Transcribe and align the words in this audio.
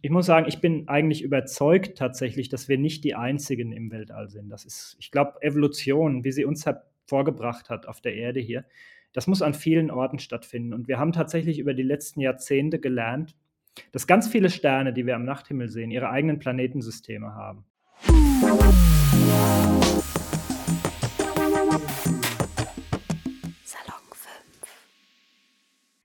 Ich 0.00 0.10
muss 0.10 0.26
sagen, 0.26 0.46
ich 0.46 0.60
bin 0.60 0.86
eigentlich 0.88 1.22
überzeugt 1.22 1.98
tatsächlich, 1.98 2.48
dass 2.48 2.68
wir 2.68 2.78
nicht 2.78 3.02
die 3.02 3.16
Einzigen 3.16 3.72
im 3.72 3.90
Weltall 3.90 4.28
sind. 4.28 4.48
Das 4.48 4.64
ist, 4.64 4.96
ich 5.00 5.10
glaube, 5.10 5.42
Evolution, 5.42 6.22
wie 6.22 6.30
sie 6.30 6.44
uns 6.44 6.64
vorgebracht 7.06 7.68
hat 7.68 7.86
auf 7.86 8.00
der 8.00 8.14
Erde 8.14 8.38
hier, 8.38 8.64
das 9.12 9.26
muss 9.26 9.42
an 9.42 9.54
vielen 9.54 9.90
Orten 9.90 10.20
stattfinden. 10.20 10.72
Und 10.72 10.86
wir 10.86 11.00
haben 11.00 11.12
tatsächlich 11.12 11.58
über 11.58 11.74
die 11.74 11.82
letzten 11.82 12.20
Jahrzehnte 12.20 12.78
gelernt, 12.78 13.34
dass 13.90 14.06
ganz 14.06 14.28
viele 14.28 14.50
Sterne, 14.50 14.92
die 14.92 15.04
wir 15.04 15.16
am 15.16 15.24
Nachthimmel 15.24 15.68
sehen, 15.68 15.90
ihre 15.90 16.10
eigenen 16.10 16.38
Planetensysteme 16.38 17.34
haben. 17.34 17.64
Salon 23.64 24.04
5. 24.12 24.30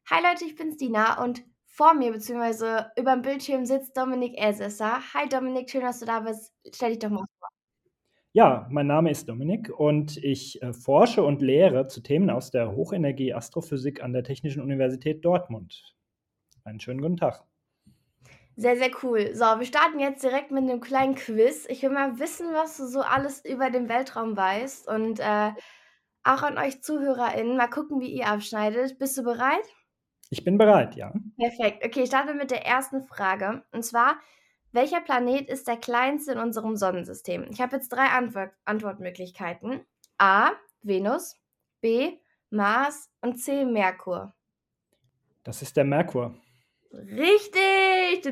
Hi 0.10 0.23
Leute, 0.23 0.46
ich 0.46 0.55
bin's 0.55 0.78
Dina 0.78 1.23
und 1.23 1.44
vor 1.73 1.95
mir 1.95 2.11
bzw. 2.11 2.85
über 2.95 3.13
dem 3.13 3.23
Bildschirm 3.23 3.65
sitzt 3.65 3.97
Dominik 3.97 4.39
Elsässer. 4.39 4.99
Hi 5.13 5.27
Dominik, 5.27 5.71
schön, 5.71 5.81
dass 5.81 6.00
du 6.00 6.05
da 6.05 6.19
bist. 6.19 6.54
Stell 6.71 6.91
dich 6.91 7.00
doch 7.00 7.09
mal 7.09 7.25
vor. 7.39 7.50
Ja, 8.31 8.68
mein 8.69 8.87
Name 8.87 9.09
ist 9.09 9.27
Dominik 9.27 9.69
und 9.69 10.17
ich 10.17 10.61
äh, 10.61 10.71
forsche 10.73 11.23
und 11.23 11.41
lehre 11.41 11.87
zu 11.87 12.01
Themen 12.01 12.29
aus 12.29 12.51
der 12.51 12.75
Hochenergie-Astrophysik 12.75 14.04
an 14.04 14.14
der 14.14 14.23
Technischen 14.23 14.61
Universität 14.61 15.25
Dortmund. 15.25 15.95
Einen 16.64 16.79
schönen 16.79 17.01
guten 17.01 17.17
Tag. 17.17 17.43
Sehr, 18.55 18.78
sehr 18.78 18.92
cool. 19.01 19.33
So, 19.33 19.43
wir 19.43 19.65
starten 19.65 20.00
jetzt 20.00 20.23
direkt 20.23 20.51
mit 20.51 20.64
einem 20.64 20.79
kleinen 20.79 21.15
Quiz. 21.15 21.65
Ich 21.69 21.81
will 21.81 21.89
mal 21.89 22.19
wissen, 22.19 22.53
was 22.53 22.78
du 22.78 22.86
so 22.86 23.01
alles 23.01 23.43
über 23.43 23.71
den 23.71 23.89
Weltraum 23.89 24.37
weißt 24.37 24.87
und 24.87 25.19
äh, 25.19 25.51
auch 26.23 26.43
an 26.43 26.59
euch 26.59 26.83
ZuhörerInnen. 26.83 27.57
Mal 27.57 27.67
gucken, 27.67 28.00
wie 28.00 28.14
ihr 28.14 28.28
abschneidet. 28.28 29.00
Bist 29.00 29.17
du 29.17 29.23
bereit? 29.23 29.67
Ich 30.33 30.43
bin 30.43 30.57
bereit, 30.57 30.96
ja. 30.96 31.14
Perfekt. 31.37 31.86
Okay, 31.86 32.02
ich 32.02 32.08
starte 32.08 32.33
mit 32.33 32.50
der 32.50 32.66
ersten 32.66 33.03
Frage. 33.03 33.61
Und 33.72 33.86
zwar, 33.86 34.16
welcher 34.72 35.00
Planet 35.00 35.47
ist 35.47 35.67
der 35.67 35.78
kleinste 35.78 36.31
in 36.31 36.39
unserem 36.39 36.75
Sonnensystem? 36.75 37.45
Ich 37.52 37.61
habe 37.61 37.75
jetzt 37.75 37.89
drei 37.89 38.08
Antwort 38.08 38.50
Antwortmöglichkeiten. 38.66 39.81
A. 40.17 40.54
Venus, 40.81 41.39
B. 41.81 42.17
Mars 42.50 43.11
und 43.22 43.36
C. 43.36 43.64
Merkur. 43.64 44.34
Das 45.44 45.61
ist 45.61 45.78
der 45.78 45.84
Merkur. 45.84 46.34
Richtig! 46.92 48.23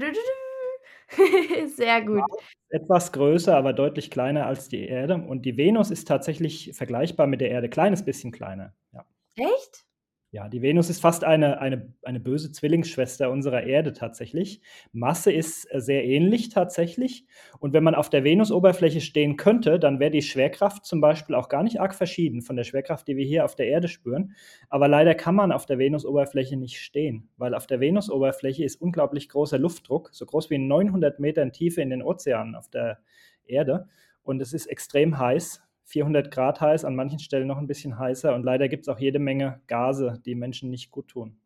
Sehr 1.75 2.01
gut. 2.01 2.23
Etwas 2.69 3.11
größer, 3.11 3.55
aber 3.55 3.73
deutlich 3.73 4.09
kleiner 4.09 4.47
als 4.47 4.69
die 4.69 4.87
Erde. 4.87 5.17
Und 5.17 5.43
die 5.43 5.55
Venus 5.55 5.91
ist 5.91 6.07
tatsächlich 6.07 6.71
vergleichbar 6.73 7.27
mit 7.27 7.41
der 7.41 7.51
Erde. 7.51 7.69
Kleines 7.69 8.03
bisschen 8.03 8.31
kleiner. 8.31 8.73
Ja. 8.91 9.05
Echt? 9.35 9.85
Ja, 10.33 10.47
die 10.47 10.61
Venus 10.61 10.89
ist 10.89 11.01
fast 11.01 11.25
eine, 11.25 11.59
eine, 11.59 11.93
eine 12.03 12.21
böse 12.21 12.53
Zwillingsschwester 12.53 13.29
unserer 13.29 13.63
Erde 13.63 13.91
tatsächlich. 13.91 14.61
Masse 14.93 15.29
ist 15.29 15.65
äh, 15.73 15.81
sehr 15.81 16.05
ähnlich 16.05 16.47
tatsächlich. 16.47 17.25
Und 17.59 17.73
wenn 17.73 17.83
man 17.83 17.95
auf 17.95 18.09
der 18.09 18.23
Venusoberfläche 18.23 19.01
stehen 19.01 19.35
könnte, 19.35 19.77
dann 19.77 19.99
wäre 19.99 20.09
die 20.09 20.21
Schwerkraft 20.21 20.85
zum 20.85 21.01
Beispiel 21.01 21.35
auch 21.35 21.49
gar 21.49 21.63
nicht 21.63 21.81
arg 21.81 21.93
verschieden 21.93 22.41
von 22.41 22.55
der 22.55 22.63
Schwerkraft, 22.63 23.09
die 23.09 23.17
wir 23.17 23.25
hier 23.25 23.43
auf 23.43 23.55
der 23.55 23.67
Erde 23.67 23.89
spüren. 23.89 24.33
Aber 24.69 24.87
leider 24.87 25.15
kann 25.15 25.35
man 25.35 25.51
auf 25.51 25.65
der 25.65 25.79
Venusoberfläche 25.79 26.55
nicht 26.55 26.79
stehen, 26.79 27.27
weil 27.35 27.53
auf 27.53 27.67
der 27.67 27.81
Venusoberfläche 27.81 28.63
ist 28.63 28.79
unglaublich 28.79 29.27
großer 29.27 29.59
Luftdruck, 29.59 30.11
so 30.13 30.25
groß 30.25 30.49
wie 30.49 30.59
900 30.59 31.19
Metern 31.19 31.51
Tiefe 31.51 31.81
in 31.81 31.89
den 31.89 32.01
Ozeanen 32.01 32.55
auf 32.55 32.69
der 32.69 32.99
Erde. 33.43 33.89
Und 34.23 34.41
es 34.41 34.53
ist 34.53 34.67
extrem 34.67 35.19
heiß 35.19 35.61
400 35.91 36.31
Grad 36.31 36.61
heiß, 36.61 36.85
an 36.85 36.95
manchen 36.95 37.19
Stellen 37.19 37.47
noch 37.47 37.57
ein 37.57 37.67
bisschen 37.67 37.99
heißer 37.99 38.33
und 38.33 38.43
leider 38.43 38.69
gibt 38.69 38.83
es 38.83 38.89
auch 38.89 38.99
jede 38.99 39.19
Menge 39.19 39.61
Gase, 39.67 40.21
die 40.25 40.35
Menschen 40.35 40.69
nicht 40.69 40.89
gut 40.89 41.09
tun. 41.09 41.37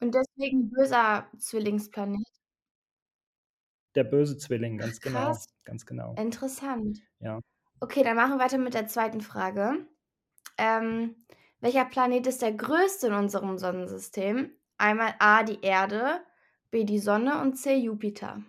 Und 0.00 0.14
deswegen 0.14 0.70
böser 0.70 1.26
Zwillingsplanet. 1.38 2.26
Der 3.94 4.04
böse 4.04 4.38
Zwilling, 4.38 4.78
ganz 4.78 5.00
genau. 5.00 5.26
krass. 5.26 5.48
Ganz 5.64 5.84
genau. 5.84 6.14
Interessant. 6.14 7.00
Ja. 7.18 7.40
Okay, 7.80 8.02
dann 8.02 8.16
machen 8.16 8.38
wir 8.38 8.44
weiter 8.44 8.58
mit 8.58 8.72
der 8.72 8.86
zweiten 8.86 9.20
Frage. 9.20 9.86
Ähm, 10.56 11.16
welcher 11.60 11.84
Planet 11.84 12.26
ist 12.26 12.40
der 12.40 12.52
größte 12.52 13.08
in 13.08 13.12
unserem 13.12 13.58
Sonnensystem? 13.58 14.50
Einmal 14.78 15.14
A, 15.18 15.42
die 15.42 15.60
Erde, 15.60 16.20
B, 16.70 16.84
die 16.84 16.98
Sonne 16.98 17.40
und 17.42 17.56
C, 17.56 17.76
Jupiter. 17.76 18.42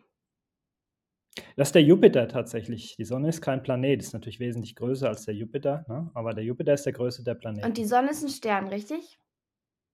Das 1.55 1.69
ist 1.69 1.75
der 1.75 1.83
Jupiter 1.83 2.27
tatsächlich. 2.27 2.95
Die 2.97 3.05
Sonne 3.05 3.29
ist 3.29 3.41
kein 3.41 3.63
Planet, 3.63 4.01
ist 4.01 4.13
natürlich 4.13 4.39
wesentlich 4.39 4.75
größer 4.75 5.07
als 5.07 5.25
der 5.25 5.33
Jupiter, 5.33 5.85
ne? 5.87 6.11
aber 6.13 6.33
der 6.33 6.43
Jupiter 6.43 6.73
ist 6.73 6.85
der 6.85 6.93
größte 6.93 7.23
der 7.23 7.35
Planeten. 7.35 7.65
Und 7.65 7.77
die 7.77 7.85
Sonne 7.85 8.11
ist 8.11 8.23
ein 8.23 8.29
Stern, 8.29 8.67
richtig? 8.67 9.17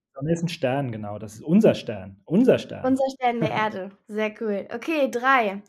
Die 0.10 0.20
Sonne 0.20 0.34
ist 0.34 0.44
ein 0.44 0.50
Stern, 0.50 0.92
genau. 0.92 1.20
Das 1.20 1.36
ist 1.36 1.44
unser 1.44 1.76
Stern. 1.76 2.22
Unser 2.26 2.58
Stern. 2.58 2.86
Unser 2.86 3.10
Stern 3.12 3.40
der 3.40 3.52
Erde. 3.52 3.92
Sehr 4.08 4.34
cool. 4.42 4.68
Okay, 4.74 5.12
drei. 5.12 5.62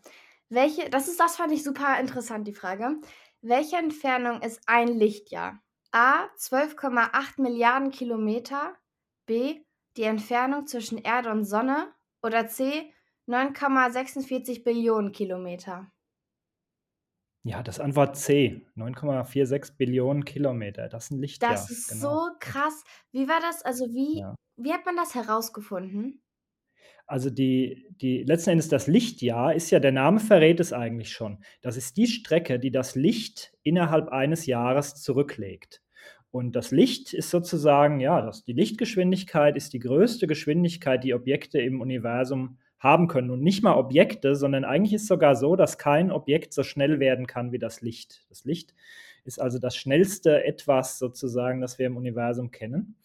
Welche, 0.48 0.88
das 0.88 1.08
ist, 1.08 1.20
das 1.20 1.36
fand 1.36 1.52
ich 1.52 1.62
super 1.62 2.00
interessant, 2.00 2.48
die 2.48 2.54
Frage. 2.54 2.96
Welche 3.42 3.76
Entfernung 3.76 4.40
ist 4.40 4.62
ein 4.66 4.88
Lichtjahr? 4.88 5.60
A, 5.92 6.24
12,8 6.38 7.40
Milliarden 7.42 7.90
Kilometer. 7.90 8.74
B, 9.26 9.60
die 9.98 10.04
Entfernung 10.04 10.66
zwischen 10.66 10.96
Erde 10.96 11.30
und 11.30 11.44
Sonne. 11.44 11.92
Oder 12.22 12.48
C, 12.48 12.90
9,46 13.28 14.64
Billionen 14.64 15.12
Kilometer. 15.12 15.92
Ja, 17.44 17.62
das 17.62 17.78
Antwort 17.78 18.16
C. 18.16 18.66
9,46 18.76 19.76
Billionen 19.76 20.24
Kilometer. 20.24 20.88
Das 20.88 21.04
ist 21.04 21.10
ein 21.10 21.20
Lichtjahr. 21.20 21.52
Das 21.52 21.70
ist 21.70 21.88
genau. 21.90 22.26
so 22.26 22.30
krass. 22.40 22.84
Wie 23.12 23.28
war 23.28 23.40
das? 23.40 23.62
Also 23.62 23.86
wie, 23.92 24.20
Ja. 24.20 24.34
wie 24.56 24.72
hat 24.72 24.86
man 24.86 24.96
das 24.96 25.14
herausgefunden? 25.14 26.22
Also 27.06 27.30
die, 27.30 27.86
die 28.00 28.22
letzten 28.22 28.50
Endes 28.50 28.68
das 28.68 28.86
Lichtjahr 28.86 29.54
ist 29.54 29.70
ja, 29.70 29.80
der 29.80 29.92
Name 29.92 30.20
verrät 30.20 30.60
es 30.60 30.72
eigentlich 30.72 31.10
schon. 31.10 31.42
Das 31.62 31.76
ist 31.76 31.96
die 31.96 32.06
Strecke, 32.06 32.58
die 32.58 32.70
das 32.70 32.96
Licht 32.96 33.54
innerhalb 33.62 34.08
eines 34.08 34.46
Jahres 34.46 34.94
zurücklegt. 34.94 35.82
Und 36.30 36.56
das 36.56 36.70
Licht 36.70 37.14
ist 37.14 37.30
sozusagen, 37.30 38.00
ja, 38.00 38.20
das, 38.20 38.44
die 38.44 38.52
Lichtgeschwindigkeit 38.52 39.56
ist 39.56 39.72
die 39.72 39.78
größte 39.78 40.26
Geschwindigkeit, 40.26 41.02
die 41.02 41.14
Objekte 41.14 41.60
im 41.60 41.80
Universum 41.80 42.58
haben 42.78 43.08
können. 43.08 43.30
Und 43.30 43.42
nicht 43.42 43.62
mal 43.62 43.74
Objekte, 43.74 44.36
sondern 44.36 44.64
eigentlich 44.64 44.94
ist 44.94 45.06
sogar 45.06 45.34
so, 45.36 45.56
dass 45.56 45.78
kein 45.78 46.10
Objekt 46.12 46.52
so 46.52 46.62
schnell 46.62 47.00
werden 47.00 47.26
kann 47.26 47.52
wie 47.52 47.58
das 47.58 47.80
Licht. 47.80 48.24
Das 48.28 48.44
Licht 48.44 48.74
ist 49.24 49.40
also 49.40 49.58
das 49.58 49.76
schnellste 49.76 50.44
etwas 50.44 50.98
sozusagen, 50.98 51.60
das 51.60 51.78
wir 51.78 51.86
im 51.86 51.96
Universum 51.96 52.50
kennen. 52.50 52.96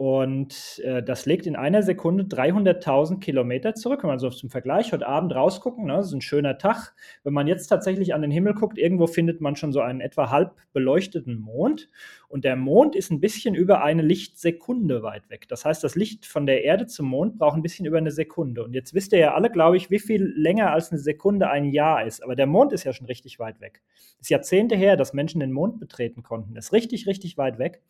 Und 0.00 0.80
äh, 0.82 1.02
das 1.02 1.26
legt 1.26 1.46
in 1.46 1.56
einer 1.56 1.82
Sekunde 1.82 2.24
300.000 2.24 3.20
Kilometer 3.20 3.74
zurück. 3.74 4.02
Wenn 4.02 4.08
man 4.08 4.18
so 4.18 4.30
zum 4.30 4.48
Vergleich 4.48 4.94
heute 4.94 5.06
Abend 5.06 5.34
rausgucken, 5.34 5.84
ne, 5.84 5.92
das 5.92 6.06
ist 6.06 6.14
ein 6.14 6.22
schöner 6.22 6.56
Tag. 6.56 6.94
Wenn 7.22 7.34
man 7.34 7.46
jetzt 7.46 7.66
tatsächlich 7.66 8.14
an 8.14 8.22
den 8.22 8.30
Himmel 8.30 8.54
guckt, 8.54 8.78
irgendwo 8.78 9.06
findet 9.06 9.42
man 9.42 9.56
schon 9.56 9.72
so 9.72 9.80
einen 9.82 10.00
etwa 10.00 10.30
halb 10.30 10.56
beleuchteten 10.72 11.38
Mond. 11.38 11.90
Und 12.28 12.46
der 12.46 12.56
Mond 12.56 12.96
ist 12.96 13.10
ein 13.10 13.20
bisschen 13.20 13.54
über 13.54 13.84
eine 13.84 14.00
Lichtsekunde 14.00 15.02
weit 15.02 15.28
weg. 15.28 15.48
Das 15.48 15.66
heißt, 15.66 15.84
das 15.84 15.96
Licht 15.96 16.24
von 16.24 16.46
der 16.46 16.64
Erde 16.64 16.86
zum 16.86 17.04
Mond 17.04 17.38
braucht 17.38 17.56
ein 17.56 17.62
bisschen 17.62 17.84
über 17.84 17.98
eine 17.98 18.10
Sekunde. 18.10 18.64
Und 18.64 18.72
jetzt 18.72 18.94
wisst 18.94 19.12
ihr 19.12 19.18
ja 19.18 19.34
alle, 19.34 19.50
glaube 19.50 19.76
ich, 19.76 19.90
wie 19.90 19.98
viel 19.98 20.32
länger 20.34 20.72
als 20.72 20.90
eine 20.90 20.98
Sekunde 20.98 21.50
ein 21.50 21.66
Jahr 21.66 22.06
ist. 22.06 22.24
Aber 22.24 22.36
der 22.36 22.46
Mond 22.46 22.72
ist 22.72 22.84
ja 22.84 22.94
schon 22.94 23.06
richtig 23.06 23.38
weit 23.38 23.60
weg. 23.60 23.82
Es 24.14 24.22
ist 24.22 24.30
Jahrzehnte 24.30 24.76
her, 24.76 24.96
dass 24.96 25.12
Menschen 25.12 25.40
den 25.40 25.52
Mond 25.52 25.78
betreten 25.78 26.22
konnten. 26.22 26.54
Das 26.54 26.68
ist 26.68 26.72
richtig, 26.72 27.06
richtig 27.06 27.36
weit 27.36 27.58
weg. 27.58 27.82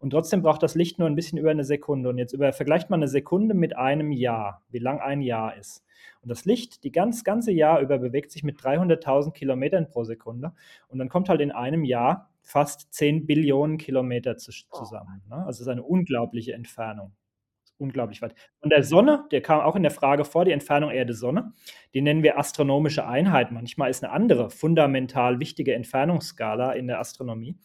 Und 0.00 0.10
trotzdem 0.10 0.42
braucht 0.42 0.62
das 0.62 0.74
Licht 0.74 0.98
nur 0.98 1.08
ein 1.08 1.14
bisschen 1.14 1.38
über 1.38 1.50
eine 1.50 1.64
Sekunde. 1.64 2.08
Und 2.08 2.18
jetzt 2.18 2.32
über, 2.32 2.52
vergleicht 2.52 2.90
man 2.90 3.00
eine 3.00 3.08
Sekunde 3.08 3.54
mit 3.54 3.76
einem 3.76 4.12
Jahr, 4.12 4.62
wie 4.70 4.78
lang 4.78 4.98
ein 4.98 5.20
Jahr 5.20 5.56
ist. 5.56 5.84
Und 6.22 6.30
das 6.30 6.46
Licht, 6.46 6.84
die 6.84 6.92
ganz, 6.92 7.22
ganze 7.22 7.52
Jahr 7.52 7.80
über, 7.80 7.98
bewegt 7.98 8.30
sich 8.30 8.42
mit 8.42 8.58
300.000 8.58 9.32
Kilometern 9.32 9.88
pro 9.88 10.04
Sekunde. 10.04 10.52
Und 10.88 10.98
dann 10.98 11.10
kommt 11.10 11.28
halt 11.28 11.42
in 11.42 11.52
einem 11.52 11.84
Jahr 11.84 12.30
fast 12.42 12.92
10 12.94 13.26
Billionen 13.26 13.76
Kilometer 13.76 14.36
zu, 14.38 14.52
zusammen. 14.72 15.22
Ne? 15.28 15.36
Also 15.36 15.58
es 15.58 15.60
ist 15.60 15.68
eine 15.68 15.82
unglaubliche 15.82 16.54
Entfernung. 16.54 17.12
Unglaublich 17.76 18.20
weit. 18.20 18.34
Und 18.60 18.70
der 18.70 18.82
Sonne, 18.82 19.24
der 19.30 19.40
kam 19.40 19.60
auch 19.60 19.74
in 19.74 19.82
der 19.82 19.90
Frage 19.90 20.26
vor, 20.26 20.44
die 20.44 20.52
Entfernung 20.52 20.90
Erde-Sonne, 20.90 21.54
die 21.94 22.02
nennen 22.02 22.22
wir 22.22 22.38
astronomische 22.38 23.06
Einheit. 23.06 23.52
Manchmal 23.52 23.88
ist 23.88 24.04
eine 24.04 24.12
andere 24.12 24.50
fundamental 24.50 25.40
wichtige 25.40 25.74
Entfernungsskala 25.74 26.72
in 26.72 26.88
der 26.88 27.00
Astronomie 27.00 27.56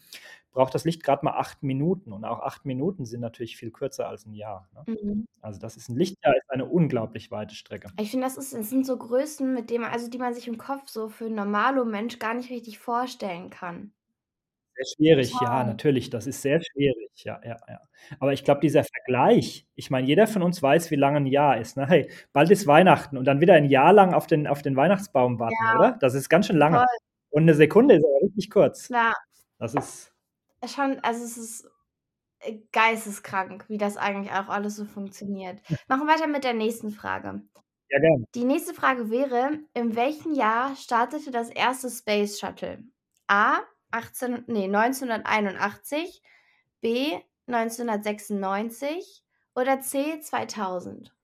braucht 0.56 0.74
das 0.74 0.84
Licht 0.84 1.04
gerade 1.04 1.22
mal 1.22 1.34
acht 1.34 1.62
Minuten. 1.62 2.14
Und 2.14 2.24
auch 2.24 2.40
acht 2.40 2.64
Minuten 2.64 3.04
sind 3.04 3.20
natürlich 3.20 3.58
viel 3.58 3.70
kürzer 3.70 4.08
als 4.08 4.24
ein 4.24 4.32
Jahr. 4.32 4.68
Ne? 4.74 4.94
Mhm. 5.02 5.26
Also 5.42 5.60
das 5.60 5.76
ist 5.76 5.90
ein 5.90 5.96
Lichtjahr 5.96 6.34
ist 6.34 6.50
eine 6.50 6.64
unglaublich 6.64 7.30
weite 7.30 7.54
Strecke. 7.54 7.90
Ich 8.00 8.10
finde, 8.10 8.24
das, 8.26 8.38
ist, 8.38 8.54
das 8.54 8.70
sind 8.70 8.86
so 8.86 8.96
Größen, 8.96 9.52
mit 9.52 9.68
denen 9.68 9.84
man, 9.84 9.92
also 9.92 10.08
die 10.08 10.16
man 10.16 10.32
sich 10.32 10.48
im 10.48 10.56
Kopf 10.56 10.88
so 10.88 11.10
für 11.10 11.26
einen 11.26 11.34
normalen 11.34 11.88
Mensch 11.90 12.18
gar 12.18 12.32
nicht 12.32 12.50
richtig 12.50 12.78
vorstellen 12.78 13.50
kann. 13.50 13.92
Sehr 14.74 14.86
schwierig, 14.96 15.32
ja, 15.32 15.38
Total. 15.40 15.66
natürlich. 15.66 16.08
Das 16.08 16.26
ist 16.26 16.40
sehr 16.40 16.60
schwierig, 16.62 17.10
ja, 17.16 17.38
ja, 17.44 17.58
ja. 17.68 17.80
Aber 18.18 18.32
ich 18.32 18.42
glaube, 18.42 18.60
dieser 18.62 18.84
Vergleich, 18.84 19.66
ich 19.74 19.90
meine, 19.90 20.06
jeder 20.06 20.26
von 20.26 20.42
uns 20.42 20.62
weiß, 20.62 20.90
wie 20.90 20.96
lang 20.96 21.16
ein 21.16 21.26
Jahr 21.26 21.58
ist. 21.58 21.76
Ne? 21.76 21.86
Hey, 21.86 22.10
bald 22.32 22.50
ist 22.50 22.66
Weihnachten 22.66 23.18
und 23.18 23.26
dann 23.26 23.42
wieder 23.42 23.54
ein 23.54 23.66
Jahr 23.66 23.92
lang 23.92 24.14
auf 24.14 24.26
den, 24.26 24.46
auf 24.46 24.62
den 24.62 24.74
Weihnachtsbaum 24.74 25.38
warten, 25.38 25.54
Ja, 25.62 25.78
oder? 25.78 25.98
Das 26.00 26.14
ist 26.14 26.30
ganz 26.30 26.46
schön 26.46 26.56
lange. 26.56 26.78
voll. 26.78 26.86
Und 27.28 27.42
eine 27.42 27.54
Sekunde 27.54 27.96
ist 27.96 28.04
aber 28.04 28.26
richtig 28.26 28.50
kurz. 28.50 28.86
Klar. 28.86 29.14
Das 29.58 29.74
ist, 29.74 30.15
Schon, 30.64 30.98
also 31.00 31.24
es 31.24 31.36
ist 31.36 31.70
äh, 32.40 32.58
geisteskrank, 32.72 33.68
wie 33.68 33.78
das 33.78 33.96
eigentlich 33.96 34.32
auch 34.32 34.48
alles 34.48 34.76
so 34.76 34.84
funktioniert. 34.84 35.60
Machen 35.88 36.06
wir 36.06 36.14
weiter 36.14 36.26
mit 36.26 36.44
der 36.44 36.54
nächsten 36.54 36.90
Frage. 36.90 37.42
Ja, 37.88 38.00
gerne. 38.00 38.24
Die 38.34 38.44
nächste 38.44 38.74
Frage 38.74 39.10
wäre: 39.10 39.58
In 39.74 39.96
welchem 39.96 40.32
Jahr 40.32 40.74
startete 40.76 41.30
das 41.30 41.50
erste 41.50 41.90
Space 41.90 42.38
Shuttle? 42.38 42.82
A. 43.28 43.58
18 43.92 44.44
ne, 44.48 44.64
1981, 44.64 46.22
B. 46.80 47.18
1996 47.46 49.22
oder 49.54 49.80
C. 49.80 50.20
2000? 50.20 51.15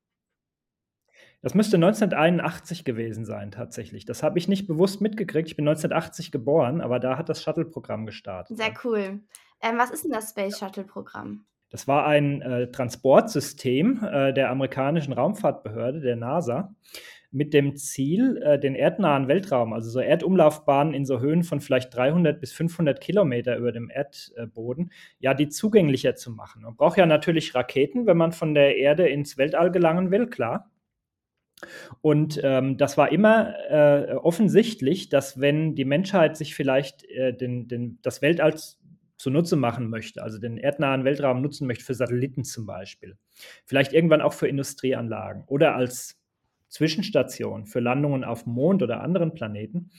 Das 1.42 1.54
müsste 1.54 1.76
1981 1.76 2.84
gewesen 2.84 3.24
sein 3.24 3.50
tatsächlich. 3.50 4.04
Das 4.04 4.22
habe 4.22 4.38
ich 4.38 4.46
nicht 4.46 4.68
bewusst 4.68 5.00
mitgekriegt. 5.00 5.48
Ich 5.48 5.56
bin 5.56 5.66
1980 5.66 6.30
geboren, 6.30 6.80
aber 6.80 7.00
da 7.00 7.18
hat 7.18 7.28
das 7.28 7.42
Shuttle-Programm 7.42 8.06
gestartet, 8.06 8.56
Sehr 8.56 8.68
ja. 8.68 8.74
cool. 8.84 9.20
Ähm, 9.60 9.76
was 9.76 9.90
ist 9.90 10.04
denn 10.04 10.12
das 10.12 10.30
Space 10.30 10.58
Shuttle-Programm? 10.58 11.44
Das 11.68 11.88
war 11.88 12.06
ein, 12.06 12.42
äh, 12.42 12.70
Transportsystem, 12.70 14.04
äh, 14.04 14.32
der 14.32 14.50
amerikanischen 14.50 15.12
Raumfahrtbehörde, 15.12 16.00
der 16.00 16.16
NASA, 16.16 16.74
mit 17.32 17.54
dem 17.54 17.76
Ziel, 17.76 18.36
äh, 18.42 18.58
den 18.58 18.74
erdnahen 18.74 19.26
Weltraum, 19.26 19.72
also 19.72 19.90
so 19.90 19.98
Erdumlaufbahnen 19.98 20.92
in 20.92 21.06
so 21.06 21.18
Höhen 21.18 21.42
von 21.42 21.60
vielleicht 21.60 21.94
300 21.96 22.40
bis 22.40 22.52
500 22.52 23.00
Kilometer 23.00 23.56
über 23.56 23.72
dem 23.72 23.90
Erdboden, 23.90 24.92
ja, 25.18 25.32
die 25.32 25.48
zugänglicher 25.48 26.14
zu 26.14 26.30
machen. 26.30 26.62
Man 26.62 26.76
braucht 26.76 26.98
ja 26.98 27.06
natürlich 27.06 27.54
Raketen, 27.54 28.06
wenn 28.06 28.18
man 28.18 28.32
von 28.32 28.54
der 28.54 28.76
Erde 28.76 29.08
ins 29.08 29.38
Weltall 29.38 29.72
gelangen 29.72 30.10
will, 30.10 30.28
klar. 30.28 30.70
Und 32.00 32.40
ähm, 32.42 32.76
das 32.76 32.96
war 32.96 33.12
immer 33.12 33.54
äh, 33.70 34.14
offensichtlich, 34.14 35.08
dass 35.08 35.40
wenn 35.40 35.74
die 35.74 35.84
Menschheit 35.84 36.36
sich 36.36 36.54
vielleicht 36.54 37.04
äh, 37.04 37.32
den, 37.34 37.68
den, 37.68 37.98
das 38.02 38.22
Weltall 38.22 38.54
zunutze 39.16 39.54
machen 39.56 39.88
möchte, 39.88 40.22
also 40.22 40.38
den 40.38 40.56
erdnahen 40.56 41.04
Weltraum 41.04 41.42
nutzen 41.42 41.66
möchte 41.66 41.84
für 41.84 41.94
Satelliten 41.94 42.44
zum 42.44 42.66
Beispiel, 42.66 43.16
vielleicht 43.66 43.92
irgendwann 43.92 44.20
auch 44.20 44.32
für 44.32 44.48
Industrieanlagen 44.48 45.44
oder 45.46 45.76
als 45.76 46.21
Zwischenstation 46.72 47.66
für 47.66 47.80
Landungen 47.80 48.24
auf 48.24 48.46
Mond 48.46 48.82
oder 48.82 49.02
anderen 49.02 49.34
Planeten, 49.34 49.90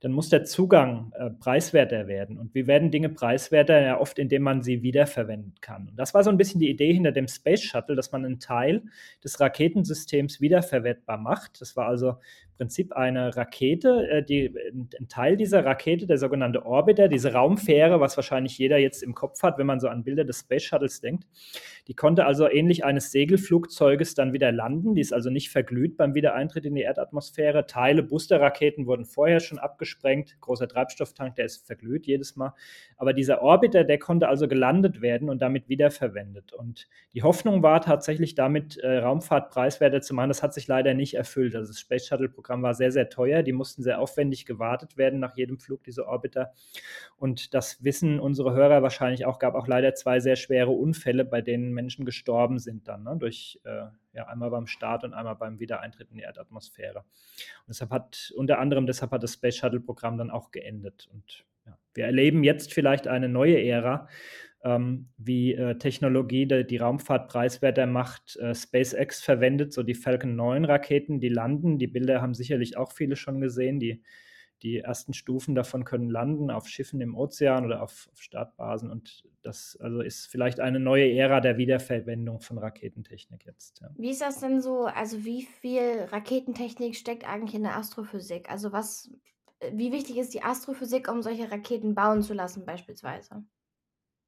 dann 0.00 0.12
muss 0.12 0.28
der 0.28 0.44
Zugang 0.44 1.10
äh, 1.16 1.30
preiswerter 1.30 2.06
werden. 2.06 2.36
Und 2.36 2.54
wie 2.54 2.66
werden 2.66 2.90
Dinge 2.90 3.08
preiswerter? 3.08 3.80
Ja, 3.80 3.98
oft, 3.98 4.18
indem 4.18 4.42
man 4.42 4.62
sie 4.62 4.82
wiederverwenden 4.82 5.54
kann. 5.62 5.88
Und 5.88 5.98
das 5.98 6.12
war 6.12 6.22
so 6.22 6.28
ein 6.28 6.36
bisschen 6.36 6.60
die 6.60 6.68
Idee 6.68 6.92
hinter 6.92 7.12
dem 7.12 7.28
Space 7.28 7.62
Shuttle, 7.62 7.96
dass 7.96 8.12
man 8.12 8.26
einen 8.26 8.40
Teil 8.40 8.82
des 9.24 9.40
Raketensystems 9.40 10.38
wiederverwertbar 10.42 11.16
macht. 11.16 11.62
Das 11.62 11.76
war 11.76 11.86
also 11.86 12.18
Prinzip 12.58 12.92
eine 12.92 13.36
Rakete, 13.36 14.08
äh, 14.10 14.22
die, 14.24 14.52
ein 14.74 15.08
Teil 15.08 15.36
dieser 15.36 15.64
Rakete, 15.64 16.06
der 16.06 16.18
sogenannte 16.18 16.66
Orbiter, 16.66 17.06
diese 17.06 17.32
Raumfähre, 17.32 18.00
was 18.00 18.16
wahrscheinlich 18.16 18.58
jeder 18.58 18.78
jetzt 18.78 19.02
im 19.02 19.14
Kopf 19.14 19.42
hat, 19.44 19.58
wenn 19.58 19.66
man 19.66 19.78
so 19.78 19.88
an 19.88 20.02
Bilder 20.02 20.24
des 20.24 20.40
Space 20.40 20.64
Shuttles 20.64 21.00
denkt, 21.00 21.24
die 21.86 21.94
konnte 21.94 22.26
also 22.26 22.50
ähnlich 22.50 22.84
eines 22.84 23.12
Segelflugzeuges 23.12 24.14
dann 24.14 24.32
wieder 24.32 24.50
landen. 24.50 24.94
Die 24.94 25.00
ist 25.00 25.14
also 25.14 25.30
nicht 25.30 25.50
verglüht 25.50 25.96
beim 25.96 26.14
Wiedereintritt 26.14 26.66
in 26.66 26.74
die 26.74 26.82
Erdatmosphäre. 26.82 27.66
Teile 27.66 28.02
Boosterraketen 28.02 28.86
wurden 28.86 29.04
vorher 29.04 29.38
schon 29.38 29.58
abgesprengt. 29.58 30.36
Großer 30.40 30.66
Treibstofftank, 30.66 31.36
der 31.36 31.44
ist 31.44 31.64
verglüht 31.64 32.06
jedes 32.06 32.34
Mal. 32.34 32.54
Aber 32.96 33.12
dieser 33.12 33.40
Orbiter, 33.40 33.84
der 33.84 33.98
konnte 33.98 34.28
also 34.28 34.48
gelandet 34.48 35.00
werden 35.00 35.30
und 35.30 35.40
damit 35.40 35.68
wiederverwendet. 35.68 36.52
Und 36.52 36.88
die 37.14 37.22
Hoffnung 37.22 37.62
war 37.62 37.80
tatsächlich 37.80 38.34
damit, 38.34 38.76
äh, 38.78 38.98
Raumfahrt 38.98 39.50
preiswerter 39.50 40.00
zu 40.00 40.12
machen. 40.12 40.28
Das 40.28 40.42
hat 40.42 40.52
sich 40.52 40.66
leider 40.66 40.94
nicht 40.94 41.14
erfüllt. 41.14 41.54
Also 41.54 41.72
das 41.72 41.80
Space 41.80 42.08
Shuttle-Programm 42.08 42.47
war 42.48 42.74
sehr, 42.74 42.92
sehr 42.92 43.08
teuer. 43.08 43.42
Die 43.42 43.52
mussten 43.52 43.82
sehr 43.82 44.00
aufwendig 44.00 44.46
gewartet 44.46 44.96
werden 44.96 45.20
nach 45.20 45.36
jedem 45.36 45.58
Flug, 45.58 45.84
diese 45.84 46.06
Orbiter. 46.06 46.52
Und 47.16 47.54
das 47.54 47.82
wissen 47.84 48.20
unsere 48.20 48.52
Hörer 48.54 48.82
wahrscheinlich 48.82 49.26
auch, 49.26 49.38
gab 49.38 49.54
auch 49.54 49.66
leider 49.66 49.94
zwei 49.94 50.20
sehr 50.20 50.36
schwere 50.36 50.70
Unfälle, 50.70 51.24
bei 51.24 51.42
denen 51.42 51.72
Menschen 51.72 52.04
gestorben 52.04 52.58
sind 52.58 52.88
dann, 52.88 53.04
ne, 53.04 53.16
durch 53.18 53.60
äh, 53.64 53.86
ja, 54.12 54.26
einmal 54.26 54.50
beim 54.50 54.66
Start 54.66 55.04
und 55.04 55.14
einmal 55.14 55.36
beim 55.36 55.60
Wiedereintritt 55.60 56.10
in 56.10 56.16
die 56.16 56.22
Erdatmosphäre. 56.22 56.98
Und 57.00 57.68
deshalb 57.68 57.90
hat, 57.90 58.32
unter 58.36 58.58
anderem 58.58 58.86
deshalb 58.86 59.12
hat 59.12 59.22
das 59.22 59.34
Space 59.34 59.56
Shuttle-Programm 59.56 60.18
dann 60.18 60.30
auch 60.30 60.50
geendet. 60.50 61.08
Und 61.12 61.44
ja, 61.66 61.78
wir 61.94 62.04
erleben 62.04 62.44
jetzt 62.44 62.72
vielleicht 62.72 63.06
eine 63.06 63.28
neue 63.28 63.62
Ära, 63.62 64.08
ähm, 64.64 65.08
wie 65.16 65.54
äh, 65.54 65.76
Technologie 65.78 66.46
die, 66.46 66.66
die 66.66 66.76
Raumfahrt 66.78 67.28
preiswerter 67.28 67.86
macht. 67.86 68.36
Äh, 68.36 68.54
SpaceX 68.54 69.22
verwendet 69.22 69.72
so 69.72 69.82
die 69.82 69.94
Falcon 69.94 70.36
9 70.36 70.64
Raketen, 70.64 71.20
die 71.20 71.28
landen. 71.28 71.78
Die 71.78 71.86
Bilder 71.86 72.20
haben 72.20 72.34
sicherlich 72.34 72.76
auch 72.76 72.92
viele 72.92 73.16
schon 73.16 73.40
gesehen. 73.40 73.78
Die 73.78 74.02
die 74.62 74.78
ersten 74.78 75.14
Stufen 75.14 75.54
davon 75.54 75.84
können 75.84 76.10
landen 76.10 76.50
auf 76.50 76.68
Schiffen 76.68 77.00
im 77.00 77.16
Ozean 77.16 77.64
oder 77.64 77.82
auf, 77.82 78.08
auf 78.12 78.20
Startbasen. 78.20 78.90
Und 78.90 79.24
das 79.42 79.78
also 79.80 80.00
ist 80.00 80.26
vielleicht 80.26 80.60
eine 80.60 80.80
neue 80.80 81.12
Ära 81.12 81.40
der 81.40 81.58
Wiederverwendung 81.58 82.40
von 82.40 82.58
Raketentechnik 82.58 83.46
jetzt. 83.46 83.80
Ja. 83.80 83.90
Wie 83.96 84.10
ist 84.10 84.20
das 84.20 84.40
denn 84.40 84.60
so? 84.60 84.86
Also 84.86 85.24
wie 85.24 85.42
viel 85.42 86.06
Raketentechnik 86.10 86.96
steckt 86.96 87.28
eigentlich 87.28 87.54
in 87.54 87.62
der 87.62 87.76
Astrophysik? 87.76 88.50
Also 88.50 88.72
was, 88.72 89.10
wie 89.72 89.92
wichtig 89.92 90.18
ist 90.18 90.34
die 90.34 90.42
Astrophysik, 90.42 91.10
um 91.10 91.22
solche 91.22 91.50
Raketen 91.50 91.94
bauen 91.94 92.22
zu 92.22 92.34
lassen 92.34 92.66
beispielsweise? 92.66 93.44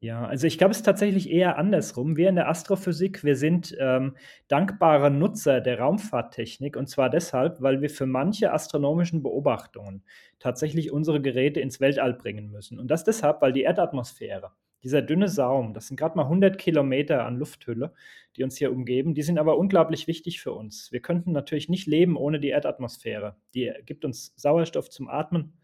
Ja, 0.03 0.25
also 0.25 0.47
ich 0.47 0.57
glaube, 0.57 0.71
es 0.71 0.79
ist 0.79 0.85
tatsächlich 0.85 1.31
eher 1.31 1.59
andersrum. 1.59 2.17
Wir 2.17 2.31
in 2.31 2.37
der 2.37 2.49
Astrophysik, 2.49 3.23
wir 3.23 3.37
sind 3.37 3.77
ähm, 3.79 4.17
dankbare 4.49 5.11
Nutzer 5.11 5.61
der 5.61 5.79
Raumfahrttechnik 5.79 6.75
und 6.79 6.89
zwar 6.89 7.11
deshalb, 7.11 7.61
weil 7.61 7.83
wir 7.83 7.91
für 7.91 8.07
manche 8.07 8.51
astronomischen 8.51 9.23
Beobachtungen 9.23 10.03
tatsächlich 10.39 10.91
unsere 10.91 11.21
Geräte 11.21 11.61
ins 11.61 11.81
Weltall 11.81 12.15
bringen 12.15 12.51
müssen. 12.51 12.79
Und 12.79 12.89
das 12.91 13.05
deshalb, 13.05 13.43
weil 13.43 13.53
die 13.53 13.61
Erdatmosphäre, 13.61 14.53
dieser 14.83 15.03
dünne 15.03 15.29
Saum, 15.29 15.75
das 15.75 15.89
sind 15.89 15.99
gerade 15.99 16.17
mal 16.17 16.23
100 16.23 16.57
Kilometer 16.57 17.27
an 17.27 17.37
Lufthülle, 17.37 17.93
die 18.37 18.43
uns 18.43 18.57
hier 18.57 18.73
umgeben, 18.73 19.13
die 19.13 19.23
sind 19.23 19.39
aber 19.39 19.59
unglaublich 19.59 20.07
wichtig 20.07 20.41
für 20.41 20.53
uns. 20.53 20.91
Wir 20.93 21.01
könnten 21.01 21.33
natürlich 21.33 21.69
nicht 21.69 21.87
leben 21.87 22.17
ohne 22.17 22.41
die 22.41 22.49
Erdatmosphäre. 22.49 23.37
Die 23.55 23.71
gibt 23.85 24.07
uns 24.07 24.33
Sauerstoff 24.37 24.89
zum 24.89 25.11
Atmen 25.11 25.60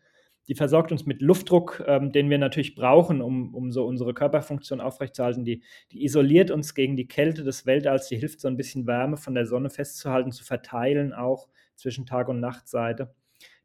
die 0.49 0.55
versorgt 0.55 0.93
uns 0.93 1.07
mit 1.07 1.23
Luftdruck, 1.23 1.83
ähm, 1.87 2.13
den 2.13 2.31
wir 2.31 2.39
natürlich 2.39 2.75
brauchen, 2.75 3.21
um, 3.21 3.55
um 3.55 3.73
so 3.73 3.85
unsere 3.87 4.15
Körperfunktion 4.15 4.81
aufrechtzuerhalten. 4.81 5.45
Die, 5.45 5.63
die 5.93 6.05
isoliert 6.05 6.51
uns 6.51 6.75
gegen 6.75 6.97
die 6.97 7.09
Kälte 7.09 7.45
des 7.45 7.67
Weltalls, 7.67 8.09
die 8.09 8.17
hilft 8.17 8.41
so 8.41 8.49
ein 8.49 8.57
bisschen 8.57 8.87
Wärme 8.87 9.17
von 9.17 9.35
der 9.35 9.47
Sonne 9.47 9.71
festzuhalten, 9.71 10.33
zu 10.33 10.45
verteilen 10.45 11.13
auch 11.13 11.49
zwischen 11.75 12.07
Tag- 12.07 12.29
und 12.29 12.41
Nachtseite. 12.41 13.15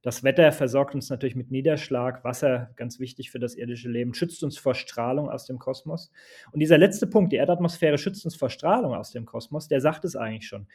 Das 0.03 0.23
Wetter 0.23 0.51
versorgt 0.51 0.95
uns 0.95 1.11
natürlich 1.11 1.35
mit 1.35 1.51
Niederschlag, 1.51 2.23
Wasser, 2.23 2.71
ganz 2.75 2.99
wichtig 2.99 3.29
für 3.29 3.37
das 3.37 3.53
irdische 3.53 3.87
Leben, 3.87 4.15
schützt 4.15 4.43
uns 4.43 4.57
vor 4.57 4.73
Strahlung 4.73 5.29
aus 5.29 5.45
dem 5.45 5.59
Kosmos. 5.59 6.11
Und 6.51 6.59
dieser 6.59 6.79
letzte 6.79 7.05
Punkt, 7.05 7.31
die 7.31 7.35
Erdatmosphäre 7.35 7.99
schützt 7.99 8.25
uns 8.25 8.35
vor 8.35 8.49
Strahlung 8.49 8.95
aus 8.95 9.11
dem 9.11 9.25
Kosmos, 9.25 9.67
der 9.67 9.79
sagt 9.79 10.03
es 10.03 10.15
eigentlich 10.15 10.47
schon. 10.47 10.67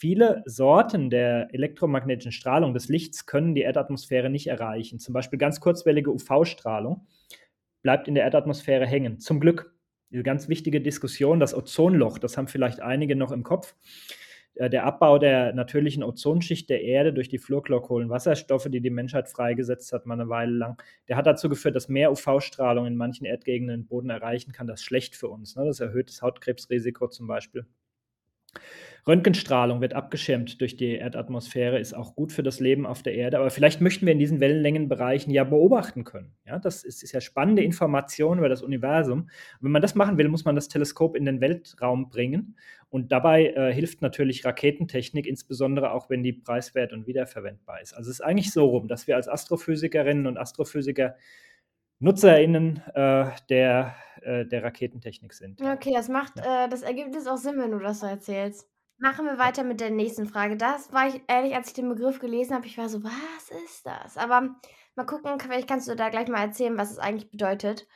Viele 0.00 0.42
Sorten 0.46 1.10
der 1.10 1.52
elektromagnetischen 1.52 2.32
Strahlung 2.32 2.72
des 2.72 2.88
Lichts 2.88 3.26
können 3.26 3.54
die 3.54 3.60
Erdatmosphäre 3.60 4.30
nicht 4.30 4.46
erreichen. 4.46 4.98
Zum 4.98 5.12
Beispiel 5.12 5.38
ganz 5.38 5.60
kurzwellige 5.60 6.10
UV-Strahlung 6.10 7.06
bleibt 7.82 8.08
in 8.08 8.14
der 8.14 8.24
Erdatmosphäre 8.24 8.86
hängen. 8.86 9.20
Zum 9.20 9.40
Glück. 9.40 9.74
Diese 10.08 10.22
ganz 10.22 10.48
wichtige 10.48 10.80
Diskussion, 10.80 11.38
das 11.38 11.54
Ozonloch, 11.54 12.16
das 12.16 12.38
haben 12.38 12.48
vielleicht 12.48 12.80
einige 12.80 13.14
noch 13.14 13.30
im 13.30 13.42
Kopf. 13.42 13.74
Äh, 14.54 14.70
der 14.70 14.84
Abbau 14.84 15.18
der 15.18 15.52
natürlichen 15.52 16.02
Ozonschicht 16.02 16.70
der 16.70 16.82
Erde 16.82 17.12
durch 17.12 17.28
die 17.28 17.38
Fluorchlorkohlenwasserstoffe, 17.38 18.68
die 18.70 18.80
die 18.80 18.88
Menschheit 18.88 19.28
freigesetzt 19.28 19.92
hat, 19.92 20.06
mal 20.06 20.14
eine 20.14 20.30
Weile 20.30 20.52
lang, 20.52 20.82
der 21.08 21.18
hat 21.18 21.26
dazu 21.26 21.50
geführt, 21.50 21.76
dass 21.76 21.90
mehr 21.90 22.10
UV-Strahlung 22.10 22.86
in 22.86 22.96
manchen 22.96 23.26
Erdgegenden 23.26 23.82
den 23.82 23.86
Boden 23.86 24.08
erreichen 24.08 24.52
kann. 24.52 24.66
Das 24.66 24.80
ist 24.80 24.86
schlecht 24.86 25.14
für 25.14 25.28
uns. 25.28 25.56
Ne? 25.56 25.66
Das 25.66 25.80
erhöht 25.80 26.08
das 26.08 26.22
Hautkrebsrisiko 26.22 27.08
zum 27.08 27.26
Beispiel. 27.26 27.66
Röntgenstrahlung 29.06 29.80
wird 29.80 29.94
abgeschirmt 29.94 30.60
durch 30.60 30.76
die 30.76 30.94
Erdatmosphäre, 30.94 31.78
ist 31.78 31.94
auch 31.94 32.14
gut 32.14 32.32
für 32.32 32.42
das 32.42 32.60
Leben 32.60 32.86
auf 32.86 33.02
der 33.02 33.14
Erde. 33.14 33.38
Aber 33.38 33.50
vielleicht 33.50 33.80
möchten 33.80 34.06
wir 34.06 34.12
in 34.12 34.18
diesen 34.18 34.40
Wellenlängenbereichen 34.40 35.32
ja 35.32 35.44
beobachten 35.44 36.04
können. 36.04 36.34
Ja, 36.46 36.58
das 36.58 36.84
ist, 36.84 37.02
ist 37.02 37.12
ja 37.12 37.20
spannende 37.20 37.62
Information 37.62 38.38
über 38.38 38.48
das 38.48 38.62
Universum. 38.62 39.20
Und 39.20 39.30
wenn 39.62 39.72
man 39.72 39.82
das 39.82 39.94
machen 39.94 40.18
will, 40.18 40.28
muss 40.28 40.44
man 40.44 40.54
das 40.54 40.68
Teleskop 40.68 41.16
in 41.16 41.24
den 41.24 41.40
Weltraum 41.40 42.10
bringen. 42.10 42.56
Und 42.90 43.12
dabei 43.12 43.46
äh, 43.46 43.72
hilft 43.72 44.02
natürlich 44.02 44.44
Raketentechnik, 44.44 45.26
insbesondere 45.26 45.92
auch 45.92 46.10
wenn 46.10 46.22
die 46.22 46.32
preiswert 46.32 46.92
und 46.92 47.06
wiederverwendbar 47.06 47.80
ist. 47.80 47.94
Also 47.94 48.10
es 48.10 48.18
ist 48.18 48.24
eigentlich 48.24 48.52
so 48.52 48.66
rum, 48.66 48.88
dass 48.88 49.06
wir 49.06 49.16
als 49.16 49.28
Astrophysikerinnen 49.28 50.26
und 50.26 50.36
Astrophysiker 50.36 51.16
NutzerInnen 52.00 52.82
äh, 52.94 53.30
der, 53.48 53.94
äh, 54.22 54.46
der 54.46 54.64
Raketentechnik 54.64 55.32
sind. 55.32 55.60
Okay, 55.60 55.92
das 55.94 56.08
macht, 56.08 56.36
ja. 56.36 56.64
äh, 56.64 56.68
das 56.68 56.82
jetzt 56.82 57.28
auch 57.28 57.36
Sinn, 57.36 57.58
wenn 57.58 57.70
du 57.70 57.78
das 57.78 58.00
so 58.00 58.06
erzählst. 58.06 58.68
Machen 58.98 59.24
wir 59.26 59.38
weiter 59.38 59.64
mit 59.64 59.80
der 59.80 59.90
nächsten 59.90 60.26
Frage. 60.26 60.56
Das 60.56 60.92
war 60.92 61.08
ich 61.08 61.22
ehrlich, 61.26 61.54
als 61.54 61.68
ich 61.68 61.74
den 61.74 61.88
Begriff 61.88 62.18
gelesen 62.18 62.54
habe, 62.54 62.66
ich 62.66 62.76
war 62.76 62.88
so, 62.88 63.02
was 63.02 63.50
ist 63.64 63.86
das? 63.86 64.18
Aber 64.18 64.54
mal 64.94 65.06
gucken, 65.06 65.40
vielleicht 65.40 65.68
kannst 65.68 65.88
du 65.88 65.96
da 65.96 66.10
gleich 66.10 66.28
mal 66.28 66.42
erzählen, 66.42 66.76
was 66.76 66.90
es 66.90 66.98
eigentlich 66.98 67.30
bedeutet. 67.30 67.86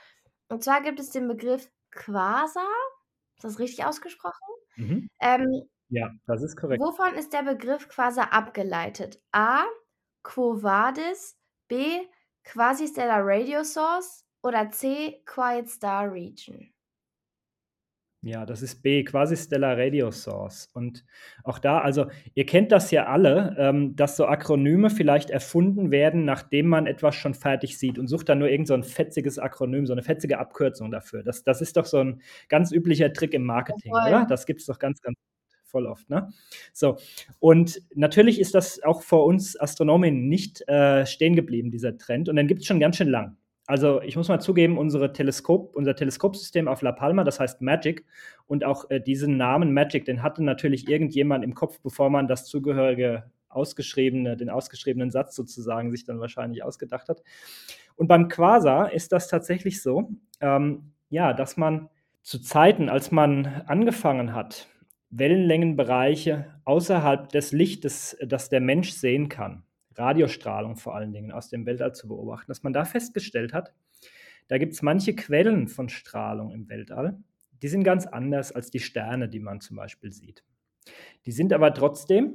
Und 0.48 0.62
zwar 0.64 0.82
gibt 0.82 1.00
es 1.00 1.10
den 1.10 1.28
Begriff 1.28 1.70
Quasar. 1.90 2.64
Ist 3.36 3.44
das 3.44 3.58
richtig 3.58 3.84
ausgesprochen? 3.84 4.46
Mhm. 4.76 5.08
Ähm, 5.20 5.68
ja, 5.88 6.10
das 6.26 6.42
ist 6.42 6.56
korrekt. 6.56 6.82
Wovon 6.82 7.14
ist 7.14 7.32
der 7.32 7.42
Begriff 7.42 7.88
Quasar 7.88 8.32
abgeleitet? 8.32 9.20
A. 9.32 9.64
Quo 10.22 10.62
Vadis. 10.62 11.38
B. 11.68 12.00
Quasi-Stellar 12.44 13.22
Radio 13.24 13.64
Source. 13.64 14.24
Oder 14.42 14.70
C. 14.70 15.22
Quiet 15.24 15.70
Star 15.70 16.12
Region. 16.12 16.74
Ja, 18.26 18.46
das 18.46 18.62
ist 18.62 18.82
B, 18.82 19.04
quasi 19.04 19.36
Stellar 19.36 19.76
Radio 19.76 20.10
Source. 20.10 20.70
Und 20.72 21.04
auch 21.44 21.58
da, 21.58 21.80
also 21.80 22.06
ihr 22.34 22.46
kennt 22.46 22.72
das 22.72 22.90
ja 22.90 23.06
alle, 23.06 23.54
ähm, 23.58 23.96
dass 23.96 24.16
so 24.16 24.24
Akronyme 24.24 24.88
vielleicht 24.88 25.28
erfunden 25.28 25.90
werden, 25.90 26.24
nachdem 26.24 26.68
man 26.68 26.86
etwas 26.86 27.14
schon 27.16 27.34
fertig 27.34 27.78
sieht 27.78 27.98
und 27.98 28.08
sucht 28.08 28.30
dann 28.30 28.38
nur 28.38 28.48
irgend 28.48 28.68
so 28.68 28.74
ein 28.74 28.82
fetziges 28.82 29.38
Akronym, 29.38 29.84
so 29.84 29.92
eine 29.92 30.02
fetzige 30.02 30.38
Abkürzung 30.38 30.90
dafür. 30.90 31.22
Das, 31.22 31.42
das 31.42 31.60
ist 31.60 31.76
doch 31.76 31.84
so 31.84 31.98
ein 31.98 32.22
ganz 32.48 32.72
üblicher 32.72 33.12
Trick 33.12 33.34
im 33.34 33.44
Marketing, 33.44 33.92
Voll. 33.92 34.08
oder? 34.08 34.26
Das 34.26 34.46
gibt 34.46 34.60
es 34.60 34.66
doch 34.66 34.78
ganz, 34.78 35.02
ganz 35.02 35.16
voll 35.74 35.86
oft, 35.86 36.08
ne? 36.08 36.32
So, 36.72 36.98
und 37.40 37.82
natürlich 37.96 38.40
ist 38.40 38.54
das 38.54 38.80
auch 38.84 39.02
vor 39.02 39.26
uns 39.26 39.60
Astronomen 39.60 40.28
nicht 40.28 40.66
äh, 40.68 41.04
stehen 41.04 41.34
geblieben, 41.34 41.72
dieser 41.72 41.98
Trend. 41.98 42.28
Und 42.28 42.36
dann 42.36 42.46
gibt 42.46 42.60
es 42.60 42.68
schon 42.68 42.78
ganz 42.78 42.96
schön 42.96 43.08
lang. 43.08 43.36
Also 43.66 44.00
ich 44.02 44.14
muss 44.14 44.28
mal 44.28 44.38
zugeben, 44.38 44.78
unsere 44.78 45.12
Teleskop, 45.12 45.74
unser 45.74 45.96
Teleskopsystem 45.96 46.68
auf 46.68 46.82
La 46.82 46.92
Palma, 46.92 47.24
das 47.24 47.40
heißt 47.40 47.60
Magic, 47.60 48.04
und 48.46 48.64
auch 48.64 48.88
äh, 48.88 49.00
diesen 49.00 49.36
Namen 49.36 49.74
Magic, 49.74 50.04
den 50.04 50.22
hatte 50.22 50.44
natürlich 50.44 50.88
irgendjemand 50.88 51.42
im 51.42 51.54
Kopf, 51.54 51.80
bevor 51.82 52.08
man 52.08 52.28
das 52.28 52.46
zugehörige 52.46 53.24
ausgeschriebene, 53.48 54.36
den 54.36 54.50
ausgeschriebenen 54.50 55.10
Satz 55.10 55.34
sozusagen 55.34 55.90
sich 55.90 56.04
dann 56.04 56.20
wahrscheinlich 56.20 56.62
ausgedacht 56.62 57.08
hat. 57.08 57.22
Und 57.96 58.06
beim 58.06 58.28
Quasar 58.28 58.92
ist 58.92 59.10
das 59.10 59.26
tatsächlich 59.26 59.82
so, 59.82 60.10
ähm, 60.40 60.92
ja, 61.08 61.32
dass 61.32 61.56
man 61.56 61.88
zu 62.22 62.40
Zeiten, 62.40 62.88
als 62.88 63.10
man 63.10 63.46
angefangen 63.66 64.34
hat, 64.34 64.68
Wellenlängenbereiche 65.16 66.46
außerhalb 66.64 67.28
des 67.28 67.52
Lichtes, 67.52 68.16
das 68.20 68.48
der 68.48 68.60
Mensch 68.60 68.90
sehen 68.90 69.28
kann, 69.28 69.62
Radiostrahlung 69.94 70.76
vor 70.76 70.94
allen 70.94 71.12
Dingen 71.12 71.30
aus 71.30 71.48
dem 71.48 71.66
Weltall 71.66 71.94
zu 71.94 72.08
beobachten, 72.08 72.50
dass 72.50 72.62
man 72.62 72.72
da 72.72 72.84
festgestellt 72.84 73.52
hat, 73.52 73.72
da 74.48 74.58
gibt 74.58 74.74
es 74.74 74.82
manche 74.82 75.14
Quellen 75.14 75.68
von 75.68 75.88
Strahlung 75.88 76.50
im 76.52 76.68
Weltall, 76.68 77.18
die 77.62 77.68
sind 77.68 77.84
ganz 77.84 78.06
anders 78.06 78.52
als 78.52 78.70
die 78.70 78.80
Sterne, 78.80 79.28
die 79.28 79.40
man 79.40 79.60
zum 79.60 79.76
Beispiel 79.76 80.12
sieht. 80.12 80.44
Die 81.26 81.32
sind 81.32 81.52
aber 81.52 81.72
trotzdem, 81.72 82.34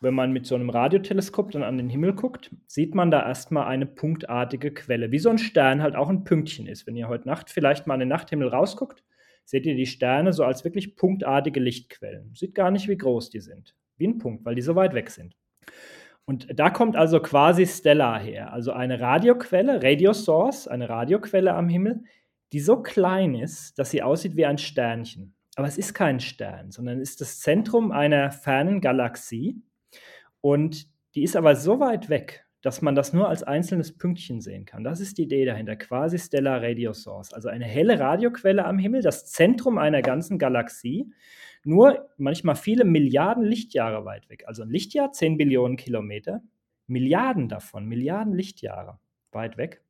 wenn 0.00 0.14
man 0.14 0.32
mit 0.32 0.46
so 0.46 0.54
einem 0.54 0.70
Radioteleskop 0.70 1.50
dann 1.50 1.62
an 1.62 1.76
den 1.76 1.90
Himmel 1.90 2.14
guckt, 2.14 2.50
sieht 2.66 2.94
man 2.94 3.10
da 3.10 3.26
erstmal 3.26 3.66
eine 3.66 3.84
punktartige 3.84 4.72
Quelle, 4.72 5.10
wie 5.10 5.18
so 5.18 5.28
ein 5.28 5.38
Stern 5.38 5.82
halt 5.82 5.96
auch 5.96 6.08
ein 6.08 6.24
Pünktchen 6.24 6.66
ist. 6.66 6.86
Wenn 6.86 6.96
ihr 6.96 7.08
heute 7.08 7.28
Nacht 7.28 7.50
vielleicht 7.50 7.86
mal 7.86 7.94
an 7.94 8.00
den 8.00 8.08
Nachthimmel 8.08 8.48
rausguckt, 8.48 9.02
seht 9.50 9.66
ihr 9.66 9.74
die 9.74 9.86
Sterne 9.86 10.32
so 10.32 10.44
als 10.44 10.62
wirklich 10.62 10.94
punktartige 10.94 11.58
Lichtquellen. 11.58 12.32
Sieht 12.36 12.54
gar 12.54 12.70
nicht, 12.70 12.86
wie 12.86 12.96
groß 12.96 13.30
die 13.30 13.40
sind. 13.40 13.74
Wie 13.96 14.06
ein 14.06 14.18
Punkt, 14.18 14.44
weil 14.44 14.54
die 14.54 14.62
so 14.62 14.76
weit 14.76 14.94
weg 14.94 15.10
sind. 15.10 15.36
Und 16.24 16.46
da 16.56 16.70
kommt 16.70 16.94
also 16.94 17.18
quasi 17.18 17.66
Stellar 17.66 18.20
her, 18.20 18.52
also 18.52 18.70
eine 18.70 19.00
Radioquelle, 19.00 19.82
Radio 19.82 20.12
Source, 20.12 20.68
eine 20.68 20.88
Radioquelle 20.88 21.52
am 21.52 21.68
Himmel, 21.68 22.04
die 22.52 22.60
so 22.60 22.80
klein 22.80 23.34
ist, 23.34 23.76
dass 23.76 23.90
sie 23.90 24.04
aussieht 24.04 24.36
wie 24.36 24.46
ein 24.46 24.56
Sternchen. 24.56 25.34
Aber 25.56 25.66
es 25.66 25.78
ist 25.78 25.94
kein 25.94 26.20
Stern, 26.20 26.70
sondern 26.70 27.00
ist 27.00 27.20
das 27.20 27.40
Zentrum 27.40 27.90
einer 27.90 28.30
fernen 28.30 28.80
Galaxie. 28.80 29.60
Und 30.40 30.86
die 31.16 31.24
ist 31.24 31.34
aber 31.34 31.56
so 31.56 31.80
weit 31.80 32.08
weg, 32.08 32.46
dass 32.62 32.82
man 32.82 32.94
das 32.94 33.12
nur 33.12 33.28
als 33.28 33.42
einzelnes 33.42 33.96
Pünktchen 33.96 34.40
sehen 34.40 34.66
kann. 34.66 34.84
Das 34.84 35.00
ist 35.00 35.18
die 35.18 35.22
Idee 35.22 35.44
dahinter, 35.44 35.76
quasi 35.76 36.18
Stellar 36.18 36.62
Radio 36.62 36.92
Source, 36.92 37.32
also 37.32 37.48
eine 37.48 37.64
helle 37.64 37.98
Radioquelle 37.98 38.64
am 38.64 38.78
Himmel, 38.78 39.02
das 39.02 39.26
Zentrum 39.26 39.78
einer 39.78 40.02
ganzen 40.02 40.38
Galaxie 40.38 41.10
nur 41.64 42.08
manchmal 42.16 42.56
viele 42.56 42.84
Milliarden 42.84 43.44
Lichtjahre 43.44 44.04
weit 44.04 44.28
weg. 44.30 44.44
Also 44.46 44.62
ein 44.62 44.70
Lichtjahr, 44.70 45.12
10 45.12 45.36
Billionen 45.36 45.76
Kilometer, 45.76 46.42
Milliarden 46.86 47.48
davon, 47.48 47.86
Milliarden 47.86 48.34
Lichtjahre 48.34 48.98
weit 49.32 49.56
weg. 49.56 49.82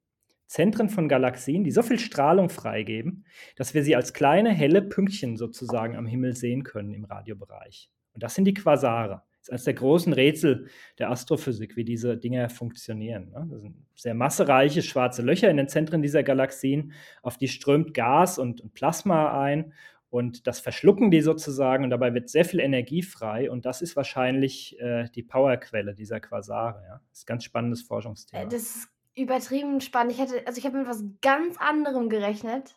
Zentren 0.47 0.89
von 0.89 1.09
Galaxien, 1.09 1.63
die 1.63 1.71
so 1.71 1.83
viel 1.83 2.01
Strahlung 2.01 2.49
freigeben, 2.49 3.25
dass 3.55 3.73
wir 3.73 3.85
sie 3.85 3.95
als 3.95 4.13
kleine 4.13 4.51
helle 4.51 4.83
Pünktchen 4.83 5.37
sozusagen 5.37 5.95
am 5.95 6.07
Himmel 6.07 6.35
sehen 6.35 6.65
können 6.65 6.93
im 6.93 7.05
Radiobereich. 7.05 7.89
Und 8.15 8.25
das 8.25 8.35
sind 8.35 8.47
die 8.47 8.55
Quasare. 8.55 9.23
Eines 9.51 9.65
der 9.65 9.75
großen 9.75 10.13
Rätsel 10.13 10.69
der 10.99 11.11
Astrophysik, 11.11 11.77
wie 11.77 11.85
diese 11.85 12.17
Dinge 12.17 12.49
funktionieren. 12.49 13.31
Ne? 13.31 13.49
Das 13.51 13.63
sind 13.63 13.75
sehr 13.95 14.15
massereiche 14.15 14.83
schwarze 14.83 15.23
Löcher 15.23 15.51
in 15.51 15.57
den 15.57 15.69
Zentren 15.69 16.03
dieser 16.03 16.23
Galaxien, 16.23 16.93
auf 17.23 17.37
die 17.37 17.49
strömt 17.49 17.93
Gas 17.95 18.39
und, 18.39 18.61
und 18.61 18.75
Plasma 18.75 19.41
ein 19.41 19.73
und 20.11 20.47
das 20.47 20.59
verschlucken 20.61 21.11
die 21.11 21.21
sozusagen 21.21 21.85
und 21.85 21.91
dabei 21.91 22.13
wird 22.15 22.29
sehr 22.29 22.45
viel 22.45 22.61
Energie 22.61 23.03
frei 23.03 23.51
und 23.51 23.65
das 23.65 23.81
ist 23.81 23.95
wahrscheinlich 23.97 24.79
äh, 24.81 25.09
die 25.15 25.23
Powerquelle 25.23 25.95
dieser 25.95 26.21
Quasare. 26.21 26.83
Ja? 26.87 27.01
Das 27.11 27.19
ist 27.19 27.25
ein 27.25 27.27
ganz 27.27 27.45
spannendes 27.45 27.83
Forschungsthema. 27.83 28.43
Äh, 28.43 28.49
das 28.49 28.63
ist 28.63 28.89
übertrieben 29.15 29.81
spannend. 29.81 30.13
Ich 30.13 30.21
hätte, 30.21 30.47
also 30.47 30.59
ich 30.59 30.67
habe 30.67 30.79
mit 30.79 30.89
was 30.89 31.05
ganz 31.23 31.57
anderem 31.59 32.09
gerechnet. 32.09 32.77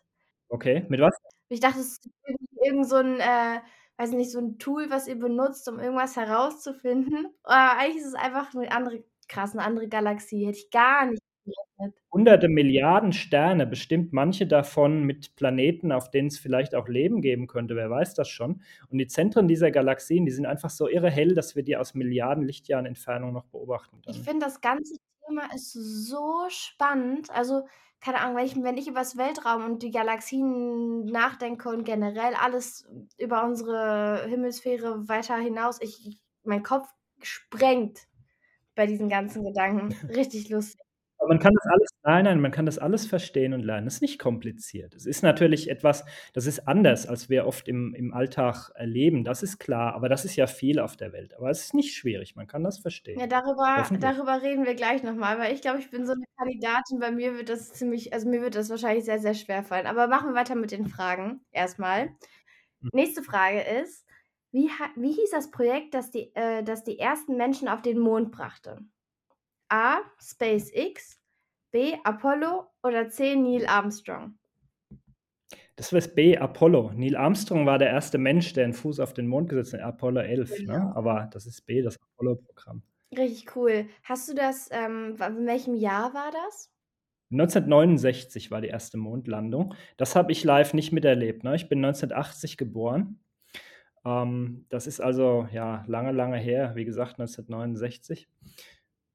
Okay, 0.49 0.85
mit 0.89 0.99
was? 0.99 1.15
Ich 1.49 1.59
dachte, 1.59 1.79
es 1.79 1.93
ist 1.93 2.09
irgend 2.63 2.87
so 2.87 2.97
ein, 2.97 3.19
äh, 3.19 3.59
weiß 4.03 4.11
nicht, 4.11 4.31
so 4.31 4.39
ein 4.39 4.57
Tool, 4.59 4.89
was 4.89 5.07
ihr 5.07 5.17
benutzt, 5.17 5.67
um 5.69 5.79
irgendwas 5.79 6.15
herauszufinden. 6.15 7.27
Aber 7.43 7.79
eigentlich 7.79 7.97
ist 8.03 8.09
es 8.09 8.15
einfach 8.15 8.53
eine 8.53 8.71
andere, 8.71 9.03
krass, 9.27 9.53
eine 9.53 9.63
andere 9.63 9.87
Galaxie. 9.87 10.45
Hätte 10.45 10.59
ich 10.59 10.71
gar 10.71 11.05
nicht 11.05 11.21
gerechnet. 11.45 12.01
Hunderte 12.11 12.47
Milliarden 12.49 13.13
Sterne, 13.13 13.65
bestimmt 13.65 14.13
manche 14.13 14.45
davon 14.47 15.03
mit 15.03 15.35
Planeten, 15.35 15.91
auf 15.91 16.11
denen 16.11 16.27
es 16.27 16.37
vielleicht 16.37 16.75
auch 16.75 16.87
Leben 16.87 17.21
geben 17.21 17.47
könnte, 17.47 17.75
wer 17.75 17.89
weiß 17.89 18.13
das 18.13 18.29
schon. 18.29 18.61
Und 18.89 18.97
die 18.97 19.07
Zentren 19.07 19.47
dieser 19.47 19.71
Galaxien, 19.71 20.25
die 20.25 20.31
sind 20.31 20.45
einfach 20.45 20.69
so 20.69 20.87
irre 20.87 21.09
hell, 21.09 21.33
dass 21.33 21.55
wir 21.55 21.63
die 21.63 21.77
aus 21.77 21.93
Milliarden 21.93 22.43
Lichtjahren 22.43 22.85
Entfernung 22.85 23.33
noch 23.33 23.45
beobachten 23.45 23.97
Ich 24.05 24.13
können. 24.13 24.25
finde, 24.25 24.45
das 24.45 24.61
ganze 24.61 24.95
Thema 25.27 25.53
ist 25.53 25.71
so 25.73 26.45
spannend. 26.49 27.29
Also, 27.31 27.67
keine 28.01 28.19
Ahnung, 28.19 28.35
wenn 28.35 28.45
ich, 28.45 28.55
wenn 28.63 28.77
ich 28.77 28.87
über 28.87 28.99
das 28.99 29.17
Weltraum 29.17 29.65
und 29.65 29.83
die 29.83 29.91
Galaxien 29.91 31.05
nachdenke 31.05 31.69
und 31.69 31.85
generell 31.85 32.33
alles 32.35 32.85
über 33.17 33.43
unsere 33.45 34.25
Hemisphäre 34.27 35.07
weiter 35.07 35.37
hinaus, 35.37 35.81
ich, 35.81 36.05
ich 36.05 36.21
mein 36.43 36.63
Kopf 36.63 36.87
sprengt 37.21 37.99
bei 38.75 38.85
diesen 38.87 39.09
ganzen 39.09 39.43
Gedanken. 39.45 39.93
Richtig 40.09 40.49
lustig. 40.49 40.81
Aber 41.17 41.29
man 41.29 41.39
kann 41.39 41.53
das 41.53 41.71
alles 41.71 41.89
nein, 42.03 42.25
nein, 42.25 42.41
man 42.41 42.51
kann 42.51 42.65
das 42.65 42.77
alles 42.77 43.05
verstehen 43.05 43.53
und 43.53 43.61
lernen. 43.61 43.85
Das 43.85 43.95
ist 43.95 44.01
nicht 44.01 44.19
kompliziert. 44.19 44.93
Es 44.95 45.05
ist 45.05 45.23
natürlich 45.23 45.69
etwas, 45.69 46.05
das 46.33 46.45
ist 46.45 46.67
anders, 46.67 47.07
als 47.07 47.29
wir 47.29 47.45
oft 47.45 47.67
im, 47.67 47.93
im 47.95 48.13
Alltag 48.13 48.71
erleben. 48.75 49.23
Das 49.23 49.43
ist 49.43 49.59
klar, 49.59 49.93
aber 49.95 50.09
das 50.09 50.25
ist 50.25 50.35
ja 50.35 50.47
viel 50.47 50.79
auf 50.79 50.97
der 50.97 51.13
Welt. 51.13 51.35
Aber 51.37 51.49
es 51.49 51.61
ist 51.61 51.73
nicht 51.73 51.95
schwierig, 51.95 52.35
man 52.35 52.47
kann 52.47 52.63
das 52.63 52.79
verstehen. 52.79 53.19
Ja, 53.19 53.27
darüber, 53.27 53.85
darüber 53.99 54.41
reden 54.41 54.65
wir 54.65 54.75
gleich 54.75 55.03
nochmal, 55.03 55.39
weil 55.39 55.53
ich 55.53 55.61
glaube, 55.61 55.79
ich 55.79 55.89
bin 55.89 56.05
so 56.05 56.13
eine 56.13 56.25
Kandidatin. 56.37 56.99
Bei 56.99 57.11
mir 57.11 57.35
wird 57.35 57.49
das 57.49 57.73
ziemlich, 57.73 58.13
also 58.13 58.29
mir 58.29 58.41
wird 58.41 58.55
das 58.55 58.69
wahrscheinlich 58.69 59.05
sehr, 59.05 59.19
sehr 59.19 59.33
schwer 59.33 59.63
fallen. 59.63 59.87
Aber 59.87 60.07
machen 60.07 60.29
wir 60.29 60.35
weiter 60.35 60.55
mit 60.55 60.71
den 60.71 60.87
Fragen 60.87 61.41
erstmal. 61.51 62.09
Mhm. 62.79 62.89
Nächste 62.93 63.23
Frage 63.23 63.61
ist, 63.61 64.05
wie, 64.51 64.69
wie 64.95 65.11
hieß 65.11 65.31
das 65.31 65.49
Projekt, 65.49 65.95
das 65.95 66.11
die, 66.11 66.31
äh, 66.35 66.63
das 66.63 66.83
die 66.83 66.99
ersten 66.99 67.37
Menschen 67.37 67.67
auf 67.67 67.81
den 67.81 67.97
Mond 67.97 68.31
brachte? 68.31 68.77
A. 69.69 70.01
SpaceX, 70.21 71.19
B. 71.73 71.95
Apollo 72.03 72.67
oder 72.83 73.09
C. 73.09 73.35
Neil 73.35 73.65
Armstrong? 73.65 74.35
Das 75.75 75.91
war 75.91 75.99
das 75.99 76.13
B, 76.13 76.37
Apollo. 76.37 76.91
Neil 76.93 77.15
Armstrong 77.15 77.65
war 77.65 77.79
der 77.79 77.89
erste 77.89 78.19
Mensch, 78.19 78.53
der 78.53 78.65
einen 78.65 78.73
Fuß 78.73 78.99
auf 78.99 79.13
den 79.13 79.25
Mond 79.25 79.49
gesetzt 79.49 79.73
hat, 79.73 79.81
Apollo 79.81 80.21
11. 80.21 80.55
Genau. 80.57 80.73
Ne? 80.73 80.95
Aber 80.95 81.29
das 81.33 81.47
ist 81.47 81.65
B, 81.65 81.81
das 81.81 81.99
Apollo-Programm. 81.99 82.83
Richtig 83.17 83.55
cool. 83.55 83.87
Hast 84.03 84.29
du 84.29 84.35
das, 84.35 84.69
ähm, 84.71 85.15
in 85.19 85.47
welchem 85.47 85.73
Jahr 85.73 86.13
war 86.13 86.29
das? 86.45 86.69
1969 87.31 88.51
war 88.51 88.61
die 88.61 88.67
erste 88.67 88.97
Mondlandung. 88.97 89.73
Das 89.97 90.15
habe 90.15 90.31
ich 90.31 90.43
live 90.43 90.75
nicht 90.75 90.91
miterlebt. 90.91 91.43
Ne? 91.43 91.55
Ich 91.55 91.69
bin 91.69 91.83
1980 91.83 92.57
geboren. 92.57 93.19
Ähm, 94.05 94.67
das 94.69 94.85
ist 94.85 94.99
also 94.99 95.47
ja 95.51 95.83
lange, 95.87 96.11
lange 96.11 96.37
her. 96.37 96.73
Wie 96.75 96.85
gesagt, 96.85 97.13
1969. 97.19 98.29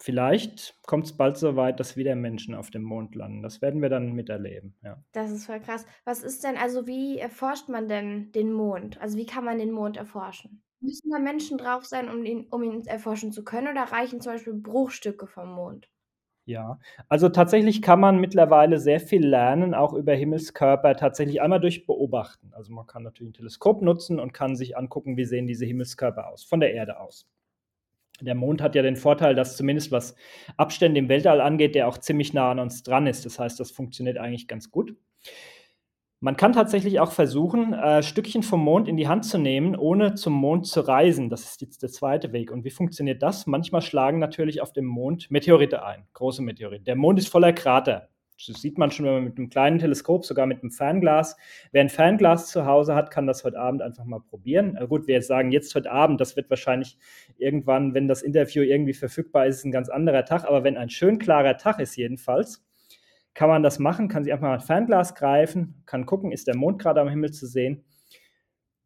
Vielleicht 0.01 0.81
kommt 0.87 1.07
es 1.07 1.17
bald 1.17 1.37
so 1.37 1.57
weit, 1.57 1.81
dass 1.81 1.97
wieder 1.97 2.15
Menschen 2.15 2.55
auf 2.55 2.71
dem 2.71 2.83
Mond 2.83 3.15
landen. 3.15 3.43
Das 3.43 3.61
werden 3.61 3.83
wir 3.83 3.89
dann 3.89 4.13
miterleben. 4.13 4.77
Ja. 4.83 5.03
Das 5.13 5.31
ist 5.31 5.47
voll 5.47 5.61
krass. 5.61 5.87
Was 6.05 6.23
ist 6.23 6.45
denn, 6.45 6.57
also 6.57 6.87
wie 6.87 7.19
erforscht 7.19 7.69
man 7.69 7.89
denn 7.89 8.33
den 8.33 8.53
Mond? 8.53 9.01
Also 9.01 9.17
wie 9.19 9.27
kann 9.27 9.45
man 9.45 9.59
den 9.59 9.71
Mond 9.73 9.97
erforschen? 9.97 10.63
Müssen 10.81 11.11
da 11.11 11.19
Menschen 11.19 11.59
drauf 11.59 11.85
sein, 11.85 12.09
um 12.09 12.25
ihn, 12.25 12.47
um 12.51 12.63
ihn 12.63 12.87
erforschen 12.87 13.33
zu 13.33 13.45
können, 13.45 13.69
oder 13.69 13.83
reichen 13.85 14.21
zum 14.21 14.33
Beispiel 14.33 14.55
Bruchstücke 14.55 15.27
vom 15.27 15.53
Mond? 15.53 15.89
Ja, 16.47 16.79
also 17.11 17.29
tatsächlich 17.29 17.83
kann 17.83 18.01
man 18.01 18.19
mittlerweile 18.21 18.79
sehr 18.79 19.01
viel 19.01 19.25
lernen, 19.27 19.75
auch 19.75 19.93
über 19.93 20.15
Himmelskörper, 20.15 20.97
tatsächlich 20.97 21.43
einmal 21.43 21.61
durch 21.61 21.87
Beobachten. 21.87 22.53
Also 22.55 22.73
man 22.73 22.87
kann 22.87 23.03
natürlich 23.03 23.31
ein 23.31 23.35
Teleskop 23.35 23.83
nutzen 23.83 24.19
und 24.19 24.33
kann 24.33 24.57
sich 24.57 24.75
angucken, 24.77 25.19
wie 25.19 25.27
sehen 25.27 25.47
diese 25.47 25.67
Himmelskörper 25.67 26.29
aus, 26.29 26.45
von 26.45 26.61
der 26.61 26.73
Erde 26.73 27.01
aus. 27.01 27.27
Der 28.21 28.35
Mond 28.35 28.63
hat 28.63 28.75
ja 28.75 28.83
den 28.83 28.97
Vorteil, 28.97 29.35
dass 29.35 29.57
zumindest 29.57 29.93
was 29.93 30.15
Abstände 30.57 30.99
im 30.99 31.09
Weltall 31.09 31.41
angeht, 31.41 31.75
der 31.75 31.89
auch 31.89 31.99
ziemlich 31.99 32.33
nah 32.33 32.51
an 32.51 32.59
uns 32.59 32.83
dran 32.83 33.07
ist. 33.07 33.25
Das 33.25 33.39
heißt, 33.39 33.59
das 33.61 33.71
funktioniert 33.71 34.19
eigentlich 34.19 34.49
ganz 34.49 34.71
gut. 34.71 34.97
Man 36.21 36.37
kann 36.37 36.53
tatsächlich 36.53 36.99
auch 36.99 37.13
versuchen, 37.13 37.73
äh, 37.75 38.03
Stückchen 38.03 38.43
vom 38.43 38.65
Mond 38.65 38.89
in 38.89 38.97
die 38.97 39.07
Hand 39.07 39.25
zu 39.25 39.39
nehmen, 39.39 39.77
ohne 39.77 40.15
zum 40.15 40.33
Mond 40.33 40.67
zu 40.67 40.81
reisen. 40.81 41.31
Das 41.31 41.45
ist 41.45 41.61
jetzt 41.61 41.85
der 41.85 41.91
zweite 41.91 42.33
Weg. 42.33 42.51
Und 42.51 42.65
wie 42.65 42.71
funktioniert 42.71 43.23
das? 43.23 43.47
Manchmal 43.47 43.83
schlagen 43.83 44.19
natürlich 44.19 44.61
auf 44.61 44.73
dem 44.73 44.85
Mond 44.85 45.31
Meteorite 45.31 45.85
ein, 45.85 46.09
große 46.15 46.43
Meteorite. 46.43 46.83
Der 46.83 46.97
Mond 46.97 47.21
ist 47.21 47.29
voller 47.29 47.53
Krater. 47.53 48.09
Das 48.47 48.61
sieht 48.61 48.79
man 48.79 48.91
schon, 48.91 49.05
wenn 49.05 49.15
man 49.15 49.25
mit 49.25 49.37
einem 49.37 49.51
kleinen 49.51 49.79
Teleskop, 49.79 50.25
sogar 50.25 50.47
mit 50.47 50.63
einem 50.63 50.71
Fernglas. 50.71 51.37
Wer 51.73 51.81
ein 51.81 51.89
Fernglas 51.89 52.51
zu 52.51 52.67
Hause 52.67 52.95
hat, 52.95 53.11
kann 53.11 53.27
das 53.27 53.43
heute 53.43 53.59
Abend 53.59 53.83
einfach 53.83 54.05
mal 54.05 54.21
probieren. 54.21 54.77
Äh, 54.77 54.87
gut, 54.87 55.07
wir 55.07 55.17
jetzt 55.17 55.27
sagen, 55.27 55.51
jetzt 55.51 55.75
heute 55.75 55.91
Abend, 55.91 56.21
das 56.21 56.37
wird 56.37 56.49
wahrscheinlich 56.49 56.99
irgendwann, 57.37 57.95
wenn 57.95 58.07
das 58.07 58.23
Interview 58.23 58.63
irgendwie 58.63 58.95
verfügbar 58.95 59.47
ist, 59.47 59.65
ein 59.65 59.73
ganz 59.73 59.89
anderer 59.89 60.25
Tag. 60.25 60.45
Aber 60.45 60.63
wenn 60.63 60.77
ein 60.77 60.91
schön 60.91 61.19
klarer 61.19 61.57
Tag 61.57 61.81
ist, 61.81 61.97
jedenfalls, 61.97 62.65
kann 63.35 63.49
man 63.49 63.63
das 63.63 63.79
machen, 63.79 64.09
kann 64.09 64.25
sich 64.25 64.33
einfach 64.33 64.49
mal 64.49 64.55
ein 64.55 64.61
Fernglas 64.61 65.15
greifen, 65.15 65.83
kann 65.87 66.07
gucken, 66.07 66.33
ist 66.33 66.47
der 66.47 66.57
Mond 66.57 66.81
gerade 66.81 67.01
am 67.01 67.09
Himmel 67.09 67.33
zu 67.33 67.47
sehen. 67.47 67.85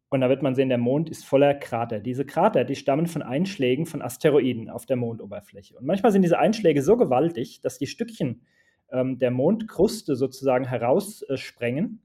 Und 0.09 0.21
da 0.21 0.29
wird 0.29 0.43
man 0.43 0.53
sehen, 0.53 0.69
der 0.69 0.77
Mond 0.77 1.09
ist 1.09 1.25
voller 1.25 1.55
Krater. 1.55 1.99
Diese 1.99 2.23
Krater, 2.23 2.63
die 2.63 2.75
stammen 2.75 3.07
von 3.07 3.23
Einschlägen 3.23 3.87
von 3.87 4.03
Asteroiden 4.03 4.69
auf 4.69 4.85
der 4.85 4.95
Mondoberfläche. 4.95 5.75
Und 5.75 5.87
manchmal 5.87 6.11
sind 6.11 6.21
diese 6.21 6.37
Einschläge 6.37 6.83
so 6.83 6.97
gewaltig, 6.97 7.61
dass 7.61 7.79
die 7.79 7.87
Stückchen 7.87 8.45
ähm, 8.93 9.17
der 9.17 9.31
Mondkruste 9.31 10.15
sozusagen 10.15 10.65
heraussprengen. 10.65 12.01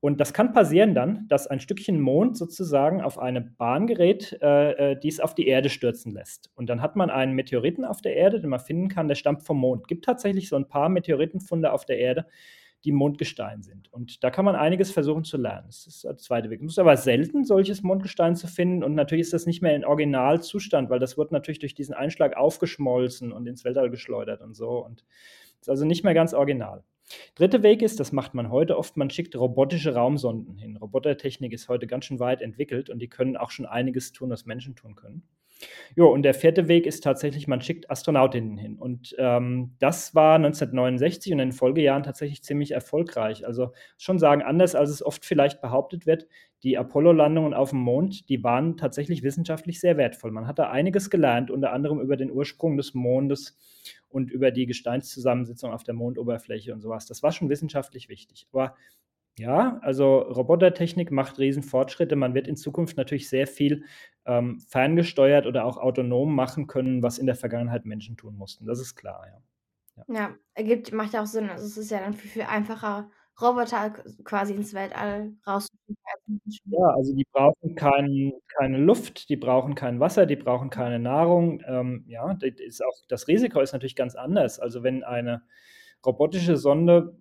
Und 0.00 0.18
das 0.18 0.34
kann 0.34 0.52
passieren 0.52 0.96
dann, 0.96 1.28
dass 1.28 1.46
ein 1.46 1.60
Stückchen 1.60 2.00
Mond 2.00 2.36
sozusagen 2.36 3.00
auf 3.00 3.20
eine 3.20 3.40
Bahn 3.40 3.86
gerät, 3.86 4.36
äh, 4.42 4.92
äh, 4.92 5.00
die 5.00 5.06
es 5.06 5.20
auf 5.20 5.36
die 5.36 5.46
Erde 5.46 5.68
stürzen 5.68 6.10
lässt. 6.10 6.50
Und 6.56 6.68
dann 6.68 6.82
hat 6.82 6.96
man 6.96 7.08
einen 7.08 7.34
Meteoriten 7.34 7.84
auf 7.84 8.02
der 8.02 8.16
Erde, 8.16 8.40
den 8.40 8.50
man 8.50 8.58
finden 8.58 8.88
kann, 8.88 9.06
der 9.06 9.14
stammt 9.14 9.44
vom 9.44 9.58
Mond. 9.58 9.82
Es 9.82 9.86
gibt 9.86 10.04
tatsächlich 10.04 10.48
so 10.48 10.56
ein 10.56 10.66
paar 10.66 10.88
Meteoritenfunde 10.88 11.72
auf 11.72 11.84
der 11.84 11.98
Erde, 11.98 12.26
die 12.84 12.90
Mondgestein 12.90 13.62
sind. 13.62 13.92
Und 13.92 14.24
da 14.24 14.30
kann 14.30 14.44
man 14.44 14.56
einiges 14.56 14.90
versuchen 14.90 15.22
zu 15.22 15.36
lernen. 15.36 15.68
Das 15.68 15.86
ist 15.86 16.02
der 16.02 16.16
zweite 16.16 16.50
Weg. 16.50 16.60
Es 16.62 16.72
ist 16.72 16.78
aber 16.80 16.96
selten, 16.96 17.44
solches 17.44 17.84
Mondgestein 17.84 18.34
zu 18.34 18.48
finden. 18.48 18.82
Und 18.82 18.94
natürlich 18.94 19.22
ist 19.22 19.32
das 19.32 19.46
nicht 19.46 19.62
mehr 19.62 19.76
in 19.76 19.84
Originalzustand, 19.84 20.90
weil 20.90 20.98
das 20.98 21.16
wird 21.16 21.30
natürlich 21.30 21.60
durch 21.60 21.74
diesen 21.74 21.94
Einschlag 21.94 22.36
aufgeschmolzen 22.36 23.30
und 23.32 23.46
ins 23.46 23.64
Weltall 23.64 23.88
geschleudert 23.88 24.40
und 24.40 24.54
so. 24.54 24.84
Und 24.84 25.04
ist 25.62 25.68
also 25.68 25.84
nicht 25.84 26.04
mehr 26.04 26.14
ganz 26.14 26.34
original. 26.34 26.84
Dritter 27.34 27.62
Weg 27.62 27.82
ist, 27.82 28.00
das 28.00 28.12
macht 28.12 28.34
man 28.34 28.50
heute 28.50 28.76
oft, 28.76 28.96
man 28.96 29.10
schickt 29.10 29.36
robotische 29.36 29.94
Raumsonden 29.94 30.56
hin. 30.56 30.76
Robotertechnik 30.76 31.52
ist 31.52 31.68
heute 31.68 31.86
ganz 31.86 32.04
schön 32.04 32.20
weit 32.20 32.42
entwickelt 32.42 32.90
und 32.90 33.00
die 33.00 33.08
können 33.08 33.36
auch 33.36 33.50
schon 33.50 33.66
einiges 33.66 34.12
tun, 34.12 34.30
was 34.30 34.46
Menschen 34.46 34.76
tun 34.76 34.94
können. 34.94 35.22
Jo, 35.94 36.08
und 36.10 36.22
der 36.22 36.34
vierte 36.34 36.68
Weg 36.68 36.86
ist 36.86 37.02
tatsächlich, 37.02 37.48
man 37.48 37.60
schickt 37.60 37.90
Astronautinnen 37.90 38.56
hin. 38.56 38.78
Und 38.78 39.14
ähm, 39.18 39.74
das 39.78 40.14
war 40.14 40.36
1969 40.36 41.32
und 41.32 41.38
in 41.40 41.48
den 41.48 41.52
Folgejahren 41.52 42.02
tatsächlich 42.02 42.42
ziemlich 42.42 42.72
erfolgreich. 42.72 43.46
Also 43.46 43.72
schon 43.98 44.18
sagen, 44.18 44.42
anders 44.42 44.74
als 44.74 44.90
es 44.90 45.04
oft 45.04 45.24
vielleicht 45.24 45.60
behauptet 45.60 46.06
wird, 46.06 46.26
die 46.62 46.78
Apollo-Landungen 46.78 47.54
auf 47.54 47.70
dem 47.70 47.80
Mond, 47.80 48.28
die 48.28 48.42
waren 48.44 48.76
tatsächlich 48.76 49.22
wissenschaftlich 49.22 49.80
sehr 49.80 49.96
wertvoll. 49.96 50.30
Man 50.30 50.46
hat 50.46 50.58
da 50.58 50.70
einiges 50.70 51.10
gelernt, 51.10 51.50
unter 51.50 51.72
anderem 51.72 52.00
über 52.00 52.16
den 52.16 52.30
Ursprung 52.30 52.76
des 52.76 52.94
Mondes 52.94 53.58
und 54.08 54.30
über 54.30 54.50
die 54.50 54.66
Gesteinszusammensetzung 54.66 55.72
auf 55.72 55.82
der 55.82 55.94
Mondoberfläche 55.94 56.72
und 56.72 56.80
sowas. 56.80 57.06
Das 57.06 57.22
war 57.22 57.32
schon 57.32 57.48
wissenschaftlich 57.48 58.08
wichtig. 58.08 58.46
Aber 58.52 58.76
ja, 59.38 59.78
also 59.82 60.18
Robotertechnik 60.18 61.10
macht 61.10 61.38
Riesenfortschritte. 61.38 62.16
Man 62.16 62.34
wird 62.34 62.46
in 62.46 62.56
Zukunft 62.56 62.96
natürlich 62.96 63.28
sehr 63.28 63.46
viel 63.46 63.84
ähm, 64.26 64.60
ferngesteuert 64.68 65.46
oder 65.46 65.64
auch 65.64 65.78
autonom 65.78 66.34
machen 66.34 66.66
können, 66.66 67.02
was 67.02 67.18
in 67.18 67.26
der 67.26 67.34
Vergangenheit 67.34 67.86
Menschen 67.86 68.16
tun 68.16 68.36
mussten. 68.36 68.66
Das 68.66 68.78
ist 68.78 68.94
klar, 68.94 69.26
ja. 69.26 69.42
Ja, 69.96 70.14
ja 70.14 70.34
ergibt, 70.54 70.92
macht 70.92 71.14
ja 71.14 71.22
auch 71.22 71.26
Sinn. 71.26 71.48
Also 71.48 71.64
es 71.64 71.76
ist 71.76 71.90
ja 71.90 72.00
dann 72.00 72.12
viel, 72.12 72.30
viel 72.30 72.42
einfacher, 72.42 73.10
Roboter 73.40 73.90
quasi 74.24 74.54
ins 74.54 74.74
Weltall 74.74 75.32
rauszuschicken. 75.46 75.96
Ja, 76.66 76.88
also 76.94 77.14
die 77.14 77.26
brauchen 77.32 77.74
kein, 77.74 78.32
keine 78.58 78.78
Luft, 78.78 79.30
die 79.30 79.36
brauchen 79.36 79.74
kein 79.74 79.98
Wasser, 80.00 80.26
die 80.26 80.36
brauchen 80.36 80.68
keine 80.68 80.98
Nahrung. 80.98 81.62
Ähm, 81.66 82.04
ja, 82.06 82.34
das, 82.34 82.50
ist 82.58 82.84
auch, 82.84 82.94
das 83.08 83.28
Risiko 83.28 83.60
ist 83.60 83.72
natürlich 83.72 83.96
ganz 83.96 84.14
anders. 84.14 84.60
Also 84.60 84.82
wenn 84.82 85.02
eine 85.02 85.42
robotische 86.04 86.56
Sonde 86.56 87.16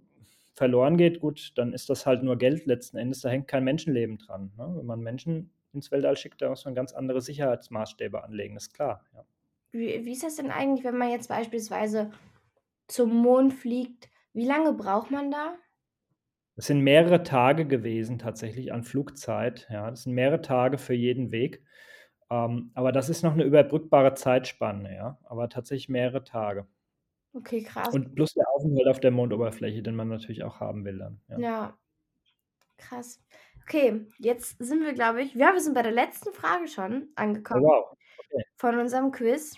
verloren 0.53 0.98
geht, 0.98 1.20
gut, 1.20 1.53
dann 1.58 1.74
ist 1.74 1.89
das 1.89 2.05
halt 2.05 2.24
nur 2.24 2.38
Geld 2.38 2.65
letzten 2.65 2.98
Endes. 2.98 3.22
Da 3.22 3.29
hängt 3.29 3.48
kein 3.48 3.63
Menschenleben 3.63 4.17
dran. 4.17 4.51
Ne? 4.58 4.74
Wenn 4.75 4.86
man 4.86 5.00
Menschen 5.01 5.51
ins 5.74 5.91
Weltall 5.91 6.17
schickt, 6.17 6.41
da 6.41 6.50
muss 6.50 6.65
man 6.65 6.75
ganz 6.75 6.93
andere 6.93 7.22
Sicherheitsmaßstäbe 7.22 8.24
anlegen, 8.24 8.58
ist 8.58 8.74
klar. 8.74 9.05
Ja. 9.13 9.25
Wie, 9.72 10.05
wie 10.05 10.12
ist 10.12 10.24
das 10.24 10.36
denn 10.36 10.51
eigentlich, 10.51 10.84
wenn 10.84 10.98
man 10.98 11.10
jetzt 11.10 11.29
beispielsweise 11.29 12.12
zum 12.88 13.15
Mond 13.15 13.53
fliegt? 13.53 14.10
Wie 14.34 14.46
lange 14.46 14.74
braucht 14.74 15.12
man 15.12 15.31
da? 15.31 15.55
Es 16.58 16.67
sind 16.67 16.82
mehrere 16.82 17.23
Tage 17.23 17.65
gewesen 17.65 18.19
tatsächlich 18.19 18.73
an 18.73 18.84
Flugzeit. 18.84 19.67
Ja, 19.71 19.89
das 19.89 20.04
sind 20.04 20.13
mehrere 20.13 20.41
Tage 20.41 20.78
für 20.78 20.93
jeden 20.93 21.32
Weg. 21.32 21.63
Ähm, 22.30 22.71
aber 22.73 22.91
das 22.91 23.10
ist 23.10 23.23
noch 23.23 23.34
eine 23.34 23.43
überbrückbare 23.43 24.13
Zeitspanne, 24.13 24.93
ja. 24.93 25.17
Aber 25.23 25.47
tatsächlich 25.49 25.89
mehrere 25.89 26.23
Tage. 26.23 26.67
Okay, 27.34 27.63
krass. 27.63 27.94
Und 27.94 28.13
plus 28.15 28.34
der 28.34 28.46
Aufenthalt 28.54 28.88
auf 28.88 29.00
der 29.00 29.12
Mondoberfläche, 29.12 29.82
den 29.82 29.96
man 29.96 30.10
natürlich 30.10 30.44
auch 30.44 30.60
haben 30.60 30.84
will 30.84 30.98
dann. 30.98 31.22
Ja, 31.30 31.39
ja. 31.39 31.78
krass. 32.78 33.22
Okay, 33.63 34.06
jetzt 34.17 34.58
sind 34.60 34.84
wir, 34.84 34.94
glaube 34.94 35.22
ich, 35.22 35.34
ja, 35.34 35.54
wir 35.54 35.62
sind 35.62 35.76
bei 35.76 35.84
der 35.84 35.91
letzten 35.91 36.34
Frage 36.34 36.67
schon 36.67 37.04
oh, 37.04 37.12
angekommen. 37.15 37.63
Oh, 37.63 37.70
wow. 37.70 37.98
Okay. 38.20 38.44
Von 38.58 38.80
unserem 38.80 39.12
Quiz. 39.12 39.56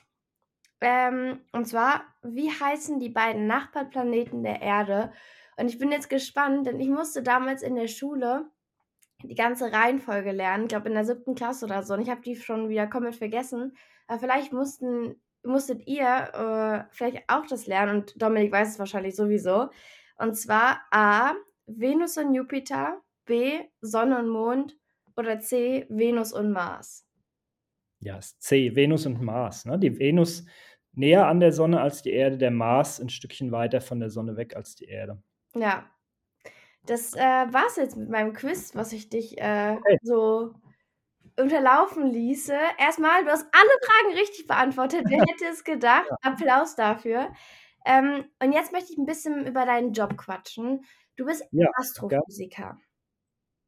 Ähm, 0.82 1.42
und 1.52 1.66
zwar, 1.66 2.04
wie 2.22 2.50
heißen 2.50 3.00
die 3.00 3.10
beiden 3.10 3.48
Nachbarplaneten 3.48 4.44
der 4.44 4.62
Erde? 4.62 5.14
Und 5.58 5.68
ich 5.68 5.80
bin 5.80 5.92
jetzt 5.92 6.10
gespannt, 6.10 6.68
denn 6.68 6.80
ich 6.80 6.90
musste 6.90 7.24
damals 7.24 7.64
in 7.64 7.76
der 7.76 7.88
Schule 7.88 8.52
die 9.24 9.36
ganze 9.36 9.72
Reihenfolge 9.72 10.32
lernen, 10.32 10.64
ich 10.64 10.70
glaube 10.70 10.90
in 10.90 10.96
der 10.96 11.06
siebten 11.06 11.36
Klasse 11.36 11.66
oder 11.66 11.84
so. 11.84 11.94
Und 11.94 12.02
ich 12.02 12.10
habe 12.10 12.22
die 12.22 12.36
schon 12.36 12.70
wieder 12.70 12.88
komplett 12.88 13.16
vergessen. 13.16 13.78
Aber 14.08 14.20
vielleicht 14.20 14.52
mussten 14.52 15.16
musstet 15.43 15.88
ihr 15.88 16.06
äh, 16.08 16.93
vielleicht 16.93 17.23
auch 17.27 17.45
das 17.45 17.67
lernen 17.67 18.01
und 18.01 18.21
Dominik 18.21 18.51
weiß 18.51 18.69
es 18.69 18.79
wahrscheinlich 18.79 19.15
sowieso. 19.15 19.69
Und 20.17 20.36
zwar 20.36 20.82
A, 20.91 21.34
Venus 21.65 22.17
und 22.17 22.34
Jupiter, 22.34 23.01
B, 23.25 23.60
Sonne 23.82 24.19
und 24.19 24.29
Mond 24.29 24.77
oder 25.15 25.39
C, 25.39 25.86
Venus 25.89 26.34
und 26.34 26.51
Mars. 26.51 27.08
Ja, 27.99 28.19
C, 28.19 28.75
Venus 28.75 29.06
und 29.06 29.21
Mars. 29.21 29.65
Ne? 29.65 29.79
Die 29.79 29.97
Venus 29.97 30.45
näher 30.93 31.27
an 31.27 31.39
der 31.39 31.51
Sonne 31.51 31.82
als 31.82 32.01
die 32.01 32.12
Erde, 32.12 32.38
der 32.38 32.51
Mars 32.51 32.99
ein 32.99 33.10
Stückchen 33.10 33.51
weiter 33.51 33.82
von 33.82 33.99
der 33.99 34.10
Sonne 34.10 34.36
weg 34.36 34.56
als 34.56 34.75
die 34.75 34.86
Erde. 34.86 35.21
Ja. 35.56 35.89
Das 36.86 37.13
äh, 37.13 37.19
war 37.19 37.65
es 37.67 37.77
jetzt 37.77 37.95
mit 37.95 38.10
meinem 38.10 38.34
Quiz, 38.34 38.75
was 38.75 38.91
ich 38.91 39.10
dich 39.10 39.38
äh, 39.38 39.77
okay. 39.77 39.97
so 40.01 40.53
unterlaufen 41.39 42.12
ließe. 42.12 42.56
Erstmal, 42.78 43.24
du 43.24 43.32
hast 43.32 43.48
alle 43.52 43.69
Fragen 43.86 44.17
richtig 44.17 44.48
beantwortet. 44.48 45.04
Wer 45.06 45.19
hätte 45.30 45.46
es 45.52 45.63
gedacht? 45.63 46.08
Ja. 46.10 46.17
Applaus 46.22 46.76
dafür. 46.76 47.32
Ähm, 47.86 48.26
und 48.41 48.54
jetzt 48.54 48.72
möchte 48.72 48.93
ich 48.93 48.98
ein 48.98 49.06
bisschen 49.06 49.46
über 49.46 49.65
deinen 49.65 49.93
Job 49.93 50.17
quatschen. 50.17 50.86
Du 51.15 51.26
bist 51.26 51.46
ja, 51.52 51.67
Astrophysiker. 51.76 52.78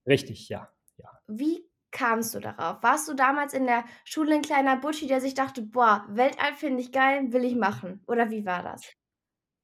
Richtig, 0.07 0.49
ja. 0.49 0.69
ja. 0.97 1.09
Wie 1.27 1.67
kamst 1.91 2.35
du 2.35 2.39
darauf? 2.39 2.81
Warst 2.81 3.07
du 3.07 3.13
damals 3.13 3.53
in 3.53 3.65
der 3.65 3.85
Schule 4.03 4.35
ein 4.35 4.41
kleiner 4.41 4.77
Butschi, 4.77 5.07
der 5.07 5.21
sich 5.21 5.33
dachte, 5.33 5.61
boah, 5.61 6.05
Weltall 6.09 6.53
finde 6.53 6.81
ich 6.81 6.91
geil, 6.91 7.31
will 7.31 7.43
ich 7.43 7.55
machen? 7.55 8.03
Oder 8.07 8.29
wie 8.31 8.45
war 8.45 8.63
das? 8.63 8.93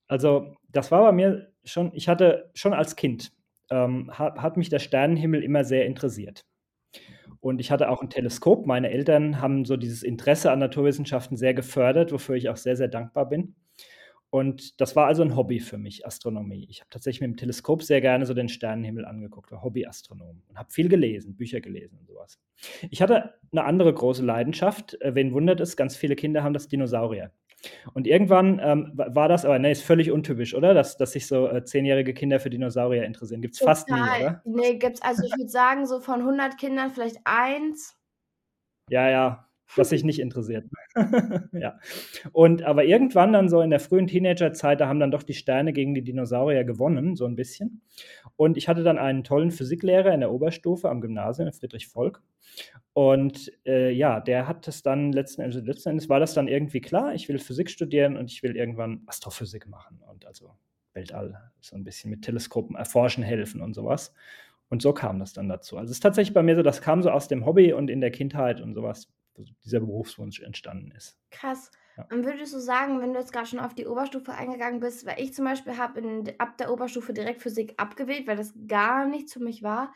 Also, 0.08 0.56
das 0.70 0.92
war 0.92 1.04
bei 1.04 1.12
mir 1.12 1.54
schon, 1.64 1.92
ich 1.94 2.10
hatte 2.10 2.52
schon 2.54 2.74
als 2.74 2.96
Kind, 2.96 3.32
ähm, 3.70 4.12
hat, 4.18 4.42
hat 4.42 4.58
mich 4.58 4.70
der 4.70 4.80
Sternenhimmel 4.80 5.44
immer 5.44 5.64
sehr 5.64 5.86
interessiert. 5.86 6.46
Und 7.42 7.60
ich 7.60 7.72
hatte 7.72 7.90
auch 7.90 8.02
ein 8.02 8.10
Teleskop. 8.10 8.66
Meine 8.68 8.92
Eltern 8.92 9.42
haben 9.42 9.66
so 9.66 9.76
dieses 9.76 10.04
Interesse 10.04 10.52
an 10.52 10.60
Naturwissenschaften 10.60 11.38
sehr 11.38 11.54
gefördert, 11.54 12.12
wofür 12.12 12.36
ich 12.36 12.50
auch 12.50 12.58
sehr, 12.58 12.78
sehr 12.78 12.88
dankbar 12.88 13.28
bin. 13.28 13.56
Und 14.30 14.80
das 14.80 14.96
war 14.96 15.08
also 15.08 15.24
ein 15.24 15.36
Hobby 15.36 15.60
für 15.60 15.78
mich, 15.78 16.06
Astronomie. 16.06 16.66
Ich 16.70 16.80
habe 16.80 16.90
tatsächlich 16.90 17.20
mit 17.20 17.32
dem 17.32 17.38
Teleskop 17.38 17.84
sehr 17.84 18.00
gerne 18.00 18.26
so 18.26 18.34
den 18.34 18.48
Sternenhimmel 18.48 19.04
angeguckt, 19.04 19.52
war 19.52 19.62
Hobbyastronom 19.62 20.42
und 20.48 20.58
habe 20.58 20.72
viel 20.72 20.88
gelesen, 20.88 21.36
Bücher 21.36 21.60
gelesen 21.60 21.98
und 22.00 22.08
sowas. 22.08 22.40
Ich 22.90 23.02
hatte 23.02 23.34
eine 23.52 23.66
andere 23.66 23.94
große 23.94 24.24
Leidenschaft. 24.24 25.02
Äh, 25.02 25.16
wen 25.16 25.34
wundert 25.34 25.60
es? 25.60 25.76
Ganz 25.76 25.98
viele 25.98 26.16
Kinder 26.16 26.44
haben 26.44 26.54
das 26.54 26.70
Dinosaurier. 26.70 27.32
Und 27.94 28.08
irgendwann 28.08 28.60
ähm, 28.64 28.92
war 28.94 29.30
das, 29.30 29.46
aber 29.46 29.60
ne, 29.60 29.72
ist 29.72 29.84
völlig 29.84 30.12
untypisch, 30.12 30.56
oder? 30.56 30.74
Dass, 30.74 30.98
dass 30.98 31.12
sich 31.12 31.28
so 31.28 31.48
äh, 31.48 31.64
zehnjährige 31.64 32.14
Kinder 32.14 32.40
für 32.40 32.50
Dinosaurier 32.50 33.06
interessieren. 33.06 33.42
Gibt 33.42 33.56
es 33.56 33.62
fast 33.62 33.90
nie, 33.90 33.96
oder? 33.96 34.42
Nee, 34.46 34.76
gibt 34.78 34.96
es, 34.96 35.02
also 35.02 35.24
ich 35.24 35.32
würde 35.38 35.50
sagen, 35.50 35.86
so 35.86 36.00
von 36.00 36.22
100 36.22 36.58
Kindern 36.58 36.90
vielleicht 36.92 37.18
eins. 37.24 37.98
Ja, 38.90 39.10
ja, 39.10 39.51
was 39.76 39.90
sich 39.90 40.04
nicht 40.04 40.20
interessiert. 40.20 40.66
ja. 41.54 41.80
Und 42.32 42.64
aber 42.64 42.86
irgendwann 42.86 43.34
dann 43.34 43.50
so 43.50 43.62
in 43.62 43.70
der 43.70 43.80
frühen 43.80 44.08
Teenagerzeit, 44.08 44.80
da 44.80 44.88
haben 44.88 45.00
dann 45.00 45.12
doch 45.12 45.24
die 45.24 45.34
Sterne 45.34 45.74
gegen 45.74 45.94
die 45.94 46.04
Dinosaurier 46.04 46.64
gewonnen, 46.64 47.16
so 47.16 47.26
ein 47.26 47.36
bisschen. 47.36 47.82
Und 48.36 48.58
ich 48.58 48.68
hatte 48.68 48.84
dann 48.84 48.98
einen 48.98 49.24
tollen 49.24 49.52
Physiklehrer 49.52 50.14
in 50.14 50.20
der 50.20 50.32
Oberstufe 50.32 50.90
am 50.90 51.02
Gymnasium, 51.02 51.52
Friedrich 51.54 51.88
Volk. 51.88 52.22
Und 52.94 53.52
äh, 53.66 53.92
ja, 53.92 54.20
der 54.20 54.48
hat 54.48 54.68
es 54.68 54.84
dann 54.84 55.14
letzten 55.14 55.42
Endes, 55.42 55.64
letzten 55.64 55.90
Endes 55.90 56.10
war 56.10 56.20
das 56.20 56.34
dann 56.34 56.48
irgendwie 56.48 56.82
klar, 56.82 57.14
ich 57.14 57.30
will 57.30 57.40
Physik 57.40 57.70
studieren 57.70 58.18
und 58.18 58.32
ich 58.32 58.44
will 58.44 58.56
irgendwann 58.56 59.04
Astrophysik 59.06 59.68
machen 59.68 60.02
und 60.10 60.26
also 60.26 60.56
Weltall 60.94 61.52
so 61.62 61.76
ein 61.76 61.84
bisschen 61.86 62.12
mit 62.12 62.24
Teleskopen 62.24 62.76
erforschen 62.76 63.24
helfen 63.24 63.62
und 63.62 63.74
sowas. 63.74 64.14
Und 64.70 64.82
so 64.82 64.94
kam 64.94 65.20
das 65.20 65.34
dann 65.34 65.50
dazu. 65.50 65.78
Also 65.78 65.92
es 65.92 65.98
ist 65.98 66.04
tatsächlich 66.04 66.34
bei 66.34 66.44
mir 66.44 66.56
so, 66.56 66.64
das 66.64 66.82
kam 66.82 67.02
so 67.02 67.10
aus 67.10 67.28
dem 67.28 67.46
Hobby 67.46 67.74
und 67.74 67.90
in 67.90 68.02
der 68.02 68.12
Kindheit 68.12 68.62
und 68.62 68.74
sowas, 68.74 69.10
dieser 69.64 69.80
Berufswunsch 69.80 70.42
entstanden 70.42 70.92
ist. 70.92 71.16
Krass. 71.32 71.72
Ja. 71.98 72.12
Und 72.12 72.26
würdest 72.26 72.54
du 72.54 72.60
sagen, 72.60 73.00
wenn 73.02 73.14
du 73.14 73.20
jetzt 73.20 73.32
gerade 73.32 73.48
schon 73.48 73.60
auf 73.60 73.74
die 73.74 73.88
Oberstufe 73.88 74.34
eingegangen 74.34 74.82
bist 74.82 75.06
weil 75.06 75.20
ich 75.22 75.34
zum 75.34 75.46
Beispiel 75.46 75.78
habe 75.78 76.02
ab 76.40 76.58
der 76.58 76.72
Oberstufe 76.72 77.14
direkt 77.14 77.42
Physik 77.42 77.74
abgewählt, 77.78 78.28
weil 78.28 78.36
das 78.36 78.54
gar 78.68 79.06
nichts 79.08 79.34
für 79.34 79.40
mich 79.44 79.64
war. 79.64 79.94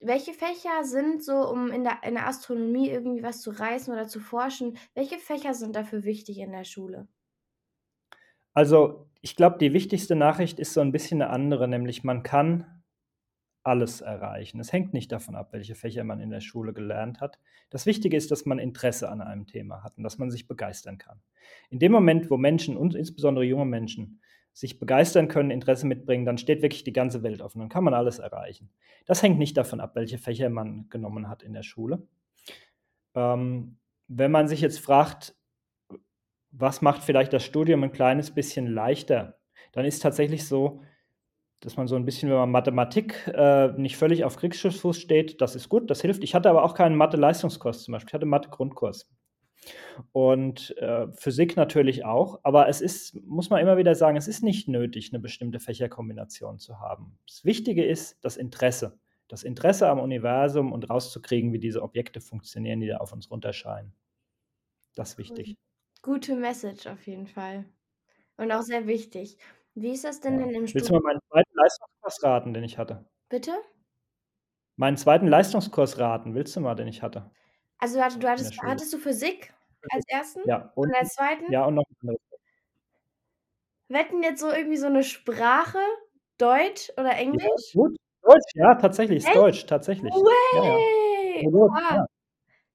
Welche 0.00 0.32
Fächer 0.34 0.82
sind 0.84 1.22
so, 1.24 1.48
um 1.48 1.70
in 1.70 1.84
der 1.84 1.98
in 2.04 2.14
der 2.14 2.26
Astronomie 2.26 2.90
irgendwie 2.90 3.22
was 3.22 3.40
zu 3.40 3.50
reißen 3.50 3.92
oder 3.94 4.06
zu 4.08 4.18
forschen 4.20 4.76
welche 4.94 5.18
Fächer 5.18 5.54
sind 5.54 5.76
dafür 5.76 6.04
wichtig 6.04 6.38
in 6.38 6.52
der 6.52 6.64
Schule? 6.64 7.06
Also, 8.56 9.08
ich 9.20 9.34
glaube, 9.34 9.58
die 9.58 9.72
wichtigste 9.72 10.14
Nachricht 10.14 10.60
ist 10.60 10.74
so 10.74 10.80
'n 10.80 10.92
bisschen 10.92 11.18
'ne 11.18 11.28
andere, 11.28 11.66
nämlich 11.66 12.04
man 12.04 12.22
kann 12.22 12.73
alles 13.64 14.00
erreichen. 14.00 14.60
Es 14.60 14.72
hängt 14.72 14.92
nicht 14.92 15.10
davon 15.12 15.34
ab, 15.36 15.48
welche 15.52 15.74
Fächer 15.74 16.04
man 16.04 16.20
in 16.20 16.30
der 16.30 16.40
Schule 16.40 16.72
gelernt 16.72 17.20
hat. 17.20 17.38
Das 17.70 17.86
Wichtige 17.86 18.16
ist, 18.16 18.30
dass 18.30 18.46
man 18.46 18.58
Interesse 18.58 19.08
an 19.10 19.20
einem 19.20 19.46
Thema 19.46 19.82
hat 19.82 19.96
und 19.96 20.04
dass 20.04 20.18
man 20.18 20.30
sich 20.30 20.46
begeistern 20.48 20.98
kann. 20.98 21.20
In 21.70 21.78
dem 21.78 21.92
Moment, 21.92 22.30
wo 22.30 22.36
Menschen 22.36 22.76
und 22.76 22.94
insbesondere 22.94 23.44
junge 23.44 23.64
Menschen 23.66 24.20
sich 24.52 24.78
begeistern 24.78 25.28
können, 25.28 25.50
Interesse 25.50 25.86
mitbringen, 25.86 26.24
dann 26.24 26.38
steht 26.38 26.62
wirklich 26.62 26.84
die 26.84 26.92
ganze 26.92 27.22
Welt 27.24 27.42
offen, 27.42 27.58
dann 27.58 27.68
kann 27.68 27.82
man 27.84 27.94
alles 27.94 28.20
erreichen. 28.20 28.70
Das 29.06 29.22
hängt 29.22 29.38
nicht 29.38 29.56
davon 29.56 29.80
ab, 29.80 29.96
welche 29.96 30.18
Fächer 30.18 30.48
man 30.50 30.88
genommen 30.90 31.28
hat 31.28 31.42
in 31.42 31.52
der 31.54 31.64
Schule. 31.64 32.06
Ähm, 33.14 33.78
wenn 34.08 34.30
man 34.30 34.48
sich 34.48 34.60
jetzt 34.60 34.80
fragt, 34.80 35.34
was 36.52 36.82
macht 36.82 37.02
vielleicht 37.02 37.32
das 37.32 37.44
Studium 37.44 37.82
'n 37.84 37.92
kleines 37.92 38.30
bisschen 38.32 38.66
leichter, 38.66 39.38
dann 39.72 39.84
ist 39.84 40.00
tatsächlich 40.02 40.46
so, 40.46 40.82
dass 41.64 41.76
man 41.76 41.86
so 41.88 41.96
'n 41.96 42.04
bisschen, 42.04 42.30
wenn 42.30 42.36
man 42.36 42.50
Mathematik, 42.50 43.26
äh, 43.34 43.68
nicht 43.78 43.96
völlig 43.96 44.24
auf 44.24 44.36
Kriegsfuß 44.36 44.98
steht, 44.98 45.40
das 45.40 45.56
ist 45.56 45.68
gut, 45.68 45.90
das 45.90 46.00
hilft. 46.02 46.24
Ich 46.24 46.34
hatte 46.34 46.50
aber 46.50 46.64
auch 46.64 46.74
keinen 46.74 46.96
Mathe-Leistungskurs 46.96 47.84
zum 47.84 47.92
Beispiel, 47.92 48.08
ich 48.10 48.14
hatte 48.14 48.26
Mathe-Grundkurs. 48.26 49.04
Und, 50.16 50.76
äh, 50.78 51.08
Physik 51.14 51.56
natürlich 51.56 52.04
auch, 52.04 52.38
aber 52.44 52.68
es 52.68 52.80
ist 52.80 53.16
muss 53.26 53.50
man 53.50 53.60
immer 53.60 53.76
wieder 53.76 53.96
sagen, 53.96 54.16
es 54.16 54.28
ist 54.28 54.44
nicht 54.44 54.68
nötig, 54.68 55.10
'ne 55.10 55.18
bestimmte 55.18 55.58
Fächerkombination 55.58 56.60
zu 56.60 56.78
haben. 56.78 57.18
Das 57.26 57.44
Wichtige 57.44 57.84
ist 57.84 58.18
das 58.24 58.36
Interesse. 58.36 59.00
Das 59.26 59.42
Interesse 59.42 59.88
am 59.88 59.98
Universum 59.98 60.70
und 60.72 60.88
rauszukriegen, 60.88 61.52
wie 61.52 61.58
diese 61.58 61.82
Objekte 61.82 62.20
funktionieren, 62.20 62.78
die 62.78 62.86
da 62.86 62.98
auf 62.98 63.12
uns 63.12 63.28
runterscheinen. 63.28 63.94
Das 64.96 65.10
ist 65.12 65.18
wichtig. 65.18 65.54
Gute 66.02 66.36
Message 66.36 66.86
auf 66.86 67.06
jeden 67.06 67.26
Fall 67.26 67.64
und 68.38 68.52
auch 68.52 68.62
sehr 68.62 68.86
wichtig. 68.88 69.38
Wie 69.74 69.90
ist 69.92 70.04
das 70.04 70.20
denn 70.20 70.38
Ja. 70.38 70.40
in 70.40 70.52
dem 70.52 70.68
Willst 70.72 70.88
du 70.88 70.94
mal 70.94 71.00
Studium? 71.00 71.04
meinen 71.04 71.20
2. 71.54 71.62
Leistungskurs 71.62 72.22
raten, 72.24 72.54
den 72.54 72.64
ich 72.64 72.78
hatte? 72.78 73.04
Bitte? 73.30 73.62
Meinen 74.78 74.96
2. 74.96 75.28
Leistungskurs 75.28 75.98
raten, 76.00 76.34
willst 76.34 76.56
du 76.56 76.60
mal, 76.60 76.74
den 76.74 76.88
ich 76.88 77.00
hatte 77.02 77.30
Also, 77.80 77.98
du 77.98 78.04
hatt 78.04 78.22
du 78.22 78.28
hattest 78.28 78.52
hattest 78.62 78.92
du 78.92 78.98
Physik 78.98 79.52
als 79.88 80.04
1. 80.08 80.40
Ja, 80.44 80.72
und 80.74 80.94
und 80.94 80.94
als 80.96 81.14
2.? 81.14 81.44
ja, 81.46 81.64
und 81.64 81.74
noch 81.74 81.84
anderes. 82.02 82.20
Wetten 83.90 84.22
jetzt 84.22 84.40
so 84.40 84.50
irgendwie 84.50 84.76
so 84.78 84.88
'ne 84.88 85.02
Sprache, 85.04 85.78
Deutsch 86.38 86.90
oder 86.96 87.12
Ja, 87.32 87.38
Englisch? 87.40 87.74
gut. 87.74 87.96
Deutsch, 88.22 88.52
ja, 88.54 88.74
tatsächlich, 88.76 89.30
ist? 89.30 89.30
Deutsch, 89.30 89.66
tatsächlich. 89.66 90.24
No 90.24 90.44
Ja, 90.50 90.64
ja. 90.64 90.84
way! 90.84 91.42
Voll 91.42 91.52
gut, 91.52 91.78
Oha. 91.78 91.90
ja. 91.90 92.06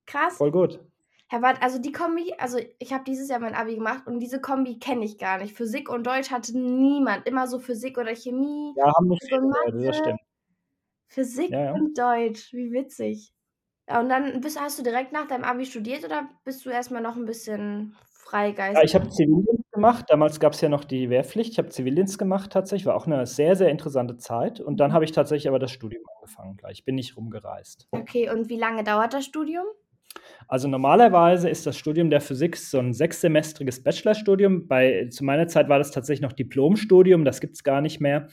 Krass. 0.07 0.39
Voll 0.39 0.51
gut. 0.51 0.88
Ja, 1.31 1.43
warte, 1.43 1.61
also 1.61 1.77
die 1.79 1.91
Kombi 1.91 2.33
also 2.39 2.57
ich 2.79 2.91
habe 2.91 3.03
dieses 3.03 3.29
Jahr 3.29 3.39
mein 3.39 3.53
Abi 3.53 3.75
gemacht 3.75 4.07
und 4.07 4.19
diese 4.19 4.41
Kombi 4.41 4.79
kenne 4.79 5.05
ich 5.05 5.19
gar 5.19 5.37
nicht. 5.37 5.55
Physik 5.55 5.87
und 5.87 6.07
Deutsch 6.07 6.31
hatte 6.31 6.57
niemand. 6.57 7.27
Immer 7.27 7.45
so 7.47 7.59
Physik 7.59 7.99
oder 7.99 8.15
Chemie, 8.15 8.75
Ja, 8.75 8.85
haben 8.95 9.09
viele 9.19 9.37
und 9.37 9.49
Leute, 9.51 9.83
das 9.85 9.95
Mathe. 9.95 9.97
stimmt. 9.97 10.19
Physik 11.07 11.51
Ja, 11.51 11.59
ja. 11.63 11.79
und 11.79 11.97
Deutsch, 11.97 12.53
wie 12.53 12.71
witzig. 12.73 13.33
Ja, 13.89 13.99
und 14.01 14.09
dann 14.09 14.41
bist 14.41 14.59
hast 14.61 14.79
du 14.79 14.83
direkt 14.83 15.13
nach 15.13 15.27
deinem 15.27 15.43
Abi 15.45 15.65
studiert 15.65 16.05
oder 16.05 16.29
bist 16.45 16.65
du 16.65 16.71
erst 16.71 16.91
mal 16.91 17.01
noch 17.01 17.17
'n 17.17 17.25
bisschen 17.25 17.95
Ja, 18.73 18.83
Freigeist? 18.83 18.83
ich 18.83 18.93
habe 18.93 19.09
Zivildienst 19.09 19.71
gemacht. 19.71 20.05
Damals 20.09 20.39
gab's 20.39 20.61
ja 20.61 20.69
noch 20.69 20.83
die 20.83 21.09
Wehrpflicht. 21.09 21.51
Ich 21.53 21.57
habe 21.57 21.69
Zivildienst 21.69 22.19
gemacht 22.19 22.51
tatsächlich, 22.51 22.85
war 22.85 22.95
auch 22.95 23.07
'ne 23.07 23.25
sehr, 23.25 23.55
sehr 23.55 23.69
interessante 23.69 24.17
Zeit 24.17 24.59
und 24.59 24.79
dann 24.79 24.93
habe 24.93 25.05
ich 25.05 25.11
tatsächlich 25.11 25.47
aber 25.47 25.59
das 25.59 25.71
Studium 25.71 26.03
angefangen 26.17 26.55
gleich, 26.57 26.85
bin 26.85 26.95
nicht 26.95 27.17
rumgereist. 27.17 27.87
Okay, 27.93 28.29
und 28.29 28.49
wie 28.49 28.57
lange 28.57 28.83
dauert 28.83 29.13
das 29.13 29.25
Studium? 29.25 29.65
Also, 30.51 30.67
normalerweise 30.67 31.47
ist 31.47 31.67
das 31.67 31.77
Studium 31.77 32.09
der 32.09 32.21
Physik 32.21 32.57
so 32.57 32.79
'n 32.79 32.91
sechssemestriges 32.91 33.83
Bachelorstudium. 33.83 34.67
Bei 34.67 35.05
zu 35.12 35.23
meiner 35.23 35.47
Zeit 35.47 35.69
war 35.69 35.77
das 35.77 35.91
tatsächlich 35.91 36.23
noch 36.23 36.33
Diplomstudium, 36.33 37.23
das 37.23 37.39
gibt's 37.39 37.63
gar 37.63 37.81
nicht 37.81 38.01
mehr. 38.01 38.29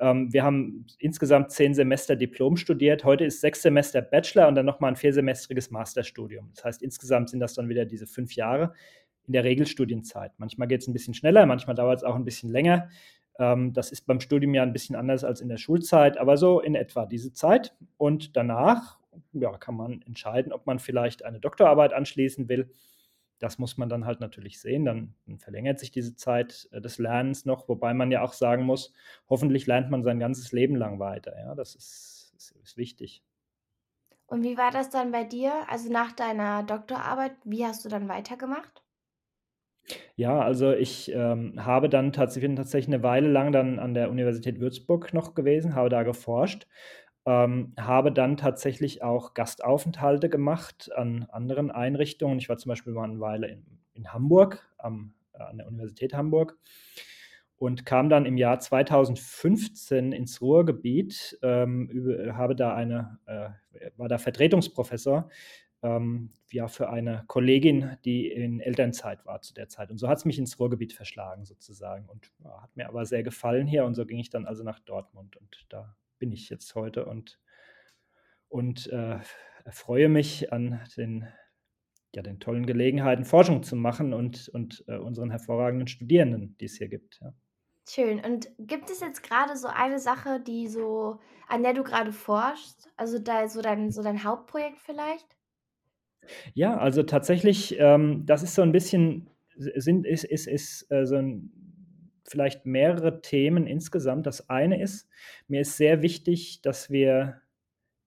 Ähm, 0.00 0.32
wir 0.32 0.44
haben 0.44 0.86
insgesamt 1.00 1.50
10 1.52 1.74
Semester 1.74 2.16
Diplom 2.16 2.56
studiert. 2.56 3.04
Heute 3.04 3.26
ist 3.26 3.42
6 3.42 3.62
Semester 3.62 4.02
Bachelor 4.02 4.48
und 4.48 4.54
dann 4.54 4.66
noch 4.66 4.80
mal 4.80 4.88
'n 4.90 4.96
viersemestriges 4.96 5.72
Masterstudium. 5.72 6.50
Das 6.54 6.64
heißt, 6.64 6.82
insgesamt 6.82 7.30
sind 7.30 7.40
das 7.40 7.54
dann 7.54 7.68
wieder 7.68 7.86
diese 7.86 8.06
5 8.06 8.34
Jahre 8.36 8.72
in 9.26 9.34
der 9.34 9.44
Regelstudienzeit. 9.44 10.32
Manchmal 10.38 10.68
geht's 10.68 10.88
'n 10.88 10.94
bisschen 10.94 11.14
schneller, 11.14 11.44
manchmal 11.46 11.76
dauert's 11.76 12.04
auch 12.04 12.16
'n 12.16 12.24
bisschen 12.24 12.50
länger. 12.52 12.88
Ähm, 13.40 13.74
das 13.74 13.92
ist 13.92 14.06
beim 14.06 14.20
Studium 14.20 14.54
ja 14.54 14.62
'n 14.64 14.72
bisschen 14.72 14.96
anders 14.96 15.24
als 15.24 15.42
in 15.42 15.50
der 15.50 15.58
Schulzeit, 15.58 16.18
aber 16.18 16.38
so 16.38 16.60
in 16.60 16.76
etwa 16.76 17.06
diese 17.06 17.34
Zeit. 17.34 17.74
Und 17.98 18.36
danach, 18.38 19.00
ja, 19.32 19.56
kann 19.58 19.76
man 19.76 20.02
entscheiden, 20.02 20.52
ob 20.52 20.66
man 20.66 20.78
vielleicht 20.78 21.24
eine 21.24 21.40
Doktorarbeit 21.40 21.92
anschließen 21.92 22.48
will. 22.48 22.70
Das 23.40 23.58
muss 23.58 23.76
man 23.78 23.88
dann 23.88 24.06
halt 24.06 24.20
natürlich 24.20 24.60
sehen. 24.60 24.84
Dann 24.86 25.14
dann 25.26 25.38
verlängert 25.40 25.78
sich 25.80 25.90
diese 25.92 26.16
Zeit, 26.16 26.68
äh, 26.72 26.80
des 26.80 26.98
Lernens 26.98 27.44
noch, 27.46 27.68
wobei 27.68 27.94
man 27.94 28.10
ja 28.12 28.22
auch 28.22 28.32
sagen 28.34 28.64
muss, 28.64 28.92
hoffentlich 29.28 29.66
lernt 29.66 29.90
man 29.90 30.02
sein 30.04 30.20
ganzes 30.20 30.52
Leben 30.52 30.76
lang 30.76 30.98
weiter, 31.00 31.36
ja? 31.38 31.54
Das 31.54 31.74
ist 31.74 32.32
ist 32.36 32.52
ist 32.62 32.76
wichtig. 32.78 33.20
Und 34.26 34.42
wie 34.42 34.56
war 34.56 34.70
das 34.72 34.90
dann 34.90 35.12
bei 35.12 35.22
dir? 35.22 35.68
Also, 35.68 35.88
nach 35.92 36.10
deiner 36.12 36.64
Doktorarbeit, 36.64 37.36
wie 37.44 37.64
hast 37.64 37.84
du 37.84 37.88
dann 37.88 38.08
weitergemacht? 38.08 38.82
Ja, 40.18 40.40
also 40.42 40.72
ich, 40.72 41.10
ähm, 41.14 41.64
habe 41.64 41.88
dann 41.88 42.12
tats 42.12 42.38
bin 42.38 42.54
tatsächlich 42.54 42.88
'ne 42.88 43.02
Weile 43.02 43.28
lang 43.30 43.50
dann 43.52 43.78
an 43.78 43.94
der 43.94 44.10
Universität 44.10 44.60
Würzburg 44.60 45.14
noch 45.14 45.34
gewesen, 45.34 45.74
habe 45.74 45.88
da 45.88 46.02
geforscht, 46.02 46.66
ähm, 47.26 47.74
habe 47.78 48.12
dann 48.12 48.36
tatsächlich 48.36 49.02
auch 49.02 49.34
Gastaufenthalte 49.34 50.28
gemacht 50.28 50.90
an 50.96 51.26
anderen 51.30 51.70
Einrichtungen. 51.70 52.38
Ich 52.38 52.48
war 52.48 52.58
zum 52.58 52.70
Beispiel 52.70 52.92
mal 52.94 53.06
'ne 53.08 53.20
Weile 53.20 53.48
in 53.48 53.64
in 53.94 54.12
Hamburg 54.12 54.68
am 54.78 55.14
an 55.34 55.58
der 55.58 55.66
Universität 55.68 56.14
Hamburg 56.14 56.56
und 57.58 57.86
kam 57.86 58.08
dann 58.08 58.26
im 58.26 58.36
Jahr 58.36 58.58
2015 58.60 60.12
ins 60.12 60.40
Ruhrgebiet, 60.40 61.38
ähm, 61.42 61.88
übe 61.88 62.36
habe 62.36 62.56
da 62.56 62.74
eine 62.74 63.18
äh, 63.26 63.50
war 63.96 64.08
da 64.08 64.18
Vertretungsprofessor, 64.18 65.28
ähm, 65.82 66.30
ja, 66.52 66.68
für 66.68 66.90
eine 66.90 67.24
Kollegin, 67.28 67.96
die 68.04 68.28
in 68.30 68.60
Elternzeit 68.60 69.24
war 69.26 69.40
zu 69.42 69.54
der 69.54 69.68
Zeit. 69.68 69.90
Und 69.90 69.98
so 69.98 70.08
hat's 70.08 70.24
mich 70.24 70.38
ins 70.38 70.58
Ruhrgebiet 70.60 70.92
verschlagen 70.92 71.44
sozusagen 71.44 72.08
und, 72.08 72.30
ja, 72.44 72.62
hat 72.62 72.76
mir 72.76 72.88
aber 72.88 73.06
sehr 73.06 73.22
gefallen 73.22 73.66
hier 73.66 73.84
und 73.84 73.94
so 73.94 74.06
ging 74.06 74.18
ich 74.18 74.30
dann 74.30 74.46
also 74.46 74.64
nach 74.64 74.80
Dortmund 74.80 75.36
und 75.36 75.66
da 75.70 75.94
bin 76.22 76.32
ich 76.32 76.50
jetzt 76.50 76.74
heute 76.76 77.06
und 77.06 77.36
und, 78.52 78.86
äh, 78.88 79.18
erfreue 79.64 80.08
mich 80.10 80.52
an 80.52 80.80
den 80.96 81.26
ja, 82.14 82.22
den 82.22 82.40
tollen 82.40 82.66
Gelegenheiten, 82.66 83.24
Forschung 83.24 83.62
zu 83.64 83.76
machen 83.76 84.14
und 84.14 84.48
und, 84.50 84.84
äh, 84.88 84.96
unseren 84.98 85.30
hervorragenden 85.30 85.88
Studierenden, 85.88 86.56
die 86.58 86.66
es 86.66 86.76
hier 86.78 86.88
gibt, 86.88 87.20
ja. 87.22 87.34
Schön. 87.88 88.20
Und 88.24 88.48
gibt 88.58 88.90
es 88.90 89.00
jetzt 89.00 89.22
grade 89.24 89.56
so 89.56 89.66
eine 89.68 89.98
Sache, 89.98 90.40
die 90.40 90.68
so 90.68 91.18
an 91.48 91.62
der 91.62 91.74
du 91.74 91.82
grade 91.82 92.12
forschst? 92.12 92.88
Also, 92.96 93.18
da 93.18 93.48
so 93.48 93.60
dein 93.60 93.90
so 93.90 94.02
dein 94.02 94.22
Hauptprojekt 94.24 94.78
vielleicht? 94.80 95.36
Ja, 96.56 96.76
also 96.76 97.02
tatsächlich, 97.02 97.76
ähm, 97.78 98.24
das 98.26 98.42
ist 98.42 98.54
so 98.54 98.62
'n 98.62 98.72
bisschen 98.72 99.28
sind 99.56 100.06
ist 100.06 100.24
ist 100.24 100.46
ist, 100.46 100.90
äh, 100.90 101.06
so 101.06 101.16
'n 101.16 101.50
vielleicht 102.28 102.66
mehrere 102.66 103.20
Themen 103.22 103.66
insgesamt. 103.66 104.26
Das 104.26 104.48
eine 104.48 104.80
ist, 104.80 105.08
mir 105.48 105.60
ist 105.60 105.76
sehr 105.76 106.02
wichtig, 106.02 106.62
dass 106.62 106.90
wir 106.90 107.40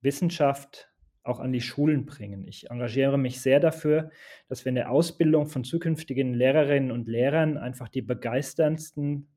Wissenschaft 0.00 0.90
auch 1.22 1.40
an 1.40 1.52
die 1.52 1.60
Schulen 1.60 2.06
bringen. 2.06 2.46
Ich 2.46 2.70
engagiere 2.70 3.18
mich 3.18 3.40
sehr 3.40 3.60
dafür, 3.60 4.10
dass 4.48 4.64
wir 4.64 4.70
in 4.70 4.76
der 4.76 4.90
Ausbildung 4.90 5.46
von 5.46 5.64
zukünftigen 5.64 6.34
Lehrerinnen 6.34 6.92
und 6.92 7.08
Lehrern 7.08 7.58
einfach 7.58 7.88
die 7.88 8.02
begeisterndsten 8.02 9.28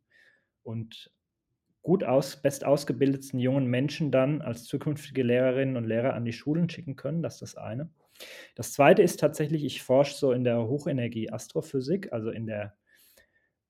und 0.63 1.12
gut 1.82 2.04
aus 2.04 2.42
bestausgebildetsten 2.42 3.39
jungen 3.39 3.65
Menschen 3.65 4.12
dann 4.12 4.42
als 4.42 4.65
zukünftige 4.65 5.24
Lehrerinnen 5.24 5.78
und 5.78 5.86
Lehrer 5.86 6.13
an 6.13 6.26
die 6.26 6.34
Schulen 6.34 6.70
schicken 6.70 6.96
können, 6.96 7.24
das 7.24 7.36
ist 7.36 7.42
das 7.42 7.56
eine. 7.56 7.89
Das 8.56 8.74
Zweite 8.74 9.02
ist 9.02 9.20
tatsächlich, 9.20 9.63
ich 9.63 9.82
forsche 9.82 10.13
so 10.13 10.32
in 10.34 10.44
der 10.44 10.68
Hochenergie-Astrophysik, 10.68 12.12
also 12.12 12.30
in 12.30 12.46
der 12.46 12.76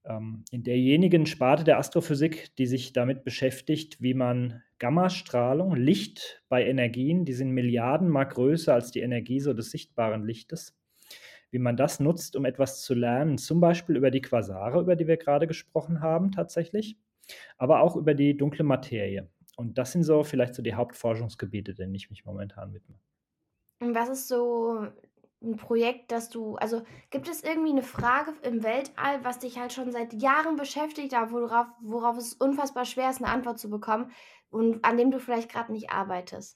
in 0.04 0.62
derjenigen 0.62 1.26
Sparte 1.26 1.64
der 1.64 1.78
Astrophysik, 1.78 2.56
die 2.56 2.66
sich 2.66 2.92
damit 2.92 3.22
beschäftigt, 3.22 4.00
wie 4.00 4.14
man 4.14 4.62
Gammastrahlung, 4.78 5.76
Licht 5.76 6.42
bei 6.48 6.66
Energien, 6.66 7.24
die 7.24 7.34
sind 7.34 7.50
Milliardenmal 7.50 8.26
größer 8.26 8.72
als 8.72 8.90
die 8.90 9.00
Energie 9.00 9.40
so 9.40 9.52
des 9.52 9.70
sichtbaren 9.70 10.24
Lichtes, 10.24 10.74
wie 11.50 11.58
man 11.58 11.76
das 11.76 12.00
nutzt, 12.00 12.34
um 12.34 12.46
etwas 12.46 12.82
zu 12.82 12.94
lernen, 12.94 13.36
zum 13.36 13.60
Beispiel 13.60 13.96
über 13.96 14.10
die 14.10 14.22
Quasare, 14.22 14.80
über 14.80 14.96
die 14.96 15.06
wir 15.06 15.18
grade 15.18 15.46
gesprochen 15.46 16.00
haben 16.00 16.32
tatsächlich, 16.32 16.96
aber 17.58 17.82
auch 17.82 17.94
über 17.94 18.14
die 18.14 18.36
dunkle 18.36 18.64
Materie. 18.64 19.28
Und 19.56 19.76
das 19.76 19.92
sind 19.92 20.04
so 20.04 20.24
vielleicht 20.24 20.54
so 20.54 20.62
die 20.62 20.74
Hauptforschungsgebiete, 20.74 21.74
denen 21.74 21.94
ich 21.94 22.08
mich 22.08 22.24
momentan 22.24 22.72
widme. 22.72 22.98
Und 23.80 23.94
was 23.94 24.08
ist 24.08 24.28
so 24.28 24.86
'n 25.42 25.56
Projekt, 25.56 26.12
das 26.12 26.28
du 26.30 26.56
also, 26.56 26.82
gibt 27.10 27.28
es 27.28 27.42
irgendwie 27.42 27.72
'ne 27.72 27.82
Frage 27.82 28.32
im 28.42 28.62
Weltall, 28.62 29.24
was 29.24 29.38
dich 29.38 29.58
halt 29.58 29.72
schon 29.72 29.92
seit 29.92 30.12
Jahren 30.22 30.56
beschäftigt, 30.56 31.14
aber 31.14 31.32
worauf 31.32 31.66
worauf 31.80 32.16
es 32.18 32.34
unfassbar 32.34 32.84
schwer 32.84 33.10
ist, 33.10 33.20
'ne 33.20 33.28
Antwort 33.28 33.58
zu 33.58 33.70
bekommen 33.70 34.10
und 34.50 34.84
an 34.84 34.96
dem 34.98 35.10
du 35.10 35.18
vielleicht 35.20 35.50
grad 35.50 35.70
nicht 35.70 35.90
arbeitest? 35.90 36.54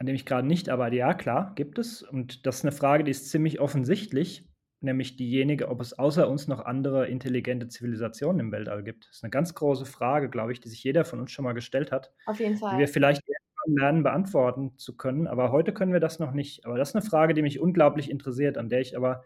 An 0.00 0.06
dem 0.06 0.14
ich 0.14 0.26
grade 0.26 0.46
nicht 0.46 0.68
arbeite? 0.68 0.96
Ja, 0.96 1.14
klar, 1.14 1.54
gibt 1.54 1.78
es. 1.78 2.02
Und 2.02 2.46
das 2.46 2.56
ist 2.58 2.64
'ne 2.64 2.72
Frage, 2.72 3.04
die 3.04 3.10
ist 3.10 3.30
ziemlich 3.30 3.60
offensichtlich, 3.60 4.46
nämlich 4.80 5.16
diejenige, 5.16 5.68
ob 5.68 5.80
es 5.80 5.98
außer 5.98 6.28
uns 6.28 6.48
noch 6.48 6.60
andere 6.60 7.06
intelligente 7.08 7.68
Zivilisationen 7.68 8.40
im 8.40 8.52
Weltall 8.52 8.82
gibt. 8.82 9.08
Ist 9.10 9.22
'ne 9.24 9.30
ganz 9.30 9.54
große 9.54 9.86
Frage, 9.86 10.28
glaube 10.28 10.52
ich, 10.52 10.60
die 10.60 10.68
sich 10.68 10.84
jeder 10.84 11.04
von 11.06 11.18
uns 11.20 11.30
schon 11.32 11.44
mal 11.44 11.54
gestellt 11.54 11.92
hat, 11.92 12.12
Auf 12.26 12.40
jeden 12.40 12.56
die 12.70 12.76
Fall. 12.76 12.78
wir 12.78 12.88
vielleicht 12.88 13.22
lernen, 13.66 14.02
beantworten 14.02 14.76
zu 14.78 14.96
können, 14.96 15.26
aber 15.26 15.52
heute 15.52 15.72
können 15.74 15.92
wir 15.92 16.00
das 16.00 16.18
noch 16.18 16.32
nicht. 16.32 16.66
Aber 16.66 16.78
das 16.78 16.90
ist 16.90 16.94
'ne 16.94 17.02
Frage, 17.02 17.34
die 17.34 17.42
mich 17.42 17.60
unglaublich 17.60 18.10
interessiert, 18.10 18.58
an 18.58 18.68
der 18.68 18.80
ich 18.80 18.96
aber, 18.96 19.24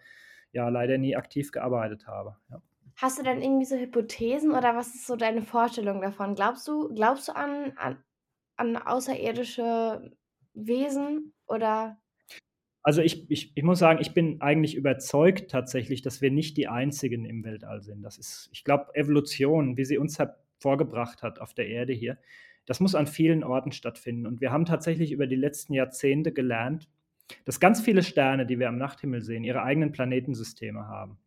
ja, 0.52 0.68
leider 0.68 0.98
nie 0.98 1.16
aktiv 1.16 1.52
gearbeitet 1.52 2.06
habe, 2.06 2.36
ja. 2.50 2.62
Hast 2.96 3.18
du 3.18 3.22
denn 3.22 3.40
irgendwie 3.42 3.64
so 3.64 3.76
Hypothesen 3.76 4.50
oder 4.52 4.76
was 4.76 4.94
ist 4.94 5.06
so 5.06 5.16
deine 5.16 5.42
Vorstellung 5.42 6.00
davon? 6.00 6.34
Glaubst 6.34 6.66
du 6.68 6.92
glaubst 6.94 7.28
du 7.28 7.32
an 7.36 7.72
an 7.76 8.04
an 8.56 8.76
außerirdische 8.76 10.12
Wesen 10.54 11.34
oder 11.46 12.00
Also, 12.84 13.02
ich 13.02 13.30
ich 13.30 13.52
ich 13.56 13.62
muss 13.62 13.78
sagen, 13.78 14.00
ich 14.00 14.14
bin 14.14 14.40
eigentlich 14.40 14.74
überzeugt 14.74 15.50
tatsächlich, 15.50 16.00
dass 16.00 16.22
wir 16.22 16.30
nicht 16.30 16.56
die 16.56 16.66
Einzigen 16.68 17.26
im 17.26 17.44
Weltall 17.44 17.82
sind. 17.82 18.02
Das 18.02 18.16
ist 18.16 18.48
ich 18.52 18.64
glaube, 18.64 18.94
Evolution, 18.94 19.76
wie 19.76 19.84
sie 19.84 19.98
uns 19.98 20.18
hervorgebracht 20.18 21.22
hat 21.22 21.40
auf 21.40 21.52
der 21.52 21.68
Erde 21.68 21.92
hier, 21.92 22.16
das 22.70 22.78
muss 22.78 22.94
an 22.94 23.08
vielen 23.08 23.42
Orten 23.42 23.72
stattfinden. 23.72 24.28
Und 24.28 24.40
wir 24.40 24.52
haben 24.52 24.64
tatsächlich 24.64 25.10
über 25.10 25.26
die 25.26 25.34
letzten 25.34 25.74
Jahrzehnte 25.74 26.30
gelernt, 26.30 26.88
dass 27.44 27.58
ganz 27.58 27.80
viele 27.80 28.04
Sterne, 28.04 28.46
die 28.46 28.60
wir 28.60 28.68
am 28.68 28.78
Nachthimmel 28.78 29.22
sehen, 29.22 29.42
ihre 29.42 29.64
eigenen 29.64 29.90
Planetensysteme 29.90 30.86
haben. 30.86 31.18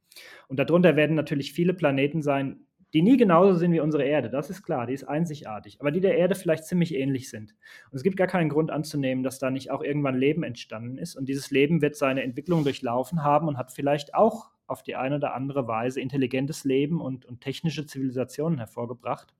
Und 0.47 0.57
darunter 0.57 0.95
werden 0.95 1.17
natürlich 1.17 1.51
viele 1.51 1.73
Planeten 1.73 2.21
sein, 2.21 2.65
die 2.93 3.01
nie 3.01 3.17
genauso 3.17 3.55
sind 3.55 3.73
wie 3.73 3.81
unsere 3.81 4.05
Erde, 4.05 4.29
das 4.29 4.49
ist 4.49 4.63
klar, 4.63 4.87
die 4.87 4.93
ist 4.93 5.03
einzigartig, 5.03 5.81
aber 5.81 5.91
die 5.91 5.99
der 5.99 6.17
Erde 6.17 6.35
vielleicht 6.35 6.63
ziemlich 6.63 6.95
ähnlich 6.95 7.29
sind. 7.29 7.53
Und 7.91 7.97
es 7.97 8.03
gibt 8.03 8.15
gar 8.15 8.27
keinen 8.27 8.47
Grund 8.47 8.71
anzunehmen, 8.71 9.21
dass 9.21 9.37
da 9.37 9.51
nicht 9.51 9.69
auch 9.69 9.83
irgendwann 9.83 10.17
Leben 10.17 10.43
entstanden 10.43 10.97
ist. 10.97 11.17
Und 11.17 11.27
dieses 11.27 11.51
Leben 11.51 11.81
wird 11.81 11.97
seine 11.97 12.23
Entwicklung 12.23 12.63
durchlaufen 12.63 13.21
haben 13.21 13.49
und 13.49 13.57
hat 13.57 13.73
vielleicht 13.73 14.15
auch 14.15 14.51
auf 14.65 14.81
die 14.81 14.95
eine 14.95 15.17
oder 15.17 15.33
andere 15.33 15.67
Weise 15.67 15.99
intelligentes 15.99 16.63
Leben 16.63 17.01
und 17.01 17.25
und 17.25 17.41
technische 17.41 17.85
Zivilisationen 17.85 18.59
hervorgebracht. 18.59 19.33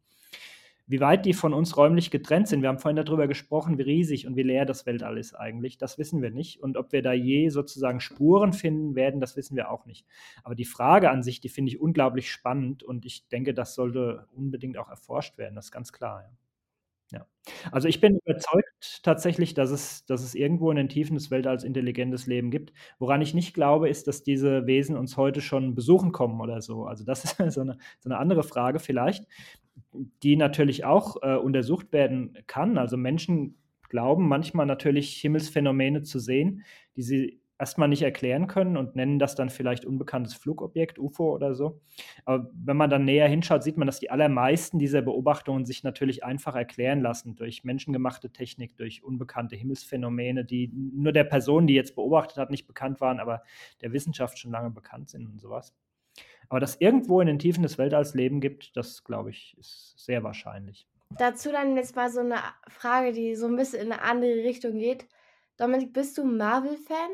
Wie 0.89 0.99
weit 0.99 1.25
die 1.25 1.33
von 1.33 1.53
uns 1.53 1.77
räumlich 1.77 2.11
getrennt 2.11 2.49
sind 2.49 2.61
wir 2.61 2.67
haben 2.67 2.77
vorhin 2.79 2.97
da 2.97 3.03
drüber 3.03 3.27
gesprochen, 3.27 3.77
wie 3.77 3.83
riesig 3.83 4.27
und 4.27 4.35
wie 4.35 4.43
leer 4.43 4.65
das 4.65 4.85
Weltall 4.85 5.17
ist 5.17 5.33
eigentlich, 5.33 5.77
das 5.77 5.97
wissen 5.97 6.21
wir 6.21 6.29
nicht. 6.31 6.61
Und 6.61 6.75
ob 6.75 6.91
wir 6.91 7.01
da 7.01 7.13
je 7.13 7.47
sozusagen 7.49 8.01
Spuren 8.01 8.51
finden 8.51 8.93
werden, 8.95 9.21
das 9.21 9.37
wissen 9.37 9.55
wir 9.55 9.71
auch 9.71 9.85
nicht. 9.85 10.05
Aber 10.43 10.55
die 10.55 10.65
Frage 10.65 11.09
an 11.09 11.23
sich, 11.23 11.39
die 11.39 11.47
finde 11.49 11.71
ich 11.71 11.79
unglaublich 11.79 12.29
spannend 12.29 12.83
und 12.83 13.05
ich 13.05 13.27
denke, 13.29 13.53
das 13.53 13.75
sollte 13.75 14.27
unbedingt 14.35 14.77
auch 14.77 14.89
erforscht 14.89 15.37
werden, 15.37 15.55
das 15.55 15.65
ist 15.65 15.71
ganz 15.71 15.93
klar, 15.93 16.21
ja. 16.23 16.29
Ja. 17.11 17.27
Also, 17.71 17.87
ich 17.87 18.01
bin 18.01 18.17
überzeugt 18.25 19.01
tatsächlich, 19.03 19.53
dass 19.53 19.71
es 19.71 20.05
dass 20.07 20.23
es 20.23 20.35
irgendwo 20.35 20.71
in 20.71 20.77
den 20.77 20.89
Tiefen 20.89 21.15
des 21.15 21.31
Weltalls 21.31 21.63
intelligentes 21.63 22.27
Leben 22.27 22.51
gibt. 22.51 22.73
Woran 22.99 23.21
ich 23.21 23.33
nicht 23.35 23.53
glaube, 23.53 23.89
ist, 23.89 24.07
dass 24.07 24.23
diese 24.23 24.67
Wesen 24.67 24.97
uns 24.97 25.17
heute 25.17 25.41
schon 25.41 25.75
besuchen 25.75 26.11
kommen 26.11 26.41
oder 26.41 26.61
so. 26.61 26.85
Also, 26.85 27.05
das 27.05 27.23
ist 27.39 27.53
so 27.55 27.63
'ne 27.63 27.77
so 27.99 28.09
'ne 28.09 28.17
andere 28.17 28.43
Frage 28.43 28.79
vielleicht, 28.79 29.25
die 30.23 30.35
natürlich 30.35 30.85
auch, 30.85 31.17
äh, 31.21 31.35
untersucht 31.35 31.93
werden 31.93 32.37
kann. 32.47 32.77
Also, 32.77 32.97
Menschen 32.97 33.57
glauben 33.89 34.27
manchmal 34.27 34.65
natürlich 34.65 35.15
Himmelsphänomene 35.21 36.03
zu 36.03 36.19
sehen, 36.19 36.63
die 36.95 37.03
sie 37.03 37.43
erst 37.59 37.77
mal 37.77 37.87
nicht 37.87 38.01
erklären 38.01 38.47
können 38.47 38.75
und 38.75 38.95
nennen 38.95 39.19
das 39.19 39.35
dann 39.35 39.49
vielleicht 39.49 39.85
unbekanntes 39.85 40.33
Flugobjekt, 40.33 40.99
UFO 40.99 41.33
oder 41.33 41.53
so. 41.53 41.79
Aber 42.25 42.49
wenn 42.53 42.75
man 42.75 42.89
dann 42.89 43.05
näher 43.05 43.27
hinschaut, 43.27 43.63
sieht 43.63 43.77
man, 43.77 43.85
dass 43.85 43.99
die 43.99 44.09
allermeisten 44.11 44.79
dieser 44.79 45.01
Beobachtungen 45.01 45.65
sich 45.65 45.83
natürlich 45.83 46.23
einfach 46.23 46.55
erklären 46.55 47.01
lassen 47.01 47.35
durch 47.35 47.63
menschengemachte 47.63 48.31
Technik, 48.31 48.75
durch 48.77 49.03
unbekannte 49.03 49.55
Himmelsphänomene, 49.55 50.43
die 50.43 50.71
nur 50.73 51.13
der 51.13 51.23
Person, 51.23 51.67
die 51.67 51.75
jetzt 51.75 51.95
beobachtet 51.95 52.37
hat, 52.37 52.49
nicht 52.49 52.67
bekannt 52.67 52.99
waren, 52.99 53.19
aber 53.19 53.43
der 53.81 53.93
Wissenschaft 53.93 54.39
schon 54.39 54.51
lange 54.51 54.71
bekannt 54.71 55.09
sind 55.09 55.27
und 55.27 55.39
so 55.39 55.49
was. 55.49 55.73
Aber 56.49 56.59
dass 56.59 56.75
irgendwo 56.79 57.21
in 57.21 57.27
den 57.27 57.39
Tiefen 57.39 57.63
des 57.63 57.77
Weltalls 57.77 58.13
Leben 58.13 58.41
gibt, 58.41 58.75
das 58.77 59.03
glaube 59.03 59.29
ich, 59.31 59.55
ist 59.57 59.95
sehr 59.97 60.23
wahrscheinlich. 60.23 60.85
Dazu 61.17 61.51
dann 61.51 61.75
jetzt 61.77 61.95
mal 61.95 62.09
so 62.09 62.21
'ne 62.23 62.37
a 62.43 62.53
Frage, 62.67 63.11
die 63.13 63.35
so 63.35 63.45
'n 63.47 63.55
bisschen 63.55 63.81
in 63.81 63.87
'ne 63.89 64.01
andere 64.01 64.43
Richtung 64.43 64.79
geht. 64.79 65.07
Dominik, 65.57 65.93
bist 65.93 66.17
du 66.17 66.23
Marvel-Fan? 66.25 67.11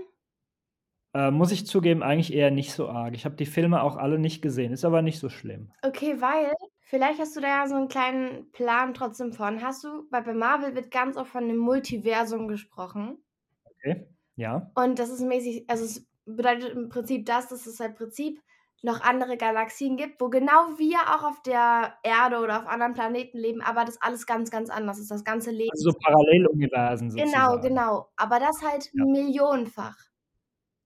Äh, 1.16 1.32
muss 1.32 1.52
ich 1.52 1.66
zugeben, 1.66 2.04
eigentlich 2.04 2.34
eher 2.34 2.52
nicht 2.52 2.72
so 2.72 2.88
arg. 2.88 3.16
Ich 3.16 3.26
habe 3.26 3.36
die 3.36 3.48
Filme 3.48 3.82
auch 3.82 3.98
alle 3.98 4.20
nicht 4.20 4.42
gesehen, 4.44 4.72
ist 4.74 4.86
aber 4.86 5.02
nicht 5.02 5.20
so 5.20 5.30
schlimm. 5.30 5.72
Okay, 5.84 6.20
weil 6.20 6.52
vielleicht 6.82 7.20
hast 7.22 7.36
du 7.38 7.40
da 7.42 7.48
ja 7.48 7.68
so 7.68 7.76
'n 7.76 7.88
kleinen 7.88 8.52
Plan 8.52 8.94
trotzdem 8.94 9.32
von. 9.32 9.62
Hast 9.64 9.84
du 9.86 10.08
weil 10.12 10.24
bei 10.24 10.34
Marvel 10.34 10.76
wird 10.76 10.92
ganz 10.92 11.16
oft 11.16 11.32
von 11.32 11.48
'nem 11.48 11.56
Multiversum 11.58 12.48
gesprochen. 12.50 13.24
Okay, 13.68 14.08
ja. 14.36 14.72
Und 14.78 15.00
das 15.00 15.10
ist 15.10 15.22
mäßig 15.22 15.66
also, 15.70 15.86
es 15.86 16.08
bedeutet 16.26 16.72
im 16.74 16.90
Prinzip 16.90 17.26
das, 17.26 17.48
dass 17.50 17.66
es 17.66 17.80
halt 17.80 17.96
Prinzip 17.96 18.42
noch 18.84 19.02
andere 19.02 19.38
Galaxien 19.38 19.98
gibt, 19.98 20.22
wo 20.22 20.30
genau 20.30 20.78
wir 20.78 21.00
auch 21.16 21.24
auf 21.24 21.42
der 21.44 21.98
Erde 22.04 22.40
oder 22.40 22.60
auf 22.60 22.68
anderen 22.68 22.94
Planeten 22.94 23.38
leben, 23.38 23.62
aber 23.62 23.86
das 23.86 24.02
alles 24.02 24.26
ganz, 24.26 24.52
ganz 24.52 24.70
anders 24.70 25.00
ist. 25.00 25.12
Das 25.12 25.24
ganze 25.26 25.52
Leben 25.52 25.72
Also, 25.72 25.92
so 25.92 25.98
Paralleluniversen 26.00 27.12
Genau, 27.18 27.60
sozusagen. 27.60 27.60
genau, 27.60 28.12
aber 28.18 28.40
das 28.40 28.62
halt 28.62 28.92
Ja. 28.94 29.04
millionenfach. 29.04 29.98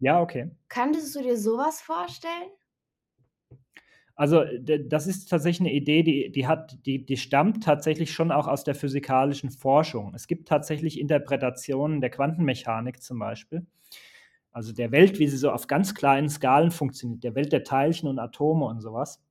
Ja, 0.02 0.22
okay. 0.22 0.52
Könntest 0.72 1.16
du 1.16 1.22
dir 1.22 1.38
so 1.38 1.58
was 1.58 1.82
vorstellen? 1.82 2.50
Also, 4.18 4.44
das 4.62 5.08
ist 5.08 5.28
tatsächlich 5.30 5.62
'ne 5.62 5.74
Idee, 5.74 6.04
die 6.04 6.32
die 6.32 6.46
hat 6.48 6.78
die 6.86 7.04
die 7.04 7.18
stammt 7.18 7.64
tatsächlich 7.64 8.12
schon 8.14 8.32
auch 8.32 8.48
aus 8.48 8.64
der 8.64 8.76
physikalischen 8.76 9.50
Forschung. 9.50 10.14
Es 10.14 10.28
gibt 10.28 10.48
tatsächlich 10.48 11.00
Interpretationen 11.00 12.00
der 12.00 12.12
Quantenmechanik 12.12 13.02
zum 13.02 13.18
Beispiel, 13.18 13.66
also 14.54 14.72
der 14.72 14.92
Welt, 14.92 15.20
wie 15.20 15.28
sie 15.28 15.38
so 15.38 15.52
auf 15.52 15.68
ganz 15.68 15.94
kleinen 15.94 16.30
Skalen 16.30 16.72
funktioniert, 16.72 17.24
der 17.24 17.36
Welt 17.36 17.52
der 17.52 17.64
Teilchen 17.64 18.08
und 18.08 18.20
Atome 18.20 18.66
und 18.66 18.80
so 18.80 18.94
was 18.94 19.22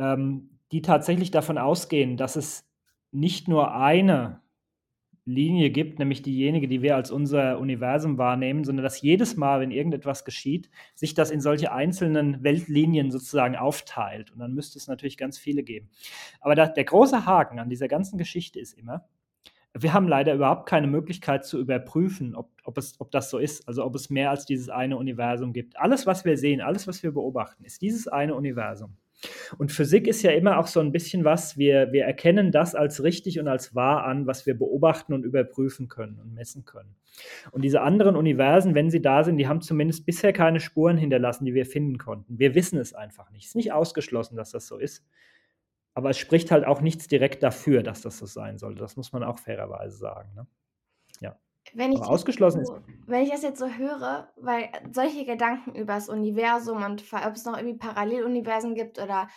ähm, 0.00 0.48
die 0.72 0.82
tatsächlich 0.82 1.30
davon 1.30 1.58
ausgehen, 1.58 2.16
dass 2.16 2.36
es 2.36 2.66
nicht 3.12 3.48
nur 3.48 3.74
eine 3.74 4.40
Linie 5.26 5.70
gibt, 5.70 5.98
nämlich 5.98 6.22
diejenige, 6.22 6.66
die 6.66 6.80
wir 6.80 6.96
als 6.96 7.10
unser 7.10 7.58
Universum 7.58 8.16
wahrnehmen, 8.16 8.64
sondern 8.64 8.82
dass 8.82 9.02
jedes 9.02 9.36
Mal, 9.36 9.60
wenn 9.60 9.70
irgendetwas 9.70 10.24
geschieht, 10.24 10.70
sich 10.94 11.14
das 11.14 11.30
in 11.30 11.40
solche 11.40 11.72
einzelnen 11.72 12.42
Weltlinien 12.42 13.10
sozusagen 13.10 13.56
aufteilt. 13.56 14.30
Und 14.32 14.38
dann 14.38 14.54
müsste 14.54 14.78
es 14.78 14.88
natürlich 14.88 15.18
ganz 15.18 15.38
viele 15.38 15.62
geben. 15.62 15.90
Aber 16.40 16.54
da 16.54 16.66
der 16.66 16.84
große 16.84 17.26
Haken 17.26 17.58
an 17.58 17.68
dieser 17.68 17.88
ganzen 17.88 18.16
Geschichte 18.16 18.58
ist 18.58 18.72
immer, 18.72 19.06
wir 19.78 19.92
haben 19.92 20.08
leider 20.08 20.34
überhaupt 20.34 20.68
keine 20.68 20.86
Möglichkeit 20.88 21.44
zu 21.44 21.58
überprüfen, 21.60 22.34
ob 22.34 22.50
ob 22.64 22.78
es 22.78 23.00
ob 23.00 23.10
das 23.10 23.30
so 23.30 23.38
ist, 23.38 23.66
also 23.68 23.84
ob 23.84 23.94
es 23.94 24.10
mehr 24.10 24.30
als 24.30 24.44
dieses 24.46 24.68
eine 24.68 24.96
Universum 24.96 25.52
gibt. 25.52 25.78
Alles, 25.78 26.06
was 26.06 26.24
wir 26.24 26.36
sehen, 26.36 26.60
alles, 26.60 26.86
was 26.88 27.02
wir 27.02 27.12
beobachten, 27.12 27.64
ist 27.64 27.82
dieses 27.82 28.08
eine 28.08 28.34
Universum. 28.34 28.96
Und 29.58 29.72
Physik 29.72 30.06
ist 30.08 30.22
ja 30.22 30.32
immer 30.32 30.58
auch 30.58 30.66
so 30.66 30.80
'n 30.80 30.92
bisschen 30.92 31.24
was 31.24 31.58
wir 31.58 31.92
wir 31.92 32.04
erkennen 32.04 32.52
das 32.52 32.74
als 32.74 33.02
richtig 33.02 33.38
und 33.40 33.48
als 33.48 33.74
wahr 33.74 34.04
an, 34.04 34.26
was 34.26 34.46
wir 34.46 34.58
beobachten 34.58 35.12
und 35.14 35.24
überprüfen 35.24 35.88
können 35.88 36.18
und 36.20 36.34
messen 36.34 36.64
können. 36.64 36.96
Und 37.52 37.62
diese 37.62 37.82
anderen 37.82 38.16
Universen, 38.16 38.74
wenn 38.74 38.90
sie 38.90 39.02
da 39.02 39.24
sind, 39.24 39.36
die 39.38 39.48
haben 39.48 39.60
zumindest 39.62 40.06
bisher 40.06 40.32
keine 40.32 40.60
Spuren 40.60 40.96
hinterlassen, 40.98 41.44
die 41.46 41.54
wir 41.54 41.66
finden 41.66 41.98
konnten. 41.98 42.38
Wir 42.38 42.54
wissen 42.54 42.78
es 42.78 42.94
einfach 42.94 43.30
nicht. 43.32 43.46
Ist 43.46 43.56
nicht 43.56 43.72
ausgeschlossen, 43.72 44.36
dass 44.36 44.50
das 44.52 44.66
so 44.66 44.78
ist, 44.78 45.04
aber 45.94 46.10
es 46.10 46.18
spricht 46.18 46.50
halt 46.50 46.64
auch 46.66 46.80
nichts 46.80 47.08
direkt 47.08 47.42
dafür, 47.42 47.82
dass 47.82 48.02
das 48.02 48.18
so 48.18 48.26
sein 48.26 48.58
sollte. 48.58 48.80
Das 48.80 48.96
muss 48.96 49.12
man 49.12 49.24
auch 49.24 49.38
fairerweise 49.38 49.96
sagen, 49.98 50.34
ne? 50.34 50.46
Ja. 51.20 51.38
Wenn 51.74 51.92
ich 51.92 52.00
das 52.00 52.08
ausgeschlossen 52.08 52.62
ist 52.62 52.72
so 52.72 52.82
wenn 53.06 53.22
ich 53.22 53.30
das 53.30 53.42
jetzt 53.42 53.58
so 53.58 53.68
höre, 53.68 54.32
weil 54.36 54.70
solche 54.92 55.24
Gedanken 55.24 55.74
übers 55.74 56.08
Universum 56.08 56.82
und 56.84 57.02
ob 57.12 57.34
es 57.34 57.44
noch 57.44 57.56
irgendwie 57.56 57.78
Paralleluniversen 57.78 58.74
gibt 58.74 58.98
oder 59.00 59.28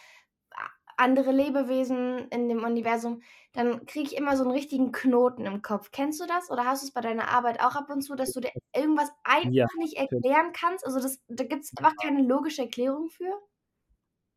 andere 0.98 1.32
Lebewesen 1.32 2.30
in 2.30 2.50
dem 2.50 2.63
Universum, 2.63 3.22
dann 3.54 3.86
kriege 3.88 4.08
ich 4.08 4.18
immer 4.18 4.38
so 4.38 4.44
'n 4.46 4.52
richtigen 4.52 4.92
Knoten 4.92 5.46
im 5.46 5.62
Kopf. 5.63 5.92
Kennst 5.92 6.22
du 6.22 6.28
das 6.28 6.52
oder 6.52 6.66
hast 6.66 6.84
du's 6.84 6.92
bei 6.94 7.02
deiner 7.02 7.30
Arbeit 7.30 7.62
auch 7.62 7.76
ab 7.76 7.89
und 7.89 8.02
zu, 8.04 8.16
dass 8.16 8.34
du 8.34 8.42
dir 8.42 8.52
irgendwas 8.76 9.12
Ja, 9.44 9.68
einfach 9.68 9.78
nicht 9.80 9.98
natürlich. 10.12 10.24
erklären 10.24 10.54
kannst? 10.54 10.86
Also, 10.86 11.00
das 11.02 11.22
da 11.30 11.44
gibt's 11.46 11.74
einfach 11.78 11.96
keine 12.02 12.22
logische 12.24 12.63
Erklärung 12.63 13.10
für? 13.10 13.42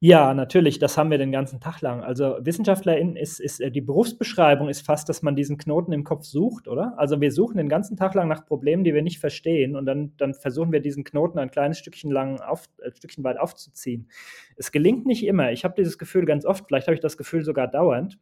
Ja, 0.03 0.35
natürlich, 0.35 0.79
das 0.79 0.99
haben 0.99 1.11
wir 1.11 1.17
den 1.17 1.33
ganzen 1.33 1.59
Tag 1.59 1.81
lang. 1.81 2.03
Also, 2.05 2.37
WissenschaftlerInnen 2.41 3.17
ist 3.17 3.41
ist 3.41 3.61
äh, 3.63 3.71
die 3.71 3.81
Berufsbeschreibung 3.81 4.69
ist 4.69 4.85
fast, 4.85 5.09
dass 5.09 5.23
man 5.23 5.35
diesen 5.37 5.57
Knoten 5.57 5.91
im 5.93 6.05
Kopf 6.05 6.25
sucht, 6.25 6.69
oder? 6.69 6.93
Also, 6.99 7.19
wir 7.23 7.33
suchen 7.33 7.57
den 7.57 7.71
ganzen 7.71 7.97
Tag 7.97 8.13
lang 8.15 8.29
nach 8.29 8.45
Problemen, 8.45 8.85
die 8.85 8.93
wir 8.93 9.01
nicht 9.01 9.19
verstehen 9.21 9.75
und 9.75 9.87
dann 9.87 10.13
dann 10.19 10.35
versuchen 10.35 10.71
wir, 10.71 10.81
diesen 10.81 11.03
Knoten 11.03 11.39
ein 11.39 11.51
kleines 11.51 11.79
Stückchen 11.79 12.11
lang 12.11 12.41
auf 12.41 12.67
äh, 12.83 12.91
Stückchen 12.95 13.25
weit 13.25 13.39
aufzuziehen. 13.39 14.11
Es 14.57 14.71
gelingt 14.71 15.07
nicht 15.07 15.25
immer. 15.25 15.51
Ich 15.53 15.65
habe 15.65 15.75
dieses 15.79 15.97
Gefühl 15.97 16.27
ganz 16.27 16.45
oft, 16.45 16.67
vielleicht 16.69 16.89
habe 16.89 16.95
ich 16.95 17.01
das 17.01 17.17
Gefühl 17.17 17.43
sogar 17.43 17.67
dauernd, 17.67 18.19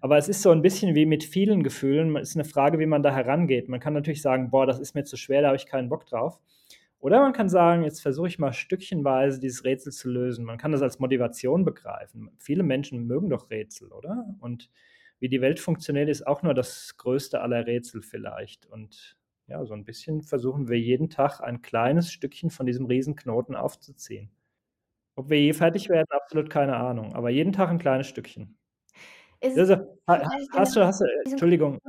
aber 0.00 0.18
es 0.18 0.28
ist 0.28 0.42
so 0.42 0.50
'n 0.52 0.62
bisschen 0.62 0.94
wie 0.94 1.06
mit 1.06 1.24
vielen 1.24 1.62
Gefühlen. 1.64 2.16
Ist 2.16 2.36
'ne 2.36 2.44
Frage, 2.44 2.78
wie 2.80 2.86
man 2.86 3.02
da 3.02 3.14
herangeht. 3.14 3.68
Man 3.68 3.80
kann 3.80 3.94
natürlich 3.94 4.22
sagen: 4.22 4.50
„Boah, 4.50 4.66
das 4.66 4.80
ist 4.80 4.94
mir 4.94 5.04
zu 5.04 5.16
schwer, 5.16 5.42
da 5.42 5.48
habe 5.48 5.56
ich 5.56 5.66
keinen 5.66 5.88
Bock 5.90 6.06
drauf.“ 6.06 6.40
Oder 7.02 7.20
man 7.20 7.32
kann 7.32 7.48
sagen, 7.48 7.82
jetzt 7.82 8.00
versuche 8.00 8.28
ich 8.28 8.38
mal 8.38 8.52
stückchenweise 8.52 9.40
dieses 9.40 9.64
Rätsel 9.64 9.92
zu 9.92 10.08
lösen. 10.08 10.44
Man 10.44 10.56
kann 10.56 10.70
das 10.70 10.82
als 10.82 11.00
Motivation 11.00 11.64
begreifen. 11.64 12.30
Viele 12.38 12.62
Menschen 12.62 13.08
mögen 13.08 13.28
doch 13.28 13.50
Rätsel, 13.50 13.92
oder? 13.92 14.24
Und 14.38 14.70
wie 15.18 15.28
die 15.28 15.40
Welt 15.40 15.58
funktioniert, 15.58 16.08
ist 16.08 16.24
auch 16.28 16.44
nur 16.44 16.54
das 16.54 16.96
größte 16.98 17.40
aller 17.40 17.66
Rätsel 17.66 18.02
vielleicht. 18.02 18.66
Und 18.66 19.16
ja, 19.48 19.64
so 19.64 19.74
ein 19.74 19.84
bisschen 19.84 20.22
versuchen 20.22 20.68
wir 20.68 20.78
jeden 20.78 21.10
Tag 21.10 21.40
ein 21.40 21.60
kleines 21.60 22.12
Stückchen 22.12 22.50
von 22.50 22.66
diesem 22.66 22.86
Riesenknoten 22.86 23.56
aufzuziehen. 23.56 24.30
Ob 25.16 25.28
wir 25.28 25.40
je 25.40 25.54
fertig 25.54 25.88
werden, 25.88 26.06
absolut 26.10 26.50
keine 26.50 26.76
Ahnung, 26.76 27.14
aber 27.14 27.30
jeden 27.30 27.52
Tag 27.52 27.68
ein 27.70 27.78
kleines 27.78 28.06
Stückchen. 28.08 28.56
Ist 29.40 29.58
Also, 29.58 29.74
ha 30.08 30.20
vielleicht 30.20 30.52
hast 30.54 30.76
du 30.76 30.86
hast 30.86 31.00
du 31.00 31.06
Entschuldigung. 31.26 31.80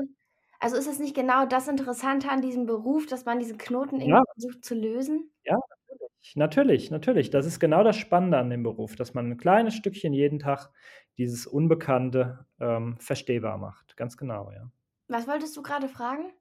Also, 0.64 0.78
ist 0.78 0.88
es 0.88 0.98
nicht 0.98 1.14
genau 1.14 1.46
das 1.46 1.68
Interessante 1.68 2.30
an 2.30 2.42
diesem 2.42 2.66
Beruf, 2.66 3.06
dass 3.06 3.26
man 3.26 3.38
diesen 3.38 3.58
Knoten 3.58 4.00
irgendwie 4.00 4.24
Ja. 4.24 4.34
versucht 4.34 4.64
zu 4.64 4.76
lösen? 4.76 5.30
Ja, 5.46 5.58
natürlich. 5.90 6.36
Natürlich, 6.36 6.92
natürlich. 6.92 7.30
Das 7.30 7.46
ist 7.46 7.60
genau 7.60 7.84
das 7.84 7.98
Spannende 7.98 8.38
an 8.38 8.50
dem 8.50 8.64
Beruf, 8.64 8.96
dass 8.96 9.14
man 9.14 9.32
'n 9.32 9.38
kleines 9.38 9.76
Stückchen 9.76 10.14
jeden 10.14 10.40
Tag 10.40 10.70
dieses 11.18 11.46
Unbekannte, 11.48 12.46
ähm, 12.60 12.98
verstehbar 13.00 13.58
macht. 13.58 13.98
Ganz 13.98 14.18
genau, 14.18 14.52
ja. 14.52 14.72
Was 15.10 15.28
wolltest 15.28 15.56
du 15.58 15.62
grade 15.64 15.88
fragen? 15.90 16.34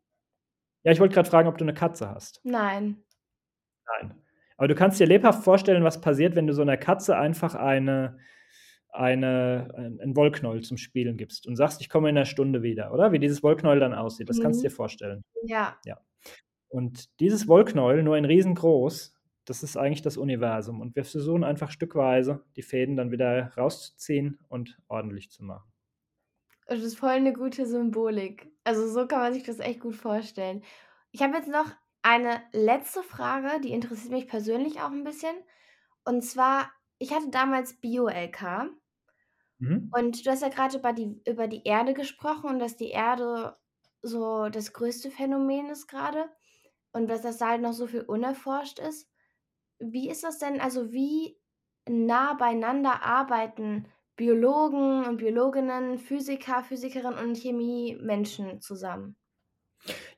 Ja, 0.85 0.91
ich 0.93 0.99
wollte 1.01 1.15
grad 1.15 1.29
fragen, 1.29 1.49
ob 1.49 1.59
du 1.59 1.65
'ne 1.65 1.75
Katze 1.75 2.11
hast. 2.11 2.43
Nein. 2.45 3.05
Nein. 4.01 4.15
Aber 4.57 4.69
du 4.69 4.75
kannst 4.75 5.01
dir 5.01 5.07
lebhaft 5.07 5.43
vorstellen, 5.45 5.85
was 5.85 6.01
passiert, 6.01 6.37
wenn 6.37 6.47
du 6.47 6.53
so 6.55 6.63
'ner 6.65 6.77
Katze 6.77 7.17
einfach 7.17 7.55
eine 7.55 8.19
eine 8.93 9.99
ein 10.01 10.17
Wollknäuel 10.17 10.63
zum 10.63 10.77
Spielen 10.79 11.17
gibst 11.19 11.47
und 11.47 11.57
sagst: 11.57 11.81
„Ich 11.83 11.89
komme 11.91 12.11
in 12.11 12.15
'ner 12.17 12.27
Stunde 12.27 12.63
wieder“, 12.63 12.93
oder? 12.95 13.13
Wie 13.13 13.19
dieses 13.21 13.43
Wollknäuel 13.43 13.81
dann 13.81 13.95
aussieht, 13.95 14.29
das 14.29 14.41
kannst 14.41 14.63
du 14.63 14.67
Mhm. 14.67 14.71
dir 14.71 14.75
vorstellen. 14.75 15.23
Ja. 15.43 15.83
Ja. 15.87 15.99
Und 16.69 17.21
dieses 17.21 17.49
Wollknäuel, 17.49 18.03
nur 18.05 18.17
in 18.19 18.25
riesengroß, 18.27 19.15
das 19.47 19.63
ist 19.65 19.77
eigentlich 19.79 20.03
das 20.03 20.17
Universum. 20.19 20.81
Und 20.83 20.97
wir 20.97 21.05
versuchen 21.05 21.45
einfach 21.45 21.71
stückweise 21.73 22.45
die 22.57 22.63
Fäden 22.63 22.97
dann 22.97 23.13
wieder 23.13 23.53
rauszuziehen 23.57 24.39
und 24.49 24.79
ordentlich 24.89 25.31
zu 25.31 25.45
machen. 25.45 25.73
Das 26.69 26.81
ist 26.83 26.99
voll 26.99 27.21
'ne 27.21 27.33
gute 27.33 27.67
Symbolik. 27.67 28.53
Also, 28.65 28.87
so 28.89 29.07
kann 29.07 29.21
man 29.21 29.35
sich 29.35 29.43
das 29.43 29.59
echt 29.59 29.81
gut 29.81 29.97
vorstellen. 29.97 30.63
Ich 31.11 31.23
habe 31.23 31.37
jetzt 31.37 31.49
noch 31.49 31.67
eine 32.03 32.43
letzte 32.53 33.03
Frage, 33.03 33.61
die 33.61 33.73
interessiert 33.73 34.13
mich 34.13 34.29
persönlich 34.29 34.81
auch 34.81 34.91
'n 34.91 35.05
bisschen. 35.05 35.35
Und 36.05 36.23
zwar, 36.25 36.71
ich 36.99 37.13
hatte 37.15 37.31
damals 37.31 37.75
Bio-LK 37.81 38.71
Mhm. 39.63 39.93
und 39.93 40.25
du 40.27 40.31
hast 40.31 40.43
ja 40.43 40.49
grad 40.49 40.75
über 40.75 40.93
die 40.93 41.21
über 41.27 41.49
die 41.49 41.65
Erde 41.65 41.95
gesprochen 41.95 42.51
und 42.51 42.59
dass 42.59 42.77
die 42.77 42.91
Erde 42.91 43.59
so 44.03 44.49
das 44.49 44.73
größte 44.73 45.11
Phänomen 45.11 45.71
ist 45.71 45.87
grade 45.89 46.31
und 46.93 47.09
dass 47.09 47.23
das 47.23 47.39
da 47.39 47.51
halt 47.51 47.63
noch 47.63 47.73
so 47.75 47.87
viel 47.87 48.03
unerforscht 48.03 48.79
ist. 48.81 49.11
Wie 49.81 50.11
ist 50.11 50.25
das 50.25 50.39
denn 50.39 50.61
also, 50.61 50.93
wie 50.93 51.39
nah 51.89 52.35
beieinander 52.35 53.03
arbeiten 53.05 53.87
Biologen 54.17 55.05
und 55.07 55.19
Biologinnen, 55.19 55.99
Physiker, 55.99 56.63
Physikerinnen 56.65 57.19
und 57.19 57.37
Chemiemenschen 57.39 58.61
zusammen? 58.63 59.17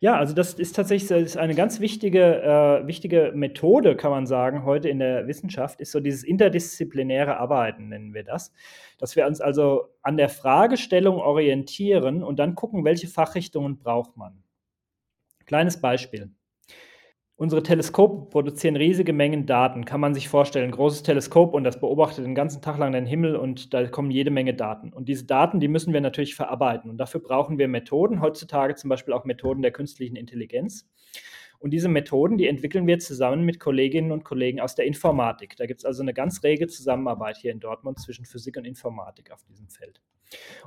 Ja, 0.01 0.17
also, 0.19 0.35
das 0.35 0.55
ist 0.55 0.75
tatsächlich 0.77 1.09
so 1.09 1.15
ist 1.15 1.37
eine 1.37 1.55
ganz 1.55 1.81
wichtige 1.81 2.43
äh, 2.43 2.87
wichtige 2.87 3.33
Methode, 3.35 3.97
kann 3.97 4.11
man 4.11 4.27
sagen, 4.27 4.65
heute 4.65 4.89
in 4.89 4.99
der 4.99 5.27
Wissenschaft, 5.27 5.81
ist 5.81 5.93
so 5.93 6.01
dieses 6.01 6.25
interdisziplinäre 6.25 7.39
Arbeiten, 7.39 7.89
nennen 7.89 8.13
wir 8.13 8.25
das. 8.25 8.53
Dass 8.99 9.17
wir 9.17 9.27
uns 9.27 9.41
also 9.41 9.89
an 10.03 10.17
der 10.17 10.29
Fragestellung 10.29 11.17
orientieren 11.17 12.23
und 12.23 12.39
dann 12.39 12.55
gucken, 12.55 12.85
welche 12.85 13.09
Fachrichtungen 13.09 13.79
braucht 13.79 14.17
man. 14.17 14.43
Kleines 15.47 15.81
Beispiel. 15.81 16.31
Unsere 17.39 17.65
Teleskope 17.65 18.31
produzieren 18.31 18.77
riesige 18.77 19.13
Mengen 19.13 19.45
Daten, 19.45 19.85
kann 19.85 20.01
man 20.01 20.15
sich 20.15 20.29
vorstellen. 20.29 20.71
Großes 20.71 21.03
Teleskop 21.03 21.53
und 21.53 21.65
das 21.65 21.81
beobachtet 21.81 22.25
den 22.25 22.37
ganzen 22.37 22.63
Tag 22.63 22.79
lang 22.79 22.93
den 22.93 23.07
Himmel 23.07 23.35
und 23.35 23.75
da 23.75 23.89
kommen 23.89 24.13
jede 24.13 24.31
Menge 24.31 24.55
Daten. 24.55 24.93
Und 24.93 25.09
diese 25.09 25.25
Daten, 25.27 25.59
die 25.59 25.67
müssen 25.67 25.93
wir 25.93 26.01
natürlich 26.01 26.37
verarbeiten 26.37 26.91
und 26.91 26.97
dafür 26.99 27.21
brauchen 27.21 27.59
wir 27.59 27.67
Methoden, 27.67 28.21
heutzutage 28.21 28.77
zum 28.77 28.89
Beispiel 28.89 29.13
auch 29.13 29.25
Methoden 29.25 29.63
der 29.63 29.73
künstlichen 29.73 30.15
Intelligenz. 30.15 30.89
Und 31.59 31.73
diese 31.73 31.89
Methoden, 31.89 32.39
die 32.39 32.47
entwickeln 32.47 32.87
wir 32.87 33.01
zusammen 33.01 33.45
mit 33.45 33.59
Kolleginnen 33.59 34.13
und 34.13 34.25
Kollegen 34.25 34.61
aus 34.61 34.77
der 34.77 34.85
Informatik. 34.87 35.57
Da 35.57 35.67
gibt's 35.67 35.85
also 35.85 36.05
'ne 36.05 36.15
ganz 36.15 36.45
rege 36.45 36.69
Zusammenarbeit 36.69 37.37
hier 37.39 37.51
in 37.51 37.59
Dortmund 37.59 37.99
zwischen 37.99 38.27
Physik 38.27 38.57
und 38.59 38.65
Informatik 38.65 39.33
auf 39.33 39.43
diesem 39.43 39.69
Feld. 39.69 39.99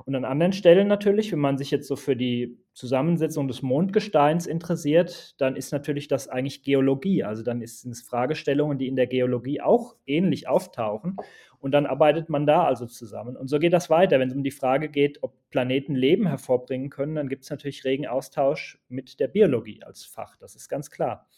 Und 0.06 0.14
an 0.14 0.24
anderen 0.24 0.52
Stellen 0.52 0.88
natürlich, 0.88 1.32
wenn 1.32 1.38
man 1.40 1.58
sich 1.58 1.70
jetzt 1.70 1.88
so 1.88 1.96
für 1.96 2.16
die 2.16 2.58
Zusammensetzung 2.74 3.48
des 3.48 3.62
Mondgesteins 3.62 4.46
interessiert, 4.46 5.34
dann 5.40 5.56
ist 5.56 5.72
natürlich 5.72 6.08
das 6.08 6.28
eigentlich 6.28 6.62
Geologie. 6.62 7.24
Also, 7.24 7.42
dann 7.42 7.62
ist 7.62 7.80
sind's 7.82 8.02
Fragestellungen, 8.02 8.78
die 8.78 8.88
in 8.88 8.96
der 8.96 9.06
Geologie 9.06 9.60
auch 9.60 9.96
ähnlich 10.06 10.48
auftauchen 10.48 11.16
und 11.60 11.72
dann 11.72 11.86
arbeitet 11.86 12.28
man 12.28 12.46
da 12.46 12.64
also 12.64 12.86
zusammen. 12.86 13.36
Und 13.36 13.48
so 13.48 13.58
geht 13.58 13.72
das 13.72 13.90
weiter. 13.90 14.20
Wenn's 14.20 14.34
um 14.34 14.44
die 14.44 14.50
Frage 14.52 14.88
geht, 14.88 15.22
ob 15.22 15.34
Planeten 15.50 15.94
Leben 15.94 16.26
hervorbringen 16.28 16.90
können, 16.90 17.16
dann 17.16 17.28
gibt's 17.28 17.50
natürlich 17.50 17.84
regen 17.84 18.06
Austausch 18.06 18.78
mit 18.88 19.18
der 19.20 19.28
Biologie 19.28 19.82
als 19.82 20.04
Fach. 20.04 20.36
Das 20.36 20.54
ist 20.56 20.68
ganz 20.68 20.90
klar. 20.90 21.28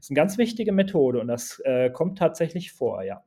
Ist 0.00 0.10
'ne 0.10 0.16
ganz 0.16 0.38
wichtige 0.38 0.72
Methode 0.72 1.20
und 1.20 1.28
das, 1.28 1.60
äh, 1.64 1.90
kommt 1.90 2.18
tatsächlich 2.18 2.72
vor, 2.72 3.02
ja. 3.04 3.24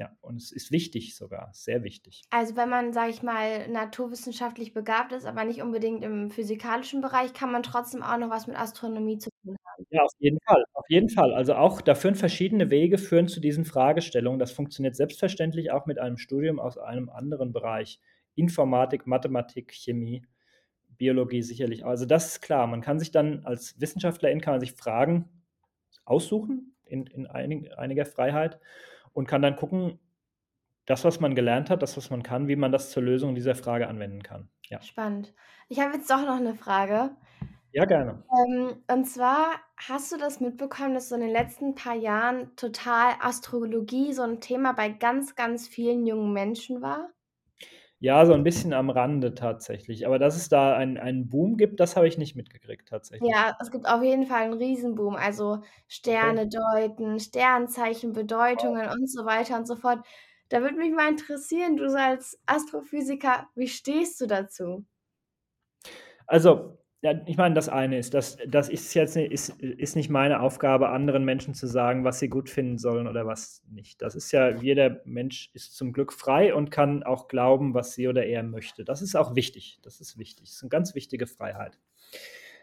Ja, 0.00 0.16
und 0.22 0.36
es 0.36 0.50
ist 0.50 0.72
wichtig 0.72 1.14
sogar, 1.14 1.50
sehr 1.52 1.84
wichtig. 1.84 2.22
Also, 2.30 2.56
wenn 2.56 2.70
man, 2.70 2.94
sage 2.94 3.10
ich 3.10 3.22
mal, 3.22 3.68
naturwissenschaftlich 3.68 4.72
begabt 4.72 5.12
ist, 5.12 5.26
aber 5.26 5.44
nicht 5.44 5.60
unbedingt 5.60 6.02
im 6.02 6.30
physikalischen 6.30 7.02
Bereich, 7.02 7.34
kann 7.34 7.52
man 7.52 7.62
trotzdem 7.62 8.02
auch 8.02 8.16
noch 8.16 8.30
was 8.30 8.46
mit 8.46 8.56
Astronomie 8.56 9.18
zu 9.18 9.28
tun 9.42 9.56
haben? 9.66 9.84
Ja, 9.90 10.02
auf 10.02 10.12
jeden 10.18 10.38
Fall, 10.46 10.64
auf 10.72 10.86
jeden 10.88 11.10
Fall. 11.10 11.34
Also, 11.34 11.52
auch 11.54 11.82
da 11.82 11.94
führen 11.94 12.14
verschiedene 12.14 12.70
Wege 12.70 12.96
führen 12.96 13.28
zu 13.28 13.40
diesen 13.40 13.66
Fragestellungen. 13.66 14.38
Das 14.38 14.52
funktioniert 14.52 14.96
selbstverständlich 14.96 15.70
auch 15.70 15.84
mit 15.84 15.98
einem 15.98 16.16
Studium 16.16 16.60
aus 16.60 16.78
einem 16.78 17.10
anderen 17.10 17.52
Bereich. 17.52 18.00
Informatik, 18.36 19.06
Mathematik, 19.06 19.70
Chemie, 19.74 20.24
Biologie 20.96 21.42
sicherlich. 21.42 21.84
Also, 21.84 22.06
das 22.06 22.28
ist 22.28 22.40
klar. 22.40 22.66
Man 22.66 22.80
kann 22.80 22.98
sich 22.98 23.10
dann 23.10 23.44
als 23.44 23.78
Wissenschaftlerin 23.78 24.40
kann 24.40 24.54
man 24.54 24.60
sich 24.60 24.72
Fragen 24.72 25.28
aussuchen 26.06 26.74
in 26.86 27.06
in 27.06 27.26
einig 27.26 27.76
einiger 27.78 28.06
Freiheit 28.06 28.60
und 29.14 29.26
kann 29.28 29.42
dann 29.42 29.56
gucken, 29.56 29.98
das, 30.86 31.04
was 31.04 31.20
man 31.20 31.34
gelernt 31.36 31.70
hat, 31.70 31.82
das, 31.82 31.96
was 31.98 32.10
man 32.10 32.22
kann, 32.24 32.48
wie 32.48 32.56
man 32.56 32.72
das 32.72 32.90
zur 32.90 33.02
Lösung 33.04 33.34
dieser 33.36 33.54
Frage 33.56 33.88
anwenden 33.88 34.22
kann. 34.24 34.50
Ja. 34.68 34.82
Spannend. 34.82 35.34
Ich 35.68 35.78
habe 35.78 35.94
jetzt 35.96 36.10
doch 36.10 36.22
noch 36.24 36.40
'ne 36.40 36.54
Frage. 36.54 37.14
Ja, 37.72 37.84
gerne. 37.84 38.24
Ähm, 38.32 38.84
und 38.90 39.04
zwar, 39.06 39.60
hast 39.76 40.12
du 40.12 40.16
das 40.16 40.40
mitbekommen, 40.40 40.94
dass 40.94 41.08
so 41.08 41.16
in 41.16 41.22
den 41.22 41.30
letzten 41.30 41.74
paar 41.74 41.94
Jahren 41.96 42.54
total 42.56 43.14
Astrologie 43.20 44.12
so 44.12 44.22
'n 44.22 44.40
Thema 44.40 44.72
bei 44.72 44.88
ganz, 44.90 45.34
ganz 45.34 45.66
vielen 45.68 46.06
jungen 46.06 46.32
Menschen 46.32 46.80
war? 46.82 47.10
Ja, 48.02 48.24
so 48.24 48.32
'n 48.32 48.42
bisschen 48.44 48.72
am 48.72 48.88
Rande 48.88 49.34
tatsächlich. 49.34 50.06
Aber 50.06 50.18
dass 50.18 50.34
es 50.34 50.48
da 50.48 50.74
einen 50.74 50.96
einen 50.96 51.28
Boom 51.28 51.58
gibt, 51.58 51.80
das 51.80 51.96
habe 51.96 52.08
ich 52.08 52.16
nicht 52.16 52.34
mitgekriegt 52.34 52.88
tatsächlich. 52.88 53.22
Ja, 53.22 53.54
es 53.60 53.70
gibt 53.70 53.86
auf 53.86 54.02
jeden 54.02 54.24
Fall 54.26 54.44
'n 54.46 54.54
Riesenboom. 54.54 55.14
Also, 55.14 55.60
Okay. 56.08 56.40
Sterne 56.40 56.48
deuten, 56.48 57.20
Sternzeichen, 57.20 58.14
Wow. 58.54 58.74
Bedeutungen 58.74 58.88
und 58.88 59.10
so 59.10 59.26
weiter 59.26 59.58
und 59.58 59.66
so 59.66 59.76
fort. 59.76 60.06
Da 60.48 60.62
würde 60.62 60.76
mich 60.76 60.90
mal 60.90 61.10
interessieren, 61.10 61.76
du 61.76 61.84
als 61.94 62.40
Astrophysiker, 62.46 63.46
wie 63.54 63.68
stehst 63.68 64.18
du 64.22 64.26
dazu? 64.26 64.86
Also, 66.28 66.79
ja, 67.02 67.14
ich 67.26 67.38
meine, 67.38 67.54
das 67.54 67.68
eine 67.70 67.98
ist, 67.98 68.12
das 68.12 68.36
das 68.46 68.68
ist 68.68 68.92
jetzt 68.94 69.16
ist 69.16 69.50
ist 69.62 69.96
nicht 69.96 70.10
meine 70.10 70.40
Aufgabe, 70.40 70.90
anderen 70.90 71.24
Menschen 71.24 71.54
zu 71.54 71.66
sagen, 71.66 72.04
was 72.04 72.18
sie 72.18 72.28
gut 72.28 72.50
finden 72.50 72.76
sollen 72.76 73.06
oder 73.08 73.26
was 73.26 73.62
nicht. 73.70 74.02
Das 74.02 74.14
ist 74.14 74.32
ja 74.32 74.50
jeder 74.50 75.00
Mensch 75.06 75.50
ist 75.54 75.74
zum 75.76 75.92
Glück 75.94 76.12
frei 76.12 76.54
und 76.54 76.70
kann 76.70 77.02
auch 77.02 77.28
glauben, 77.28 77.72
was 77.72 77.94
sie 77.94 78.06
oder 78.08 78.26
er 78.26 78.42
möchte. 78.42 78.84
Das 78.84 79.00
ist 79.00 79.16
auch 79.16 79.34
wichtig. 79.34 79.78
Das 79.82 80.00
ist 80.00 80.18
wichtig. 80.18 80.46
Das 80.48 80.56
ist 80.56 80.62
'ne 80.62 80.68
ganz 80.68 80.94
wichtige 80.94 81.26
Freiheit. 81.26 81.78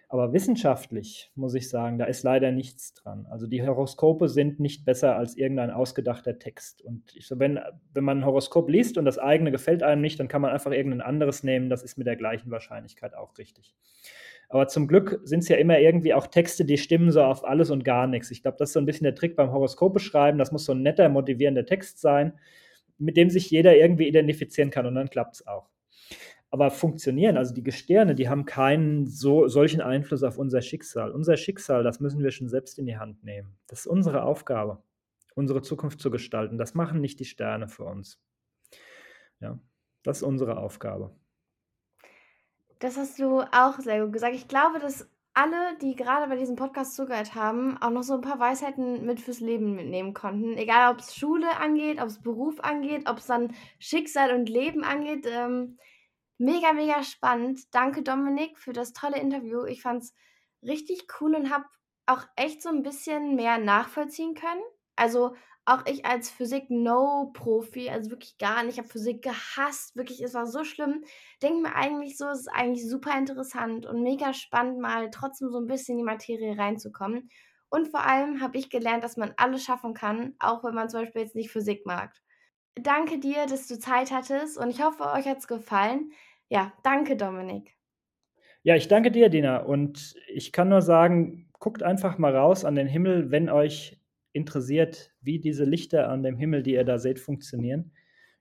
Aber 0.10 0.34
wissenschaftlich 0.34 1.32
muss 1.36 1.56
ich 1.56 1.70
sagen, 1.70 1.98
da 2.00 2.06
ist 2.06 2.24
leider 2.24 2.52
nichts 2.52 2.94
dran. 2.96 3.28
Also, 3.30 3.48
die 3.48 3.66
Horoskope 3.68 4.30
sind 4.30 4.60
nicht 4.60 4.86
besser 4.86 5.16
als 5.18 5.38
irgendein 5.38 5.72
ausgedachter 5.72 6.40
Text. 6.40 6.82
Und 6.84 7.16
ich 7.16 7.30
wenn 7.32 7.60
wenn 7.94 8.04
man 8.06 8.20
'n 8.22 8.26
Horoskop 8.26 8.70
liest 8.70 8.98
und 9.00 9.06
das 9.06 9.20
eigene 9.20 9.52
gefällt 9.52 9.84
einem 9.84 10.02
nicht, 10.02 10.20
dann 10.20 10.28
kann 10.30 10.42
man 10.42 10.52
einfach 10.52 10.72
irgend 10.72 10.92
'nen 10.96 11.02
anderes 11.02 11.44
nehmen. 11.44 11.70
Das 11.70 11.84
ist 11.84 11.98
mit 11.98 12.08
der 12.08 12.18
gleichen 12.18 12.52
Wahrscheinlichkeit 12.52 13.16
auch 13.16 13.38
richtig. 13.40 13.72
Aber 14.50 14.68
zum 14.70 14.88
Glück 14.88 15.20
sind's 15.26 15.50
ja 15.50 15.58
immer 15.58 15.80
irgendwie 15.80 16.14
auch 16.14 16.28
Texte, 16.28 16.64
die 16.66 16.78
stimmen 16.78 17.12
so 17.12 17.22
auf 17.24 17.46
alles 17.46 17.70
und 17.70 17.84
gar 17.84 18.08
nix. 18.08 18.32
Ich 18.32 18.42
glaube, 18.44 18.58
das 18.60 18.70
ist 18.70 18.74
so 18.74 18.80
'n 18.80 18.86
bisschen 18.86 19.04
der 19.06 19.16
Trick 19.16 19.36
beim 19.36 19.52
Horoskopeschreiben. 19.52 20.40
Das 20.40 20.52
muss 20.54 20.66
so 20.66 20.72
'n 20.74 20.82
netter, 20.84 21.10
motivierender 21.10 21.66
Text 21.66 22.00
sein, 22.00 22.34
mit 22.98 23.18
dem 23.18 23.30
sich 23.30 23.52
jeder 23.52 23.76
irgendwie 23.78 24.08
identifizieren 24.08 24.72
kann 24.72 24.86
und 24.86 24.96
dann 24.96 25.10
klappt's 25.10 25.46
auch. 25.48 25.70
Aber 26.52 26.72
funktionieren 26.72 27.38
also, 27.38 27.54
die 27.56 27.64
Gestirne, 27.64 28.16
die 28.16 28.30
haben 28.30 28.46
keinen 28.46 29.08
so 29.08 29.48
solchen 29.50 29.82
Einfluss 29.82 30.24
auf 30.24 30.38
unser 30.40 30.62
Schicksal. 30.62 31.12
Unser 31.12 31.38
Schicksal, 31.38 31.84
das 31.84 32.00
müssen 32.02 32.24
wir 32.24 32.32
schon 32.32 32.50
selbst 32.50 32.80
in 32.80 32.86
die 32.88 32.98
Hand 32.98 33.24
nehmen. 33.24 33.58
Das 33.68 33.82
ist 33.82 33.88
unsere 33.88 34.24
Aufgabe, 34.24 34.80
unsere 35.36 35.62
Zukunft 35.64 36.00
zu 36.02 36.12
gestalten. 36.12 36.58
Das 36.60 36.76
machen 36.76 37.02
nicht 37.02 37.20
die 37.22 37.26
Sterne 37.26 37.70
für 37.70 37.86
uns. 37.86 38.16
Ja, 39.42 39.60
das 40.04 40.18
ist 40.18 40.24
unsere 40.24 40.58
Aufgabe. 40.58 41.12
Das 42.80 42.98
hast 42.98 43.20
du 43.20 43.42
auch 43.42 43.80
sehr 43.80 44.04
gut 44.04 44.14
gesagt. 44.14 44.36
Ich 44.36 44.48
glaube, 44.48 44.80
dass 44.80 45.10
alle, 45.34 45.78
die 45.82 45.96
gerade 45.96 46.28
bei 46.28 46.36
diesem 46.36 46.56
Podcast 46.56 46.96
zugehört 46.96 47.36
haben, 47.36 47.78
auch 47.80 47.92
noch 47.92 48.04
so 48.04 48.16
ein 48.16 48.22
paar 48.22 48.40
Weisheiten 48.40 49.06
mit 49.06 49.20
fürs 49.20 49.40
Leben 49.40 49.76
mitnehmen 49.76 50.14
konnten. 50.14 50.58
Egal, 50.58 50.92
ob 50.92 51.00
es 51.00 51.16
Schule 51.16 51.58
angeht, 51.60 52.02
ob 52.02 52.08
es 52.08 52.22
Beruf 52.22 52.60
angeht, 52.60 53.08
ob 53.08 53.20
es 53.20 53.28
dann 53.28 53.54
Schicksal 53.78 54.34
und 54.34 54.50
Leben 54.50 54.84
angeht. 54.84 55.28
Ähm, 55.28 55.78
mega, 56.40 56.74
mega 56.74 57.04
spannend. 57.04 57.60
Danke, 57.72 58.02
Dominik, 58.02 58.58
für 58.58 58.74
das 58.74 58.94
tolle 58.94 59.20
Interview. 59.20 59.64
Ich 59.66 59.84
fand 59.84 60.04
es 60.04 60.14
richtig 60.64 61.08
cool 61.22 61.36
und 61.36 61.52
habe 61.52 61.66
auch 62.08 62.24
echt 62.36 62.64
so 62.64 62.70
ein 62.70 62.84
bisschen 62.84 63.36
mehr 63.36 63.60
nachvollziehen 63.60 64.34
können. 64.34 64.62
Also 64.96 65.36
auch 65.68 65.86
ich 65.86 66.06
als 66.06 66.30
Physik-No-Profi, 66.30 67.90
also 67.90 68.10
wirklich 68.10 68.38
gar 68.38 68.64
nicht, 68.64 68.76
ich 68.76 68.80
habe 68.80 68.88
Physik 68.88 69.22
gehasst, 69.22 69.98
wirklich, 69.98 70.22
es 70.22 70.34
war 70.34 70.48
so 70.48 70.64
schlimm. 70.64 71.04
Denke 71.44 71.62
mir 71.62 71.76
eigentlich 71.76 72.18
so, 72.18 72.26
es 72.30 72.40
ist 72.42 72.48
eigentlich 72.48 72.90
super 72.90 73.18
interessant 73.18 73.86
und 73.86 74.02
mega 74.02 74.34
spannend, 74.34 74.80
mal 74.80 75.10
trotzdem 75.12 75.50
so 75.50 75.60
ein 75.60 75.68
bisschen 75.68 75.94
in 75.94 75.98
die 76.00 76.04
Materie 76.06 76.58
reinzukommen. 76.58 77.30
Und 77.70 77.90
vor 77.90 78.06
allem 78.06 78.40
habe 78.40 78.58
ich 78.58 78.70
gelernt, 78.70 79.04
dass 79.04 79.18
man 79.18 79.34
alles 79.36 79.66
schaffen 79.66 79.94
kann, 79.94 80.36
auch 80.40 80.64
wenn 80.64 80.74
man 80.74 80.88
zum 80.90 81.02
Beispiel 81.02 81.24
jetzt 81.24 81.36
nicht 81.36 81.52
Physik 81.52 81.86
mag. 81.86 82.14
Danke 82.76 83.20
dir, 83.20 83.46
dass 83.46 83.68
du 83.68 83.78
Zeit 83.78 84.12
hattest 84.12 84.58
und 84.58 84.70
ich 84.70 84.82
hoffe, 84.82 85.04
euch 85.04 85.28
hat 85.28 85.40
es 85.40 85.48
gefallen. 85.48 86.12
Ja, 86.48 86.72
danke, 86.84 87.18
Dominik. 87.18 87.76
Ja, 88.64 88.78
ich 88.78 88.88
danke 88.88 89.12
dir, 89.12 89.28
Dina. 89.28 89.58
Und 89.58 90.16
ich 90.28 90.54
kann 90.54 90.70
nur 90.70 90.82
sagen, 90.82 91.50
guckt 91.60 91.84
einfach 91.84 92.18
mal 92.18 92.34
raus 92.34 92.64
an 92.64 92.76
den 92.76 92.88
Himmel, 92.88 93.32
wenn 93.32 93.50
euch 93.50 93.97
interessiert, 94.38 95.12
wie 95.22 95.40
diese 95.40 95.66
Lichter 95.66 96.10
an 96.10 96.24
dem 96.24 96.38
Himmel, 96.38 96.64
die 96.64 96.74
ihr 96.74 96.86
da 96.86 96.98
seht, 96.98 97.20
funktionieren, 97.20 97.92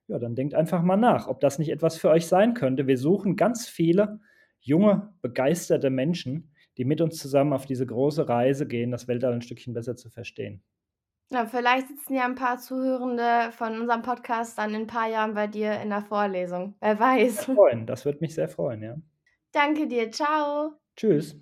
ja, 0.08 0.18
dann 0.20 0.36
denkt 0.36 0.54
einfach 0.54 0.82
mal 0.82 0.96
nach, 0.96 1.26
ob 1.26 1.40
das 1.40 1.58
nicht 1.58 1.70
etwas 1.70 1.96
für 1.96 2.10
euch 2.10 2.26
sein 2.26 2.54
könnte. 2.54 2.86
Wir 2.86 2.98
suchen 2.98 3.34
ganz 3.34 3.66
viele 3.66 4.20
junge, 4.60 5.12
begeisterte 5.20 5.90
Menschen, 5.90 6.52
die 6.76 6.84
mit 6.84 7.00
uns 7.00 7.18
zusammen 7.18 7.52
auf 7.52 7.66
diese 7.66 7.86
große 7.86 8.28
Reise 8.28 8.66
gehen, 8.66 8.90
das 8.90 9.08
Weltall 9.08 9.32
ein 9.32 9.42
Stückchen 9.42 9.74
besser 9.74 9.96
zu 9.96 10.10
verstehen. 10.10 10.62
Ja, 11.30 11.44
vielleicht 11.46 11.88
sitzen 11.88 12.14
ja 12.14 12.24
ein 12.24 12.36
paar 12.36 12.58
Zuhörende 12.58 13.50
von 13.50 13.80
unserem 13.80 14.02
Podcast 14.02 14.58
dann 14.58 14.70
in 14.70 14.82
ein 14.82 14.86
paar 14.86 15.08
Jahren 15.08 15.34
bei 15.34 15.48
dir 15.48 15.80
in 15.80 15.90
der 15.90 16.02
Vorlesung. 16.02 16.76
Wer 16.80 17.00
weiß. 17.00 17.46
Freuen. 17.46 17.86
Das 17.86 18.04
würde 18.04 18.18
mich 18.20 18.34
sehr 18.34 18.48
freuen, 18.48 18.82
ja. 18.82 18.96
Danke 19.50 19.88
dir. 19.88 20.10
Ciao. 20.12 20.74
Tschüss. 20.94 21.36